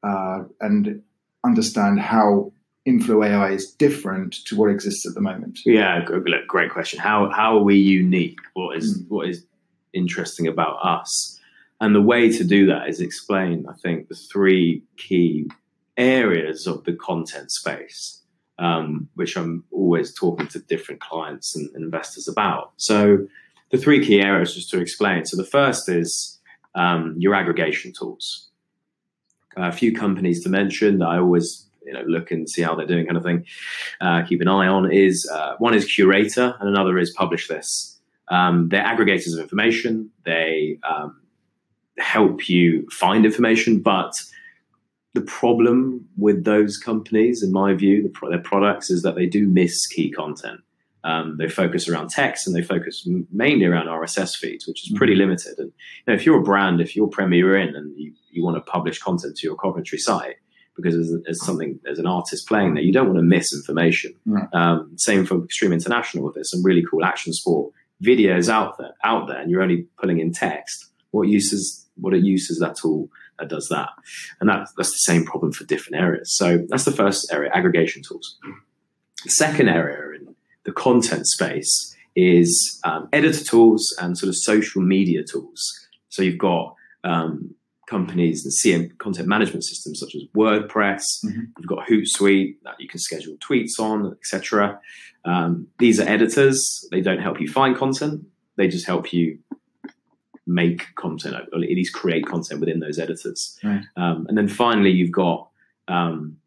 Uh, 0.04 0.44
and 0.60 1.02
understand 1.44 2.00
how 2.00 2.52
Inflow 2.86 3.24
AI 3.24 3.52
is 3.52 3.72
different 3.74 4.34
to 4.46 4.56
what 4.56 4.72
exists 4.72 5.06
at 5.06 5.14
the 5.14 5.22
moment. 5.22 5.60
Yeah, 5.66 6.04
great 6.48 6.72
question. 6.72 7.00
How 7.00 7.30
how 7.30 7.58
are 7.58 7.64
we 7.64 7.76
unique? 7.76 8.40
What 8.54 8.76
is 8.78 8.98
Mm. 8.98 9.10
what 9.10 9.30
is 9.30 9.46
interesting 9.94 10.48
about 10.48 10.78
us? 10.84 11.40
And 11.80 11.94
the 11.94 12.02
way 12.02 12.32
to 12.32 12.44
do 12.44 12.66
that 12.68 12.90
is 12.90 13.00
explain, 13.00 13.68
I 13.70 13.74
think, 13.74 14.08
the 14.08 14.16
three 14.16 14.84
key 14.98 15.48
areas 15.98 16.66
of 16.66 16.84
the 16.86 16.94
content 16.94 17.52
space, 17.52 18.21
um, 18.62 19.10
which 19.16 19.36
I'm 19.36 19.66
always 19.72 20.14
talking 20.14 20.48
to 20.50 20.60
different 20.60 21.02
clients 21.02 21.56
and 21.56 21.76
investors 21.76 22.28
about. 22.28 22.72
So 22.78 23.26
the 23.72 23.78
three 23.78 24.06
key 24.06 24.22
areas, 24.22 24.54
just 24.54 24.70
to 24.70 24.80
explain. 24.80 25.26
So 25.26 25.36
the 25.36 25.46
first 25.46 25.90
is 25.90 26.40
um, 26.76 27.16
your 27.18 27.34
aggregation 27.34 27.92
tools. 27.92 28.50
A 29.58 29.72
few 29.72 29.94
companies 29.94 30.44
to 30.44 30.50
mention 30.50 31.00
that 31.00 31.08
I 31.08 31.18
always 31.18 31.68
you 31.86 31.92
know 31.92 32.04
look 32.04 32.32
and 32.32 32.48
see 32.50 32.62
how 32.62 32.76
they're 32.76 32.86
doing, 32.86 33.06
kind 33.06 33.18
of 33.18 33.24
thing. 33.24 33.46
Uh, 34.00 34.22
keep 34.24 34.40
an 34.42 34.48
eye 34.48 34.68
on 34.68 34.90
is 34.92 35.30
uh, 35.34 35.56
one 35.58 35.74
is 35.74 35.86
Curata 35.86 36.56
and 36.60 36.70
another 36.70 36.98
is 36.98 37.12
Publish 37.12 37.48
This. 37.48 38.00
Um, 38.30 38.70
they're 38.70 38.84
aggregators 38.84 39.34
of 39.34 39.40
information. 39.40 40.10
They 40.24 40.78
um, 40.90 41.20
help 41.98 42.48
you 42.48 42.88
find 42.92 43.26
information, 43.26 43.80
but 43.80 44.14
the 45.14 45.22
problem 45.22 46.08
with 46.18 46.46
those 46.46 46.78
companies, 46.78 47.44
in 47.44 47.52
my 47.52 47.74
view, 47.74 48.02
the 48.04 48.10
pro- 48.10 48.30
their 48.30 48.40
products 48.40 48.90
is 48.90 49.02
that 49.04 49.16
they 49.16 49.26
do 49.26 49.48
miss 49.48 49.86
key 49.88 50.10
content. 50.10 50.62
Um, 51.04 51.38
they 51.38 51.50
focus 51.50 51.90
around 51.90 52.10
text 52.12 52.46
and 52.46 52.56
they 52.56 52.62
focus 52.62 53.06
m- 53.08 53.28
mainly 53.32 53.66
around 53.66 53.88
RSS 53.88 54.38
feeds, 54.38 54.68
which 54.68 54.88
is 54.88 54.96
pretty 54.96 55.16
limited. 55.16 55.58
And 55.58 55.68
you 55.68 56.04
know, 56.08 56.14
if 56.14 56.26
you're 56.26 56.40
a 56.40 56.44
brand, 56.44 56.80
if 56.80 56.96
you're 56.96 57.08
Premier 57.08 57.56
Inn 57.58 57.76
and 57.76 57.98
you, 57.98 58.14
you 58.30 58.44
want 58.44 58.56
to 58.58 58.72
publish 58.72 59.00
content 59.00 59.36
to 59.38 59.48
your 59.48 59.56
Coventry 59.56 59.98
site 59.98 60.36
because 60.76 60.94
there's, 60.94 61.24
there's 61.24 61.44
something, 61.44 61.80
there's 61.84 62.00
an 62.00 62.08
artist 62.08 62.48
playing 62.48 62.76
there, 62.76 62.84
you 62.84 62.94
don't 62.94 63.08
want 63.08 63.18
to 63.18 63.24
miss 63.24 63.54
information. 63.54 64.14
Um, 64.54 64.94
same 64.98 65.26
for 65.26 65.44
Extreme 65.44 65.74
International. 65.74 66.32
There's 66.32 66.52
some 66.52 66.64
really 66.64 66.86
cool 66.90 67.04
action 67.04 67.34
sport 67.34 67.74
videos 68.02 68.48
out 68.48 68.78
there, 68.78 68.94
out 69.04 69.28
there, 69.28 69.38
and 69.38 69.52
you're 69.52 69.62
only 69.62 69.88
pulling 70.00 70.20
in 70.20 70.32
text. 70.32 70.88
What 71.12 71.28
uses 71.28 71.88
what 71.96 72.14
it 72.14 72.24
uses 72.24 72.60
that 72.60 72.76
tool 72.76 73.10
that 73.42 73.50
does 73.50 73.68
that, 73.70 73.90
and 74.40 74.50
that's 74.50 74.72
that's 74.78 74.92
the 74.92 75.12
same 75.12 75.26
problem 75.26 75.52
for 75.52 75.66
different 75.66 76.02
areas. 76.02 76.32
So 76.34 76.66
that's 76.70 76.86
the 76.86 76.92
first 76.92 77.32
area, 77.34 77.52
aggregation 77.54 78.04
tools. 78.04 78.38
The 79.26 79.32
second 79.32 79.68
area 79.68 80.20
in 80.20 80.36
the 80.64 80.72
content 80.72 81.28
space 81.28 81.96
is 82.16 82.80
um, 82.84 83.10
editor 83.12 83.44
tools 83.44 83.96
and 84.00 84.18
sort 84.18 84.30
of 84.30 84.36
social 84.36 84.82
media 84.82 85.24
tools. 85.24 85.88
So 86.10 86.22
you've 86.22 86.38
got 86.38 86.76
um, 87.04 87.56
companies 87.88 88.46
and 88.46 88.54
CM 88.54 88.98
content 89.00 89.28
management 89.28 89.64
systems 89.64 90.00
such 90.00 90.16
as 90.16 90.24
WordPress. 90.36 91.04
Mhm. 91.26 91.48
You've 91.58 91.68
got 91.68 91.88
Hootsuite 91.88 92.56
that 92.64 92.76
you 92.80 92.88
can 92.88 93.00
schedule 93.00 93.36
tweets 93.38 93.80
on, 93.80 94.14
etc. 94.14 94.80
Um, 95.26 95.68
these 95.80 96.00
are 96.00 96.08
editors. 96.08 96.88
They 96.92 97.02
don't 97.02 97.20
help 97.22 97.42
you 97.42 97.48
find 97.48 97.76
content. 97.76 98.26
They 98.58 98.68
just 98.68 98.86
help 98.86 99.14
you 99.14 99.40
make 100.54 100.94
content, 100.96 101.36
or 101.36 101.40
at 101.40 101.70
least 101.70 101.94
create 101.94 102.26
content 102.26 102.60
within 102.60 102.80
those 102.80 103.00
editors. 103.00 103.58
Right. 103.64 103.84
Um, 103.96 104.26
and 104.28 104.38
then 104.38 104.48
finally, 104.48 104.92
you've 104.92 105.12
got 105.12 105.50
um, 105.88 106.38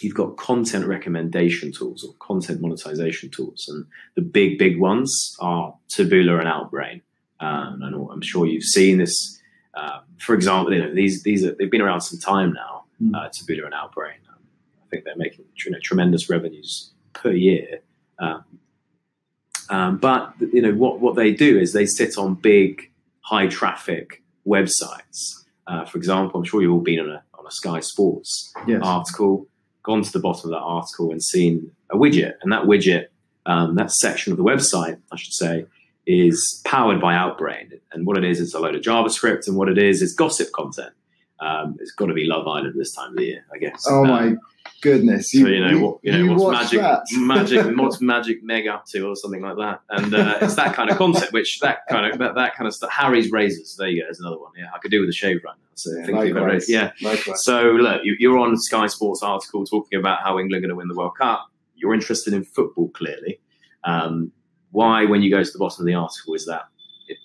you've 0.00 0.14
got 0.14 0.36
content 0.36 0.86
recommendation 0.86 1.72
tools 1.72 2.04
or 2.04 2.14
content 2.18 2.60
monetization 2.60 3.30
tools, 3.30 3.66
and 3.68 3.86
the 4.14 4.22
big 4.22 4.58
big 4.58 4.78
ones 4.78 5.36
are 5.40 5.74
Taboola 5.88 6.38
and 6.38 6.48
Outbrain. 6.48 7.00
Um, 7.40 7.82
and 7.82 7.94
I'm 8.10 8.22
sure 8.22 8.46
you've 8.46 8.64
seen 8.64 8.98
this. 8.98 9.40
Um, 9.74 10.02
for 10.18 10.34
example, 10.34 10.72
you 10.72 10.82
know, 10.82 10.94
these 10.94 11.22
these 11.22 11.44
are, 11.44 11.54
they've 11.54 11.70
been 11.70 11.82
around 11.82 12.02
some 12.02 12.20
time 12.20 12.52
now. 12.52 12.84
Mm. 13.02 13.14
Uh, 13.14 13.28
Taboola 13.30 13.64
and 13.64 13.74
Outbrain. 13.74 14.20
Um, 14.28 14.42
I 14.82 14.88
think 14.90 15.04
they're 15.04 15.16
making 15.16 15.44
you 15.64 15.72
know, 15.72 15.78
tremendous 15.82 16.30
revenues 16.30 16.92
per 17.12 17.32
year. 17.32 17.80
Um, 18.18 18.44
um, 19.70 19.96
but 19.96 20.34
you 20.52 20.60
know 20.60 20.72
what 20.72 21.00
what 21.00 21.16
they 21.16 21.32
do 21.32 21.58
is 21.58 21.72
they 21.72 21.86
sit 21.86 22.18
on 22.18 22.34
big, 22.34 22.90
high 23.24 23.46
traffic 23.46 24.22
websites. 24.46 25.44
Uh, 25.66 25.84
for 25.84 25.98
example, 25.98 26.38
I'm 26.40 26.44
sure 26.44 26.60
you've 26.62 26.72
all 26.72 26.80
been 26.80 27.00
on 27.00 27.10
a 27.10 27.22
on 27.38 27.46
a 27.46 27.50
Sky 27.50 27.80
Sports 27.80 28.52
Yes. 28.66 28.80
article, 28.82 29.46
gone 29.82 30.02
to 30.02 30.12
the 30.12 30.18
bottom 30.20 30.50
of 30.50 30.54
that 30.56 30.62
article 30.64 31.10
and 31.10 31.22
seen 31.22 31.70
a 31.90 31.96
widget, 31.96 32.34
and 32.42 32.52
that 32.52 32.64
widget, 32.64 33.06
um, 33.46 33.74
that 33.76 33.90
section 33.90 34.32
of 34.32 34.38
the 34.38 34.44
website, 34.44 34.98
I 35.12 35.16
should 35.16 35.34
say, 35.34 35.66
is 36.06 36.62
powered 36.64 37.00
by 37.00 37.14
Outbrain. 37.14 37.80
And 37.92 38.06
what 38.06 38.16
it 38.18 38.24
is, 38.24 38.40
it's 38.40 38.54
a 38.54 38.58
load 38.60 38.74
of 38.74 38.82
JavaScript, 38.82 39.46
and 39.46 39.56
what 39.56 39.68
it 39.68 39.78
is 39.78 40.00
is 40.02 40.14
gossip 40.14 40.52
content. 40.52 40.92
Um, 41.44 41.76
it's 41.80 41.92
got 41.92 42.06
to 42.06 42.14
be 42.14 42.24
Love 42.24 42.46
Island 42.48 42.74
this 42.78 42.92
time 42.94 43.10
of 43.10 43.16
the 43.16 43.24
year, 43.24 43.44
I 43.54 43.58
guess. 43.58 43.84
Oh 43.88 44.02
Um, 44.04 44.08
my 44.08 44.34
goodness! 44.80 45.30
so 45.32 45.38
you 45.38 45.60
know 45.64 45.78
what 45.78 45.98
you 46.02 46.12
know 46.12 46.32
what's 46.32 46.42
watch 46.42 46.52
magic 46.72 46.80
that? 46.80 47.02
magic 47.16 47.76
what's 47.76 48.00
Mystic 48.00 48.42
Meg 48.42 48.66
up 48.66 48.84
to 48.86 49.06
or 49.08 49.16
something 49.16 49.40
like 49.42 49.56
that 49.56 49.80
and 49.90 50.14
uh, 50.14 50.38
it's 50.42 50.54
that 50.56 50.74
kind 50.74 50.90
of 50.90 50.96
concept 50.98 51.32
which 51.32 51.58
that 51.60 51.78
kind 51.88 52.10
of 52.12 52.18
that, 52.18 52.34
that 52.34 52.54
kind 52.54 52.66
of 52.68 52.74
stuff 52.74 52.90
Harry's 52.90 53.30
razors 53.32 53.76
there 53.78 53.88
you 53.88 54.00
go 54.02 54.06
there's 54.06 54.20
another 54.20 54.38
one 54.38 54.52
yeah 54.58 54.66
I 54.74 54.78
could 54.78 54.90
do 54.90 55.00
with 55.00 55.08
a 55.08 55.12
shave 55.12 55.40
right 55.44 55.54
now 55.56 55.64
so 55.74 55.90
Yeah, 55.90 56.16
likewise. 56.16 56.68
yeah 56.68 56.92
Likewise. 57.02 57.44
so 57.44 57.62
look 57.72 58.00
you, 58.04 58.14
you're 58.18 58.38
on 58.38 58.56
Sky 58.58 58.86
Sports 58.88 59.22
article 59.22 59.64
talking 59.64 59.98
about 59.98 60.20
how 60.22 60.38
England 60.38 60.58
are 60.64 60.66
going 60.66 60.70
to 60.70 60.76
win 60.76 60.88
the 60.88 60.94
World 60.96 61.16
Cup 61.18 61.46
you're 61.76 61.94
interested 61.94 62.32
in 62.34 62.44
football 62.44 62.88
clearly 62.90 63.40
um, 63.84 64.32
why 64.70 65.04
when 65.06 65.22
you 65.22 65.30
go 65.30 65.42
to 65.42 65.50
the 65.50 65.58
bottom 65.58 65.82
of 65.82 65.86
the 65.86 65.94
article 65.94 66.34
is 66.34 66.44
that 66.46 66.64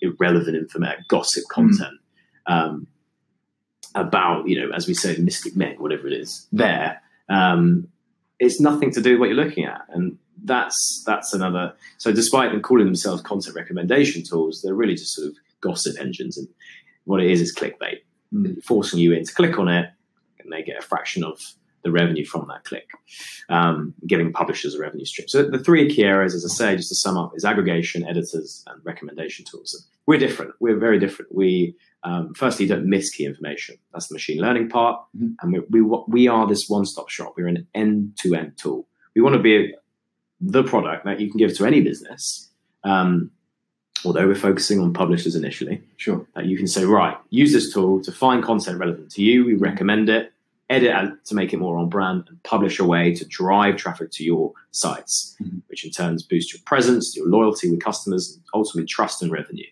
irrelevant 0.02 0.56
information 0.56 1.04
gossip 1.08 1.44
content 1.50 1.98
um, 2.46 2.86
about 3.94 4.48
you 4.48 4.60
know 4.60 4.74
as 4.74 4.86
we 4.86 4.94
said 4.94 5.18
Mystic 5.18 5.56
Meg 5.56 5.80
whatever 5.80 6.06
it 6.06 6.12
is 6.12 6.46
there. 6.52 7.00
Um, 7.28 7.88
it's 8.38 8.60
nothing 8.60 8.90
to 8.92 9.02
do 9.02 9.12
with 9.12 9.20
what 9.20 9.28
you're 9.28 9.44
looking 9.44 9.64
at. 9.64 9.82
And 9.90 10.18
that's 10.42 11.02
that's 11.06 11.34
another 11.34 11.74
so 11.98 12.12
despite 12.12 12.50
them 12.50 12.62
calling 12.62 12.86
themselves 12.86 13.20
content 13.22 13.54
recommendation 13.54 14.22
tools 14.22 14.62
they're 14.62 14.74
really 14.74 14.94
just 14.94 15.14
sort 15.14 15.28
of 15.28 15.34
gossip 15.60 16.00
engines. 16.00 16.38
And 16.38 16.48
what 17.04 17.20
it 17.20 17.30
is 17.30 17.40
is 17.40 17.54
clickbait. 17.54 17.98
Mm. 18.32 18.62
forcing 18.62 19.00
you 19.00 19.12
in 19.12 19.24
to 19.24 19.34
click 19.34 19.58
on 19.58 19.66
it 19.66 19.90
and 20.38 20.52
they 20.52 20.62
get 20.62 20.78
a 20.78 20.86
fraction 20.86 21.24
of 21.24 21.40
the 21.82 21.90
revenue 21.90 22.24
from 22.24 22.46
that 22.46 22.62
click. 22.62 22.88
Um, 23.48 23.92
giving 24.06 24.32
publishers 24.32 24.76
a 24.76 24.80
revenue 24.80 25.04
stream. 25.04 25.26
So 25.26 25.42
the 25.42 25.58
three 25.58 25.92
key 25.92 26.04
areas 26.04 26.34
as 26.34 26.44
i 26.44 26.48
say 26.54 26.76
just 26.76 26.90
to 26.90 26.94
sum 26.94 27.16
up 27.16 27.32
is 27.34 27.44
aggregation 27.44 28.06
editors 28.06 28.62
and 28.68 28.80
recommendation 28.84 29.44
tools. 29.50 29.88
We're 30.06 30.20
different. 30.20 30.52
We're 30.60 30.78
very 30.78 31.00
different. 31.00 31.34
We 31.34 31.74
um, 32.02 32.32
firstly 32.34 32.66
don't 32.66 32.86
miss 32.86 33.10
key 33.10 33.24
information 33.24 33.76
that's 33.92 34.08
the 34.08 34.14
machine 34.14 34.40
learning 34.40 34.68
part 34.68 35.00
Mhm. 35.16 35.34
and 35.42 35.52
we, 35.52 35.60
we, 35.80 35.98
we 36.08 36.28
are 36.28 36.46
this 36.46 36.68
one-stop 36.68 37.08
shop 37.08 37.34
we're 37.36 37.46
an 37.48 37.66
end-to-end 37.74 38.56
tool 38.56 38.86
we 39.14 39.20
want 39.22 39.34
to 39.34 39.42
be 39.42 39.74
the 40.40 40.62
product 40.64 41.04
that 41.04 41.20
you 41.20 41.28
can 41.30 41.38
give 41.38 41.54
to 41.56 41.66
any 41.66 41.80
business 41.82 42.48
um, 42.84 43.30
although 44.04 44.26
we're 44.26 44.34
focusing 44.34 44.80
on 44.80 44.92
publishers 44.94 45.36
initially 45.36 45.82
Sure. 45.98 46.26
that 46.34 46.46
you 46.46 46.56
can 46.56 46.66
say, 46.66 46.84
right, 46.86 47.18
use 47.28 47.52
this 47.52 47.70
tool 47.74 48.00
to 48.02 48.10
find 48.10 48.42
content 48.42 48.78
relevant 48.78 49.10
to 49.10 49.22
you. 49.22 49.44
We 49.44 49.52
recommend 49.56 50.08
it, 50.08 50.32
edit 50.70 50.94
it 50.96 51.24
to 51.26 51.34
make 51.34 51.52
it 51.52 51.58
more 51.58 51.76
on 51.76 51.90
brand, 51.90 52.24
and 52.30 52.42
publish 52.42 52.78
a 52.78 52.84
way 52.86 53.14
to 53.14 53.26
drive 53.26 53.76
traffic 53.76 54.10
to 54.12 54.24
your 54.24 54.54
sites, 54.70 55.36
Mhm. 55.42 55.60
which 55.66 55.84
in 55.84 55.90
turns 55.90 56.22
boosts 56.22 56.54
your 56.54 56.62
presence, 56.64 57.14
your 57.14 57.26
loyalty 57.28 57.68
with 57.70 57.82
customers, 57.82 58.32
and 58.34 58.42
ultimately 58.54 58.86
trust 58.86 59.20
and 59.22 59.30
revenue. 59.30 59.66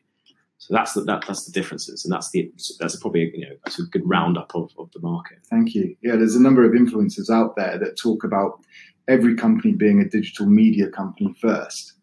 So 0.58 0.74
that's 0.74 0.92
the, 0.94 1.02
that, 1.02 1.24
that's 1.26 1.44
the 1.44 1.52
differences, 1.52 2.04
and 2.04 2.12
that's 2.12 2.30
the 2.30 2.50
that's 2.80 2.96
probably 2.96 3.30
you 3.32 3.46
know 3.46 3.54
that's 3.64 3.78
a 3.78 3.84
good 3.84 4.02
roundup 4.04 4.54
of, 4.56 4.72
of 4.76 4.90
the 4.92 5.00
market. 5.00 5.38
Thank 5.48 5.74
you. 5.74 5.96
Yeah, 6.02 6.16
there's 6.16 6.34
a 6.34 6.42
number 6.42 6.64
of 6.64 6.72
influencers 6.72 7.30
out 7.30 7.54
there 7.54 7.78
that 7.78 7.96
talk 7.96 8.24
about 8.24 8.60
every 9.06 9.36
company 9.36 9.72
being 9.72 10.00
a 10.00 10.08
digital 10.08 10.46
media 10.46 10.88
company 10.88 11.34
first. 11.40 11.94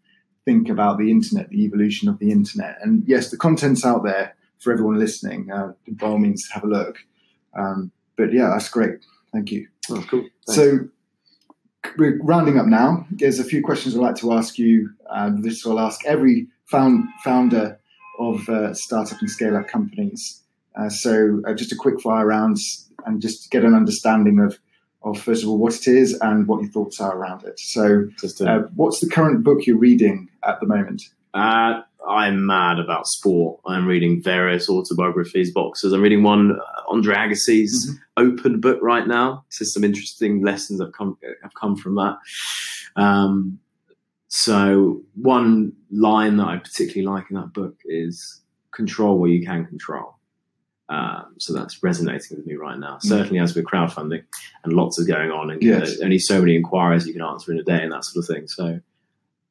Think 0.46 0.70
about 0.70 0.98
the 0.98 1.12
internet, 1.12 1.50
the 1.50 1.66
evolution 1.66 2.08
of 2.08 2.20
the 2.20 2.32
internet. 2.32 2.78
And 2.82 3.04
yes, 3.06 3.30
the 3.30 3.38
content's 3.38 3.86
out 3.86 4.04
there 4.04 4.36
for 4.60 4.72
everyone 4.72 5.00
listening. 5.00 5.52
Uh, 5.52 5.74
by 5.88 6.08
all 6.08 6.18
means, 6.18 6.48
have 6.52 6.64
a 6.64 6.68
look. 6.68 6.98
Um, 7.58 7.92
but 8.16 8.32
yeah, 8.32 8.50
that's 8.50 8.70
great. 8.70 9.00
Thank 9.34 9.52
you. 9.52 9.68
Oh, 9.90 10.06
cool. 10.10 10.28
So 10.44 10.80
we're 11.98 12.20
rounding 12.24 12.58
up 12.58 12.68
now. 12.68 13.06
There's 13.12 13.40
a 13.40 13.44
few 13.44 13.62
questions 13.62 13.96
I'd 13.96 14.02
like 14.02 14.16
to 14.18 14.34
ask 14.34 14.58
you. 14.58 14.92
Uh, 15.10 15.32
this 15.36 15.66
I'll 15.66 15.80
ask 15.80 16.06
every 16.06 16.48
found, 16.66 17.06
founder 17.24 17.80
of 18.20 18.48
uh, 18.50 18.74
startup 18.74 19.20
and 19.22 19.30
scale 19.30 19.56
up 19.58 19.68
companies. 19.68 20.42
Uh, 20.76 20.90
so 20.90 21.42
uh, 21.48 21.54
just 21.54 21.72
a 21.72 21.76
quick 21.76 22.02
fire 22.02 22.26
round 22.26 22.58
and 23.06 23.22
just 23.22 23.50
get 23.52 23.64
an 23.64 23.74
understanding 23.74 24.40
of, 24.40 24.60
of 25.04 25.20
first 25.22 25.44
of 25.44 25.50
all 25.50 25.58
what 25.58 25.74
it 25.76 25.88
is 25.88 26.14
and 26.22 26.48
what 26.48 26.62
your 26.62 26.72
thoughts 26.72 27.00
are 27.00 27.16
around 27.18 27.44
it. 27.46 27.60
So 27.60 28.08
to, 28.20 28.50
uh, 28.52 28.60
what's 28.76 29.00
the 29.00 29.10
current 29.10 29.44
book 29.44 29.66
you're 29.66 29.78
reading 29.78 30.30
at 30.48 30.60
the 30.60 30.66
moment? 30.66 31.04
Uh, 31.34 31.82
I'm 32.08 32.46
mad 32.46 32.80
about 32.80 33.08
sport. 33.08 33.60
I'm 33.66 33.88
reading 33.88 34.22
various 34.22 34.70
autobiographies, 34.70 35.52
boxes. 35.52 35.92
I'm 35.92 36.02
reading 36.02 36.24
one, 36.24 36.52
uh, 36.60 36.82
Andre 36.92 37.16
Agassi's 37.16 37.90
Mhm. 37.90 38.00
open 38.18 38.60
book 38.60 38.80
right 38.82 39.08
now. 39.08 39.44
So 39.50 39.66
some 39.66 39.84
interesting 39.84 40.42
lessons 40.42 40.80
have 40.82 40.92
come 40.92 41.18
have 41.42 41.54
come 41.56 41.76
from 41.76 41.96
that. 41.96 42.18
Um, 42.96 43.60
so 44.36 45.02
one 45.14 45.72
line 45.92 46.36
that 46.38 46.48
I 46.48 46.58
particularly 46.58 47.08
like 47.08 47.32
in 47.32 47.38
that 47.38 47.54
book 47.54 47.78
is 47.86 48.42
control 48.72 49.18
what 49.18 49.30
you 49.30 49.46
can 49.46 49.66
control. 49.66 50.18
Um, 50.90 51.36
so 51.40 51.54
that's 51.54 51.82
resonating 51.82 52.36
with 52.36 52.46
me 52.46 52.56
right 52.56 52.78
now. 52.78 52.98
Mm. 52.98 53.04
Certainly, 53.04 53.40
as 53.40 53.56
we're 53.56 53.64
crowdfunding 53.64 54.26
and 54.66 54.74
lots 54.74 55.00
are 55.00 55.06
going 55.06 55.32
on, 55.32 55.52
and 55.52 55.64
Yes. 55.64 55.88
there's 55.88 56.02
only 56.02 56.20
so 56.20 56.42
many 56.42 56.58
inquiries 56.58 57.08
you 57.08 57.14
can 57.14 57.22
answer 57.22 57.54
in 57.54 57.60
a 57.60 57.64
day, 57.64 57.82
and 57.82 57.94
that 57.94 58.04
sort 58.04 58.24
of 58.26 58.36
thing. 58.36 58.46
So 58.50 58.82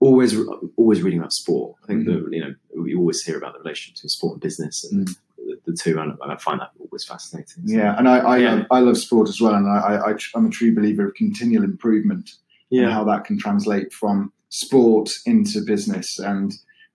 always 0.00 0.36
always 0.76 1.00
reading 1.00 1.18
about 1.18 1.32
sport. 1.32 1.76
I 1.82 1.86
think 1.86 2.06
mm-hmm. 2.06 2.24
that 2.24 2.32
you 2.34 2.44
know 2.44 2.54
we 2.76 2.94
always 2.94 3.22
hear 3.22 3.38
about 3.38 3.54
the 3.54 3.60
relationship 3.60 3.94
between 3.94 4.10
sport 4.10 4.34
and 4.34 4.42
business 4.42 4.84
and 4.84 5.08
mm. 5.08 5.16
the, 5.38 5.60
the 5.64 5.76
two, 5.78 5.98
and 5.98 6.12
I 6.22 6.36
find 6.36 6.60
that 6.60 6.72
always 6.78 7.04
fascinating. 7.04 7.66
So, 7.66 7.74
Yeah, 7.74 7.96
and 7.96 8.06
I, 8.06 8.18
I, 8.18 8.36
Yeah. 8.36 8.54
Love, 8.54 8.66
I 8.70 8.80
love 8.80 8.98
sport 8.98 9.30
as 9.30 9.40
well, 9.40 9.54
and 9.54 9.66
I, 9.66 10.10
I, 10.10 10.14
I'm 10.34 10.44
a 10.44 10.50
true 10.50 10.74
believer 10.74 11.06
of 11.06 11.14
continual 11.14 11.64
improvement. 11.64 12.32
and 12.70 12.82
yeah, 12.82 12.90
how 12.90 13.02
that 13.04 13.24
can 13.24 13.38
translate 13.38 13.94
from 13.94 14.30
sport 14.54 15.10
into 15.26 15.60
business 15.64 16.20
and 16.20 16.52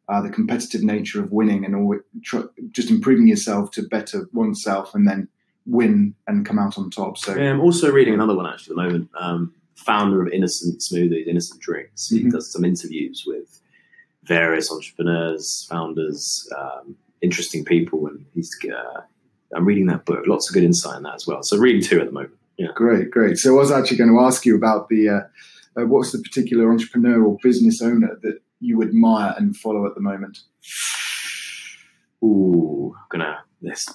uh, 0.07 0.21
the 0.21 0.29
competitive 0.29 0.81
nature 0.81 1.21
of 1.21 1.31
winning 1.33 1.65
and 1.65 1.75
all, 1.75 1.93
just 2.71 2.89
improving 2.89 3.27
yourself 3.27 3.69
to 3.71 3.83
better 3.83 4.29
oneself 4.31 4.95
and 4.95 5.05
then 5.05 5.27
win 5.65 6.15
and 6.25 6.45
come 6.45 6.57
out 6.57 6.77
on 6.77 6.89
top. 6.89 7.17
So 7.17 7.35
Yeah, 7.35 7.51
I'm 7.51 7.59
also 7.59 7.91
reading 7.91 8.13
another 8.13 8.33
one 8.33 8.47
actually 8.47 8.73
at 8.73 8.77
the 8.77 8.83
moment. 8.83 9.09
Um, 9.19 9.53
founder 9.75 10.21
of 10.25 10.31
Innocent 10.31 10.79
Smoothies, 10.79 11.27
Innocent 11.27 11.61
Drinks. 11.61 12.07
He 12.07 12.23
Mhm. 12.23 12.31
does 12.31 12.51
some 12.51 12.63
interviews 12.63 13.25
with 13.27 13.61
various 14.23 14.71
entrepreneurs, 14.71 15.67
founders, 15.69 16.47
um, 16.57 16.95
interesting 17.21 17.65
people, 17.65 18.07
and 18.07 18.25
he's. 18.33 18.49
Uh, 18.65 19.01
I'm 19.53 19.65
reading 19.65 19.87
that 19.87 20.05
book. 20.05 20.25
Lots 20.27 20.47
of 20.49 20.53
good 20.53 20.63
insight 20.63 20.97
in 20.97 21.03
that 21.03 21.15
as 21.15 21.27
well. 21.27 21.43
So 21.43 21.57
reading 21.57 21.81
two 21.81 21.99
at 21.99 22.05
the 22.05 22.11
moment. 22.11 22.33
Yeah. 22.57 22.67
Great, 22.75 23.09
great. 23.11 23.37
So 23.37 23.55
I 23.55 23.59
was 23.59 23.71
actually 23.71 23.97
going 23.97 24.11
to 24.11 24.19
ask 24.19 24.45
you 24.45 24.55
about 24.55 24.89
the 24.89 25.09
uh, 25.09 25.21
uh, 25.81 25.85
what's 25.85 26.11
the 26.11 26.19
particular 26.19 26.71
entrepreneur 26.71 27.23
or 27.23 27.37
business 27.43 27.81
owner 27.81 28.17
that 28.21 28.41
you 28.59 28.81
admire 28.81 29.33
and 29.37 29.55
follow 29.55 29.85
at 29.85 29.95
the 29.95 30.01
moment? 30.01 30.39
Ooh, 32.23 32.95
gonna 33.09 33.39
this 33.61 33.87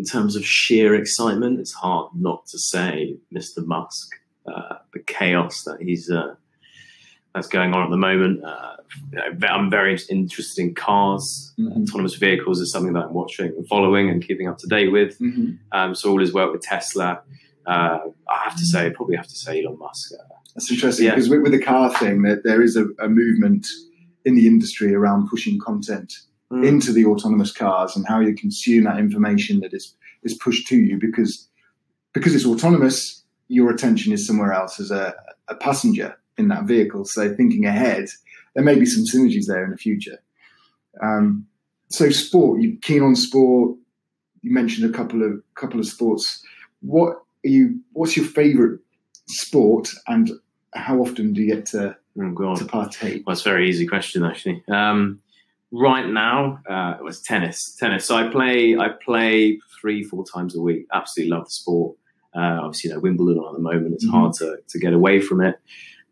in 0.00 0.04
terms 0.04 0.34
of 0.34 0.44
sheer 0.46 0.94
excitement, 0.94 1.60
it's 1.60 1.74
hard 1.74 2.10
not 2.14 2.46
to 2.46 2.58
say 2.58 3.16
Mr. 3.34 3.64
Musk. 3.64 4.14
Uh, 4.46 4.76
the 4.94 5.00
chaos 5.00 5.62
that 5.64 5.78
he's 5.82 6.10
uh, 6.10 6.34
that's 7.34 7.46
going 7.46 7.74
on 7.74 7.84
at 7.84 7.90
the 7.90 7.96
moment. 7.96 8.42
Uh, 8.42 8.76
I'm 9.46 9.70
very 9.70 9.92
interested 10.08 10.62
in 10.62 10.74
cars. 10.74 11.52
Autonomous 11.60 12.14
vehicles 12.14 12.60
is 12.60 12.72
something 12.72 12.94
that 12.94 13.04
I'm 13.04 13.12
watching 13.12 13.48
and 13.48 13.68
following 13.68 14.08
and 14.08 14.26
keeping 14.26 14.48
up 14.48 14.56
to 14.58 14.66
date 14.66 14.88
with. 14.90 15.18
Mhm. 15.18 15.58
Um, 15.72 15.94
so 15.94 16.10
all 16.10 16.18
his 16.20 16.32
work 16.32 16.50
with 16.52 16.62
Tesla. 16.62 17.20
Uh, 17.66 17.98
I 18.28 18.38
have 18.44 18.56
to 18.56 18.64
say, 18.64 18.90
probably 18.90 19.16
have 19.16 19.28
to 19.28 19.36
say 19.36 19.62
Elon 19.62 19.78
Musk. 19.78 20.12
That's 20.54 20.70
interesting 20.70 21.06
Yeah. 21.06 21.14
because 21.14 21.28
with, 21.28 21.42
with 21.42 21.52
the 21.52 21.62
car 21.62 21.92
thing, 21.98 22.22
that 22.22 22.42
there 22.44 22.62
is 22.62 22.76
a, 22.76 22.86
a 22.98 23.08
movement 23.08 23.66
in 24.24 24.34
the 24.34 24.46
industry 24.46 24.94
around 24.94 25.28
pushing 25.28 25.58
content 25.58 26.12
mm, 26.52 26.66
into 26.66 26.92
the 26.92 27.06
autonomous 27.06 27.52
cars 27.52 27.96
and 27.96 28.06
how 28.06 28.20
you 28.20 28.34
consume 28.34 28.84
that 28.84 28.98
information 28.98 29.60
that 29.60 29.72
is 29.72 29.94
is 30.22 30.34
pushed 30.34 30.66
to 30.68 30.76
you 30.76 30.98
because 30.98 31.48
because 32.12 32.34
it's 32.34 32.44
autonomous 32.44 33.24
your 33.48 33.70
attention 33.70 34.12
is 34.12 34.26
somewhere 34.26 34.52
else 34.52 34.78
as 34.78 34.90
a, 34.90 35.14
a 35.48 35.54
passenger 35.56 36.16
in 36.38 36.48
that 36.48 36.64
vehicle. 36.64 37.04
So 37.04 37.34
thinking 37.34 37.64
ahead 37.64 38.06
there 38.54 38.64
may 38.64 38.78
be 38.78 38.86
some 38.86 39.04
synergies 39.04 39.46
there 39.46 39.64
in 39.64 39.70
the 39.70 39.76
future. 39.76 40.18
Um, 41.02 41.46
so 41.88 42.10
sport 42.10 42.60
you're 42.60 42.76
keen 42.82 43.02
on 43.02 43.16
sport. 43.16 43.76
You 44.42 44.52
mentioned 44.52 44.92
a 44.92 44.96
couple 44.96 45.22
of 45.22 45.42
couple 45.54 45.80
of 45.80 45.86
sports. 45.86 46.44
What 46.80 47.22
are 47.44 47.48
you 47.48 47.80
what's 47.92 48.16
your 48.16 48.26
favorite 48.26 48.80
sport 49.30 49.90
and 50.06 50.30
how 50.74 51.00
often 51.00 51.32
do 51.32 51.42
you 51.42 51.54
get 51.54 51.66
to, 51.66 51.96
oh 52.20 52.30
God. 52.32 52.58
to 52.58 52.64
partake 52.64 53.26
Well, 53.26 53.32
it's 53.32 53.44
a 53.44 53.48
very 53.48 53.68
easy 53.68 53.86
question, 53.86 54.24
actually. 54.24 54.62
Um, 54.68 55.20
right 55.72 56.06
now, 56.06 56.60
uh, 56.68 56.96
it 56.98 57.02
was 57.02 57.20
tennis. 57.20 57.76
Tennis. 57.78 58.04
So 58.04 58.16
I 58.16 58.28
play. 58.28 58.76
I 58.76 58.88
play 58.88 59.58
three, 59.80 60.02
four 60.02 60.24
times 60.24 60.56
a 60.56 60.60
week. 60.60 60.86
Absolutely 60.92 61.30
love 61.30 61.46
the 61.46 61.50
sport. 61.50 61.96
Uh, 62.34 62.60
obviously, 62.62 62.88
you 62.88 62.94
know, 62.94 63.00
Wimbledon 63.00 63.44
at 63.44 63.52
the 63.54 63.60
moment, 63.60 63.94
it's 63.94 64.06
mm-hmm. 64.06 64.16
hard 64.16 64.32
to, 64.34 64.58
to 64.68 64.78
get 64.78 64.92
away 64.92 65.20
from 65.20 65.40
it. 65.40 65.58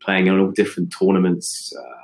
Playing 0.01 0.27
in 0.27 0.39
all 0.39 0.51
different 0.51 0.93
tournaments. 0.99 1.73
Uh, 1.77 1.99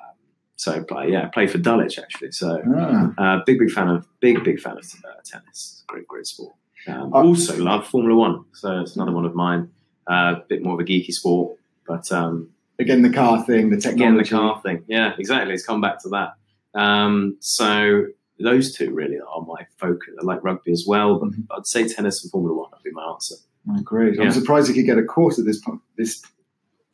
so 0.57 0.83
play, 0.85 1.11
yeah, 1.11 1.25
I 1.25 1.27
play 1.27 1.47
for 1.47 1.59
Dulwich 1.59 1.99
actually. 1.99 2.33
So 2.33 2.62
ah. 2.77 3.12
uh, 3.19 3.41
big, 3.45 3.59
big 3.59 3.71
fan 3.71 3.89
of 3.89 4.07
big, 4.21 4.43
big 4.45 4.61
fan 4.61 4.79
of 4.79 4.85
uh, 5.05 5.21
tennis. 5.25 5.85
Great, 5.87 6.07
great 6.07 6.27
sport. 6.27 6.55
Um, 6.87 7.12
also 7.12 7.57
love 7.57 7.87
Formula 7.87 8.15
One. 8.15 8.45
So 8.53 8.81
it's 8.81 8.95
another 8.97 9.12
one 9.12 9.25
of 9.25 9.35
mine. 9.35 9.71
A 10.09 10.12
uh, 10.12 10.40
bit 10.48 10.62
more 10.62 10.74
of 10.74 10.80
a 10.80 10.84
geeky 10.84 11.12
sport, 11.12 11.59
but 11.86 12.11
um, 12.12 12.50
again 12.78 13.02
the 13.02 13.12
car 13.12 13.42
thing, 13.44 13.70
the 13.70 13.76
technology. 13.76 14.05
Again 14.05 14.16
the 14.16 14.28
car 14.28 14.61
thing. 14.62 14.84
Yeah, 14.86 15.14
exactly. 15.18 15.55
It's 15.55 15.64
come 15.64 15.80
back 15.80 16.02
to 16.02 16.09
that. 16.11 16.34
Um, 16.78 17.36
so 17.40 18.07
those 18.38 18.74
two 18.74 18.92
really 18.92 19.18
are 19.18 19.42
my 19.42 19.66
focus. 19.78 20.14
I 20.20 20.24
like 20.24 20.42
rugby 20.42 20.72
as 20.72 20.84
well, 20.86 21.18
but 21.18 21.30
mm-hmm. 21.30 21.42
I'd 21.50 21.66
say 21.66 21.88
tennis 21.88 22.22
and 22.22 22.30
Formula 22.30 22.55
One 22.57 22.70
would 22.72 22.82
be 22.82 22.90
my 22.90 23.05
answer. 23.05 23.36
Oh, 23.70 23.80
great! 23.82 24.16
Yeah. 24.16 24.24
I'm 24.24 24.32
surprised 24.32 24.68
you 24.68 24.74
could 24.74 24.86
get 24.86 24.98
a 24.98 25.05
course 25.05 25.38
at 25.38 25.46
this 25.46 25.61
point, 25.61 25.80
this 25.96 26.22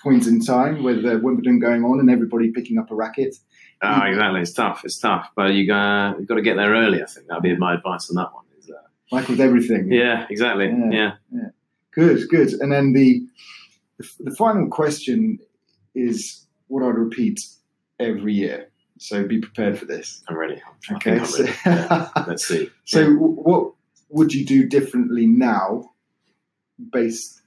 point 0.03 0.27
in 0.27 0.41
time 0.41 0.83
with 0.83 1.05
uh, 1.05 1.19
Wimbledon 1.23 1.59
going 1.59 1.85
on 1.85 2.01
and 2.01 2.11
everybody 2.11 2.53
picking 2.53 2.79
up 2.79 2.91
a 2.91 2.95
racket. 2.95 3.35
Oh, 3.83 4.03
exactly. 4.03 4.41
It's 4.41 4.53
tough. 4.53 4.83
It's 4.85 4.99
tough, 4.99 5.31
but 5.35 5.55
you 5.55 5.67
got 5.67 6.19
you've 6.19 6.29
got 6.29 6.37
to 6.37 6.43
get 6.43 6.57
there 6.57 6.73
early. 6.73 7.03
I 7.03 7.07
think 7.07 7.27
that'd 7.27 7.43
be 7.43 7.57
my 7.57 7.75
advice 7.75 8.11
on 8.11 8.17
that 8.17 8.33
one. 8.35 8.45
Is, 8.59 8.71
uh, 8.71 8.75
like 9.11 9.29
with 9.29 9.41
everything. 9.41 9.91
Yeah, 9.91 10.27
exactly. 10.29 10.67
Yeah, 10.67 10.91
yeah. 10.93 11.13
yeah. 11.33 11.49
Good, 11.93 12.29
good. 12.29 12.53
And 12.55 12.73
then 12.73 12.93
the 12.93 13.23
the 14.19 14.35
final 14.35 14.69
question 14.69 15.39
is 15.95 16.47
what 16.69 16.83
I'd 16.83 16.95
repeat 16.97 17.41
every 17.99 18.33
year. 18.33 18.69
So 18.99 19.27
be 19.27 19.39
prepared 19.39 19.79
for 19.79 19.87
this. 19.87 20.23
I'm 20.29 20.37
ready. 20.37 20.61
I 20.91 20.95
okay. 20.95 21.19
I'm 21.19 21.33
ready. 21.33 21.53
yeah. 21.67 22.09
Let's 22.27 22.47
see. 22.47 22.71
So, 22.85 23.01
yeah. 23.01 23.15
what 23.15 23.73
would 24.09 24.35
you 24.35 24.45
do 24.45 24.67
differently 24.67 25.27
now, 25.27 25.93
based 26.93 27.41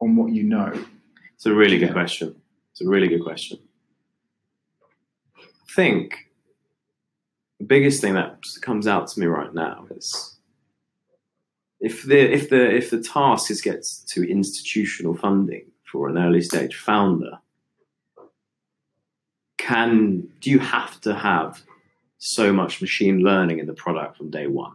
on 0.00 0.16
what 0.16 0.32
you 0.32 0.44
know? 0.44 0.72
It's 1.34 1.46
a 1.46 1.52
really 1.52 1.78
good 1.78 1.92
question. 1.92 2.36
It's 2.70 2.80
a 2.80 2.88
really 2.88 3.08
good 3.08 3.22
question. 3.22 3.58
I 5.36 5.42
think 5.74 6.30
the 7.58 7.64
biggest 7.64 8.00
thing 8.00 8.14
that 8.14 8.38
comes 8.62 8.86
out 8.86 9.08
to 9.08 9.20
me 9.20 9.26
right 9.26 9.52
now 9.52 9.86
is 9.90 10.33
if 11.84 12.02
the 12.04 12.18
if 12.32 12.48
the 12.48 12.74
if 12.74 12.88
the 12.88 13.02
task 13.02 13.50
is 13.50 13.60
gets 13.60 13.98
to 14.12 14.28
institutional 14.28 15.14
funding 15.14 15.66
for 15.84 16.08
an 16.08 16.16
early 16.16 16.40
stage 16.40 16.76
founder, 16.76 17.38
can 19.58 20.26
do 20.40 20.50
you 20.50 20.58
have 20.58 20.98
to 21.02 21.14
have 21.14 21.62
so 22.16 22.54
much 22.54 22.80
machine 22.80 23.18
learning 23.18 23.58
in 23.58 23.66
the 23.66 23.74
product 23.74 24.16
from 24.16 24.30
day 24.30 24.46
one? 24.46 24.72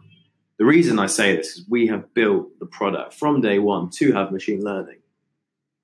The 0.58 0.64
reason 0.64 1.00
I 1.00 1.06
say 1.06 1.34
this 1.34 1.56
is 1.56 1.68
we 1.68 1.88
have 1.88 2.14
built 2.14 2.56
the 2.60 2.66
product 2.66 3.14
from 3.14 3.40
day 3.40 3.58
one 3.58 3.90
to 3.98 4.12
have 4.12 4.30
machine 4.30 4.62
learning, 4.62 5.00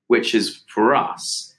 which 0.07 0.33
is 0.33 0.63
for 0.73 0.95
us 0.95 1.55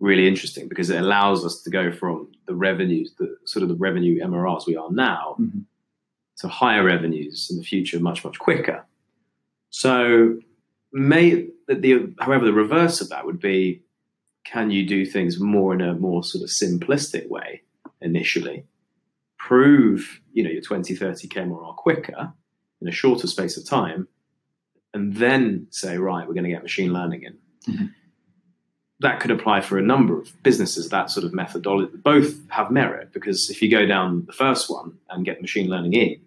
really 0.00 0.26
interesting 0.26 0.66
because 0.66 0.90
it 0.90 1.00
allows 1.00 1.44
us 1.44 1.62
to 1.62 1.70
go 1.70 1.92
from 1.92 2.32
the 2.46 2.56
revenues, 2.56 3.14
the 3.20 3.36
sort 3.44 3.62
of 3.62 3.68
the 3.68 3.76
revenue 3.76 4.20
MRRs 4.20 4.66
we 4.66 4.76
are 4.76 4.90
now, 4.90 5.36
mm-hmm. 5.38 5.60
to 6.38 6.48
higher 6.48 6.82
revenues 6.82 7.48
in 7.52 7.56
the 7.56 7.62
future 7.62 8.00
much 8.00 8.24
much 8.24 8.40
quicker. 8.40 8.84
So, 9.76 10.38
may 10.90 11.48
the 11.68 12.14
however 12.18 12.46
the 12.46 12.54
reverse 12.54 13.02
of 13.02 13.10
that 13.10 13.26
would 13.26 13.38
be 13.38 13.82
can 14.42 14.70
you 14.70 14.86
do 14.86 15.04
things 15.04 15.38
more 15.38 15.74
in 15.74 15.82
a 15.82 15.92
more 15.92 16.24
sort 16.24 16.42
of 16.42 16.48
simplistic 16.48 17.28
way 17.28 17.60
initially? 18.00 18.64
Prove, 19.38 20.22
you 20.32 20.42
know, 20.42 20.48
your 20.48 20.62
20, 20.62 20.94
30 20.94 21.28
k 21.28 21.44
more 21.44 21.74
quicker 21.74 22.32
in 22.80 22.88
a 22.88 22.90
shorter 22.90 23.26
space 23.26 23.58
of 23.58 23.68
time, 23.68 24.08
and 24.94 25.16
then 25.16 25.66
say, 25.68 25.98
right, 25.98 26.26
we're 26.26 26.32
going 26.32 26.44
to 26.44 26.50
get 26.50 26.62
machine 26.62 26.94
learning 26.94 27.24
in. 27.24 27.38
Mm-hmm. 27.68 27.86
That 29.00 29.20
could 29.20 29.30
apply 29.30 29.60
for 29.60 29.76
a 29.76 29.82
number 29.82 30.18
of 30.18 30.32
businesses. 30.42 30.88
That 30.88 31.10
sort 31.10 31.26
of 31.26 31.34
methodology 31.34 31.92
both 31.96 32.48
have 32.48 32.70
merit 32.70 33.12
because 33.12 33.50
if 33.50 33.60
you 33.60 33.70
go 33.70 33.84
down 33.84 34.24
the 34.24 34.32
first 34.32 34.70
one 34.70 34.96
and 35.10 35.22
get 35.22 35.42
machine 35.42 35.68
learning 35.68 35.92
in, 35.92 36.18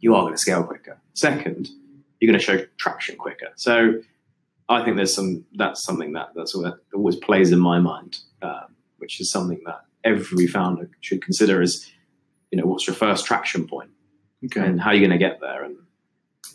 you 0.00 0.14
are 0.14 0.22
going 0.22 0.32
to 0.32 0.38
scale 0.38 0.64
quicker. 0.64 0.96
Second, 1.12 1.68
you're 2.26 2.32
going 2.32 2.40
to 2.40 2.44
show 2.44 2.66
traction 2.76 3.16
quicker. 3.16 3.52
So 3.54 4.00
I 4.68 4.84
think 4.84 4.96
there's 4.96 5.14
some 5.14 5.44
that's 5.54 5.84
something 5.84 6.12
that 6.14 6.30
that's 6.34 6.56
what 6.56 6.80
always 6.92 7.14
plays 7.14 7.52
in 7.52 7.60
my 7.60 7.78
mind, 7.78 8.18
um, 8.42 8.74
which 8.98 9.20
is 9.20 9.30
something 9.30 9.60
that 9.64 9.82
every 10.02 10.48
founder 10.48 10.90
should 11.02 11.22
consider 11.22 11.62
is, 11.62 11.88
you 12.50 12.58
know, 12.58 12.66
what's 12.66 12.86
your 12.86 12.96
first 12.96 13.26
traction 13.26 13.68
point, 13.68 13.90
okay. 14.44 14.60
and 14.60 14.80
how 14.80 14.90
are 14.90 14.94
you're 14.94 15.06
going 15.06 15.18
to 15.18 15.24
get 15.24 15.40
there. 15.40 15.62
And 15.62 15.76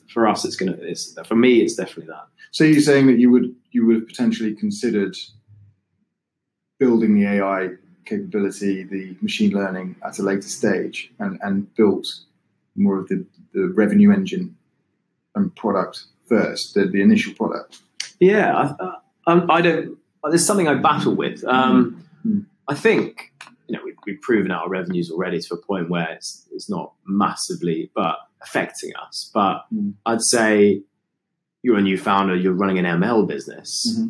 for 0.09 0.27
us, 0.27 0.43
it's 0.43 0.57
going 0.57 0.73
to 0.73 0.83
it's 0.85 1.17
for 1.25 1.35
me, 1.35 1.61
it's 1.61 1.75
definitely 1.75 2.07
that. 2.07 2.27
So 2.51 2.65
you're 2.65 2.81
saying 2.81 3.07
that 3.07 3.17
you 3.17 3.31
would 3.31 3.55
you 3.71 3.85
would 3.85 3.95
have 3.95 4.07
potentially 4.07 4.53
considered 4.53 5.15
building 6.79 7.15
the 7.15 7.27
AI 7.27 7.69
capability, 8.03 8.83
the 8.83 9.15
machine 9.21 9.51
learning 9.51 9.95
at 10.05 10.19
a 10.19 10.21
later 10.21 10.41
stage, 10.41 11.13
and 11.19 11.39
and 11.41 11.73
built 11.75 12.07
more 12.75 12.99
of 12.99 13.07
the, 13.07 13.25
the 13.53 13.69
revenue 13.69 14.11
engine 14.11 14.57
and 15.35 15.55
product 15.55 16.05
first, 16.27 16.73
the, 16.73 16.85
the 16.85 17.01
initial 17.01 17.33
product. 17.33 17.79
Yeah, 18.19 18.75
I, 18.77 18.95
um, 19.27 19.49
I 19.49 19.61
don't. 19.61 19.97
There's 20.23 20.45
something 20.45 20.67
I 20.67 20.75
battle 20.75 21.15
with. 21.15 21.43
Um, 21.43 22.03
mm-hmm. 22.25 22.39
I 22.67 22.75
think 22.75 23.33
you 23.67 23.75
know 23.75 23.83
we've, 23.83 23.97
we've, 24.05 24.21
proven 24.21 24.51
our 24.51 24.69
revenues 24.69 25.11
already 25.11 25.39
to 25.41 25.53
a 25.55 25.57
point 25.57 25.89
where 25.89 26.09
it's, 26.11 26.47
it's 26.51 26.69
not 26.69 26.93
massively, 27.05 27.89
but 27.95 28.17
affecting 28.41 28.91
us. 28.95 29.31
But 29.33 29.65
mm. 29.73 29.93
I'd 30.05 30.21
say 30.21 30.83
you're 31.63 31.77
a 31.77 31.81
new 31.81 31.97
founder, 31.97 32.35
you're 32.35 32.53
running 32.53 32.77
an 32.79 32.85
ML 32.85 33.27
business. 33.27 33.87
Mm-hmm. 33.91 34.09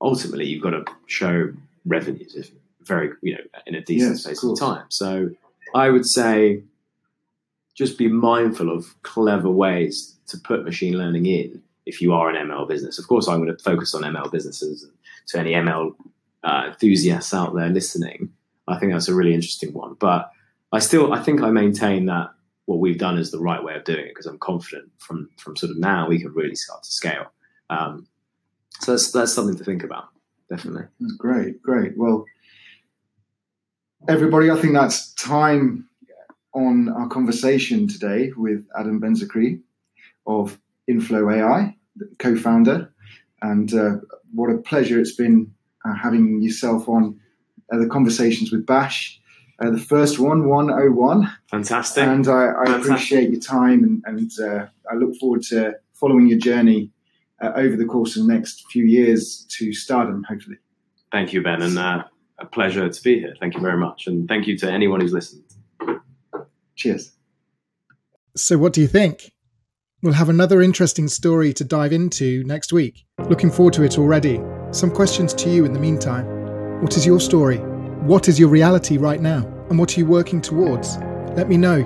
Ultimately, 0.00 0.46
you've 0.46 0.62
got 0.62 0.70
to 0.70 0.84
show 1.06 1.52
revenues 1.84 2.34
if 2.34 2.50
very 2.82 3.10
you 3.22 3.34
know 3.34 3.40
in 3.66 3.74
a 3.74 3.82
decent 3.82 4.18
space 4.18 4.42
of 4.42 4.58
time. 4.58 4.86
So 4.88 5.30
I 5.74 5.90
would 5.90 6.06
say 6.06 6.62
just 7.80 7.96
be 7.96 8.08
mindful 8.08 8.70
of 8.70 8.94
clever 9.04 9.48
ways 9.48 10.14
to 10.26 10.36
put 10.36 10.66
machine 10.66 10.98
learning 10.98 11.24
in 11.24 11.62
if 11.86 12.02
you 12.02 12.12
are 12.12 12.28
an 12.28 12.36
ML 12.48 12.68
business. 12.68 12.98
Of 12.98 13.08
course, 13.08 13.26
I'm 13.26 13.42
going 13.42 13.56
to 13.56 13.64
focus 13.64 13.94
on 13.94 14.02
ML 14.02 14.30
businesses 14.30 14.86
to 15.28 15.38
any 15.38 15.52
ML 15.52 15.94
uh, 16.44 16.64
enthusiasts 16.68 17.32
out 17.32 17.54
there 17.54 17.70
listening. 17.70 18.30
I 18.68 18.78
think 18.78 18.92
that's 18.92 19.08
a 19.08 19.14
really 19.14 19.32
interesting 19.32 19.72
one. 19.72 19.94
But 19.98 20.30
I 20.72 20.78
still, 20.78 21.14
I 21.14 21.22
think 21.22 21.40
I 21.40 21.48
maintain 21.48 22.04
that 22.04 22.28
what 22.66 22.80
we've 22.80 22.98
done 22.98 23.16
is 23.16 23.30
the 23.30 23.40
right 23.40 23.64
way 23.64 23.76
of 23.76 23.84
doing 23.84 24.04
it 24.04 24.08
because 24.08 24.26
I'm 24.26 24.38
confident 24.38 24.90
from 24.98 25.30
from 25.38 25.56
sort 25.56 25.70
of 25.72 25.78
now 25.78 26.06
we 26.06 26.20
can 26.20 26.34
really 26.34 26.56
start 26.56 26.82
to 26.82 26.92
scale. 26.92 27.32
Um, 27.70 28.06
so 28.80 28.92
that's 28.92 29.10
that's 29.10 29.32
something 29.32 29.56
to 29.56 29.64
think 29.64 29.84
about, 29.84 30.08
definitely. 30.50 30.84
Great, 31.16 31.62
great. 31.62 31.96
Well, 31.96 32.26
everybody, 34.06 34.50
I 34.50 34.56
think 34.56 34.74
that's 34.74 35.14
time 35.14 35.88
on 36.54 36.88
our 36.88 37.08
conversation 37.08 37.86
today 37.86 38.32
with 38.36 38.66
Adam 38.78 39.00
Benzakri 39.00 39.60
of 40.26 40.58
Inflow 40.88 41.30
AI, 41.30 41.76
co-founder, 42.18 42.92
and 43.42 43.72
uh, 43.74 43.96
what 44.34 44.50
a 44.50 44.58
pleasure 44.58 44.98
it's 44.98 45.14
been 45.14 45.52
uh, 45.84 45.94
having 45.94 46.42
yourself 46.42 46.88
on 46.88 47.18
uh, 47.72 47.78
the 47.78 47.86
conversations 47.86 48.52
with 48.52 48.66
Bash. 48.66 49.20
Uh, 49.60 49.70
the 49.70 49.78
first 49.78 50.18
one, 50.18 50.48
101. 50.48 51.30
Fantastic. 51.50 52.04
And 52.04 52.26
I, 52.28 52.32
I 52.32 52.64
Fantastic. 52.64 52.84
appreciate 52.84 53.30
your 53.30 53.40
time 53.40 53.84
and, 53.84 54.02
and 54.06 54.30
uh, 54.40 54.66
I 54.90 54.94
look 54.94 55.16
forward 55.16 55.42
to 55.44 55.74
following 55.92 56.26
your 56.26 56.38
journey 56.38 56.90
uh, 57.42 57.52
over 57.56 57.76
the 57.76 57.84
course 57.84 58.16
of 58.16 58.26
the 58.26 58.32
next 58.32 58.66
few 58.70 58.84
years 58.84 59.46
to 59.50 59.72
stardom, 59.72 60.24
hopefully. 60.24 60.56
Thank 61.12 61.32
you, 61.32 61.42
Ben, 61.42 61.62
and 61.62 61.78
a 61.78 62.46
pleasure 62.50 62.88
to 62.88 63.02
be 63.02 63.20
here. 63.20 63.34
Thank 63.38 63.54
you 63.54 63.60
very 63.60 63.76
much. 63.76 64.06
And 64.06 64.26
thank 64.28 64.46
you 64.46 64.56
to 64.58 64.70
anyone 64.70 65.00
who's 65.00 65.12
listened. 65.12 65.42
Cheers. 66.80 67.12
So, 68.36 68.56
what 68.56 68.72
do 68.72 68.80
you 68.80 68.88
think? 68.88 69.32
We'll 70.02 70.14
have 70.14 70.30
another 70.30 70.62
interesting 70.62 71.08
story 71.08 71.52
to 71.52 71.62
dive 71.62 71.92
into 71.92 72.42
next 72.44 72.72
week. 72.72 73.04
Looking 73.28 73.50
forward 73.50 73.74
to 73.74 73.82
it 73.82 73.98
already. 73.98 74.40
Some 74.70 74.90
questions 74.90 75.34
to 75.34 75.50
you 75.50 75.66
in 75.66 75.74
the 75.74 75.78
meantime. 75.78 76.24
What 76.80 76.96
is 76.96 77.04
your 77.04 77.20
story? 77.20 77.58
What 77.58 78.28
is 78.28 78.40
your 78.40 78.48
reality 78.48 78.96
right 78.96 79.20
now? 79.20 79.46
And 79.68 79.78
what 79.78 79.94
are 79.94 80.00
you 80.00 80.06
working 80.06 80.40
towards? 80.40 80.96
Let 81.36 81.50
me 81.50 81.58
know. 81.58 81.84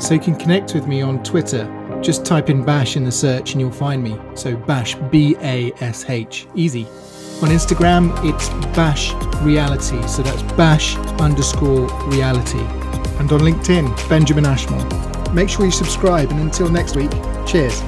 So 0.00 0.14
you 0.14 0.20
can 0.20 0.34
connect 0.34 0.74
with 0.74 0.88
me 0.88 1.00
on 1.00 1.22
Twitter. 1.22 1.70
Just 2.02 2.24
type 2.24 2.50
in 2.50 2.64
Bash 2.64 2.96
in 2.96 3.04
the 3.04 3.12
search 3.12 3.52
and 3.52 3.60
you'll 3.60 3.70
find 3.70 4.02
me. 4.02 4.18
So 4.34 4.56
Bash, 4.56 4.96
B 5.12 5.36
A 5.42 5.72
S 5.74 6.10
H. 6.10 6.48
Easy. 6.56 6.88
On 7.42 7.50
Instagram, 7.50 8.12
it's 8.24 8.48
Bash 8.74 9.12
Reality. 9.42 10.00
So 10.06 10.22
that's 10.22 10.42
Bash 10.54 10.96
underscore 11.20 11.86
reality. 12.08 12.60
And 13.18 13.30
on 13.32 13.40
LinkedIn, 13.40 14.08
Benjamin 14.08 14.46
Ashmore. 14.46 14.84
Make 15.34 15.48
sure 15.48 15.66
you 15.66 15.72
subscribe, 15.72 16.30
and 16.30 16.40
until 16.40 16.70
next 16.70 16.96
week, 16.96 17.10
cheers. 17.46 17.82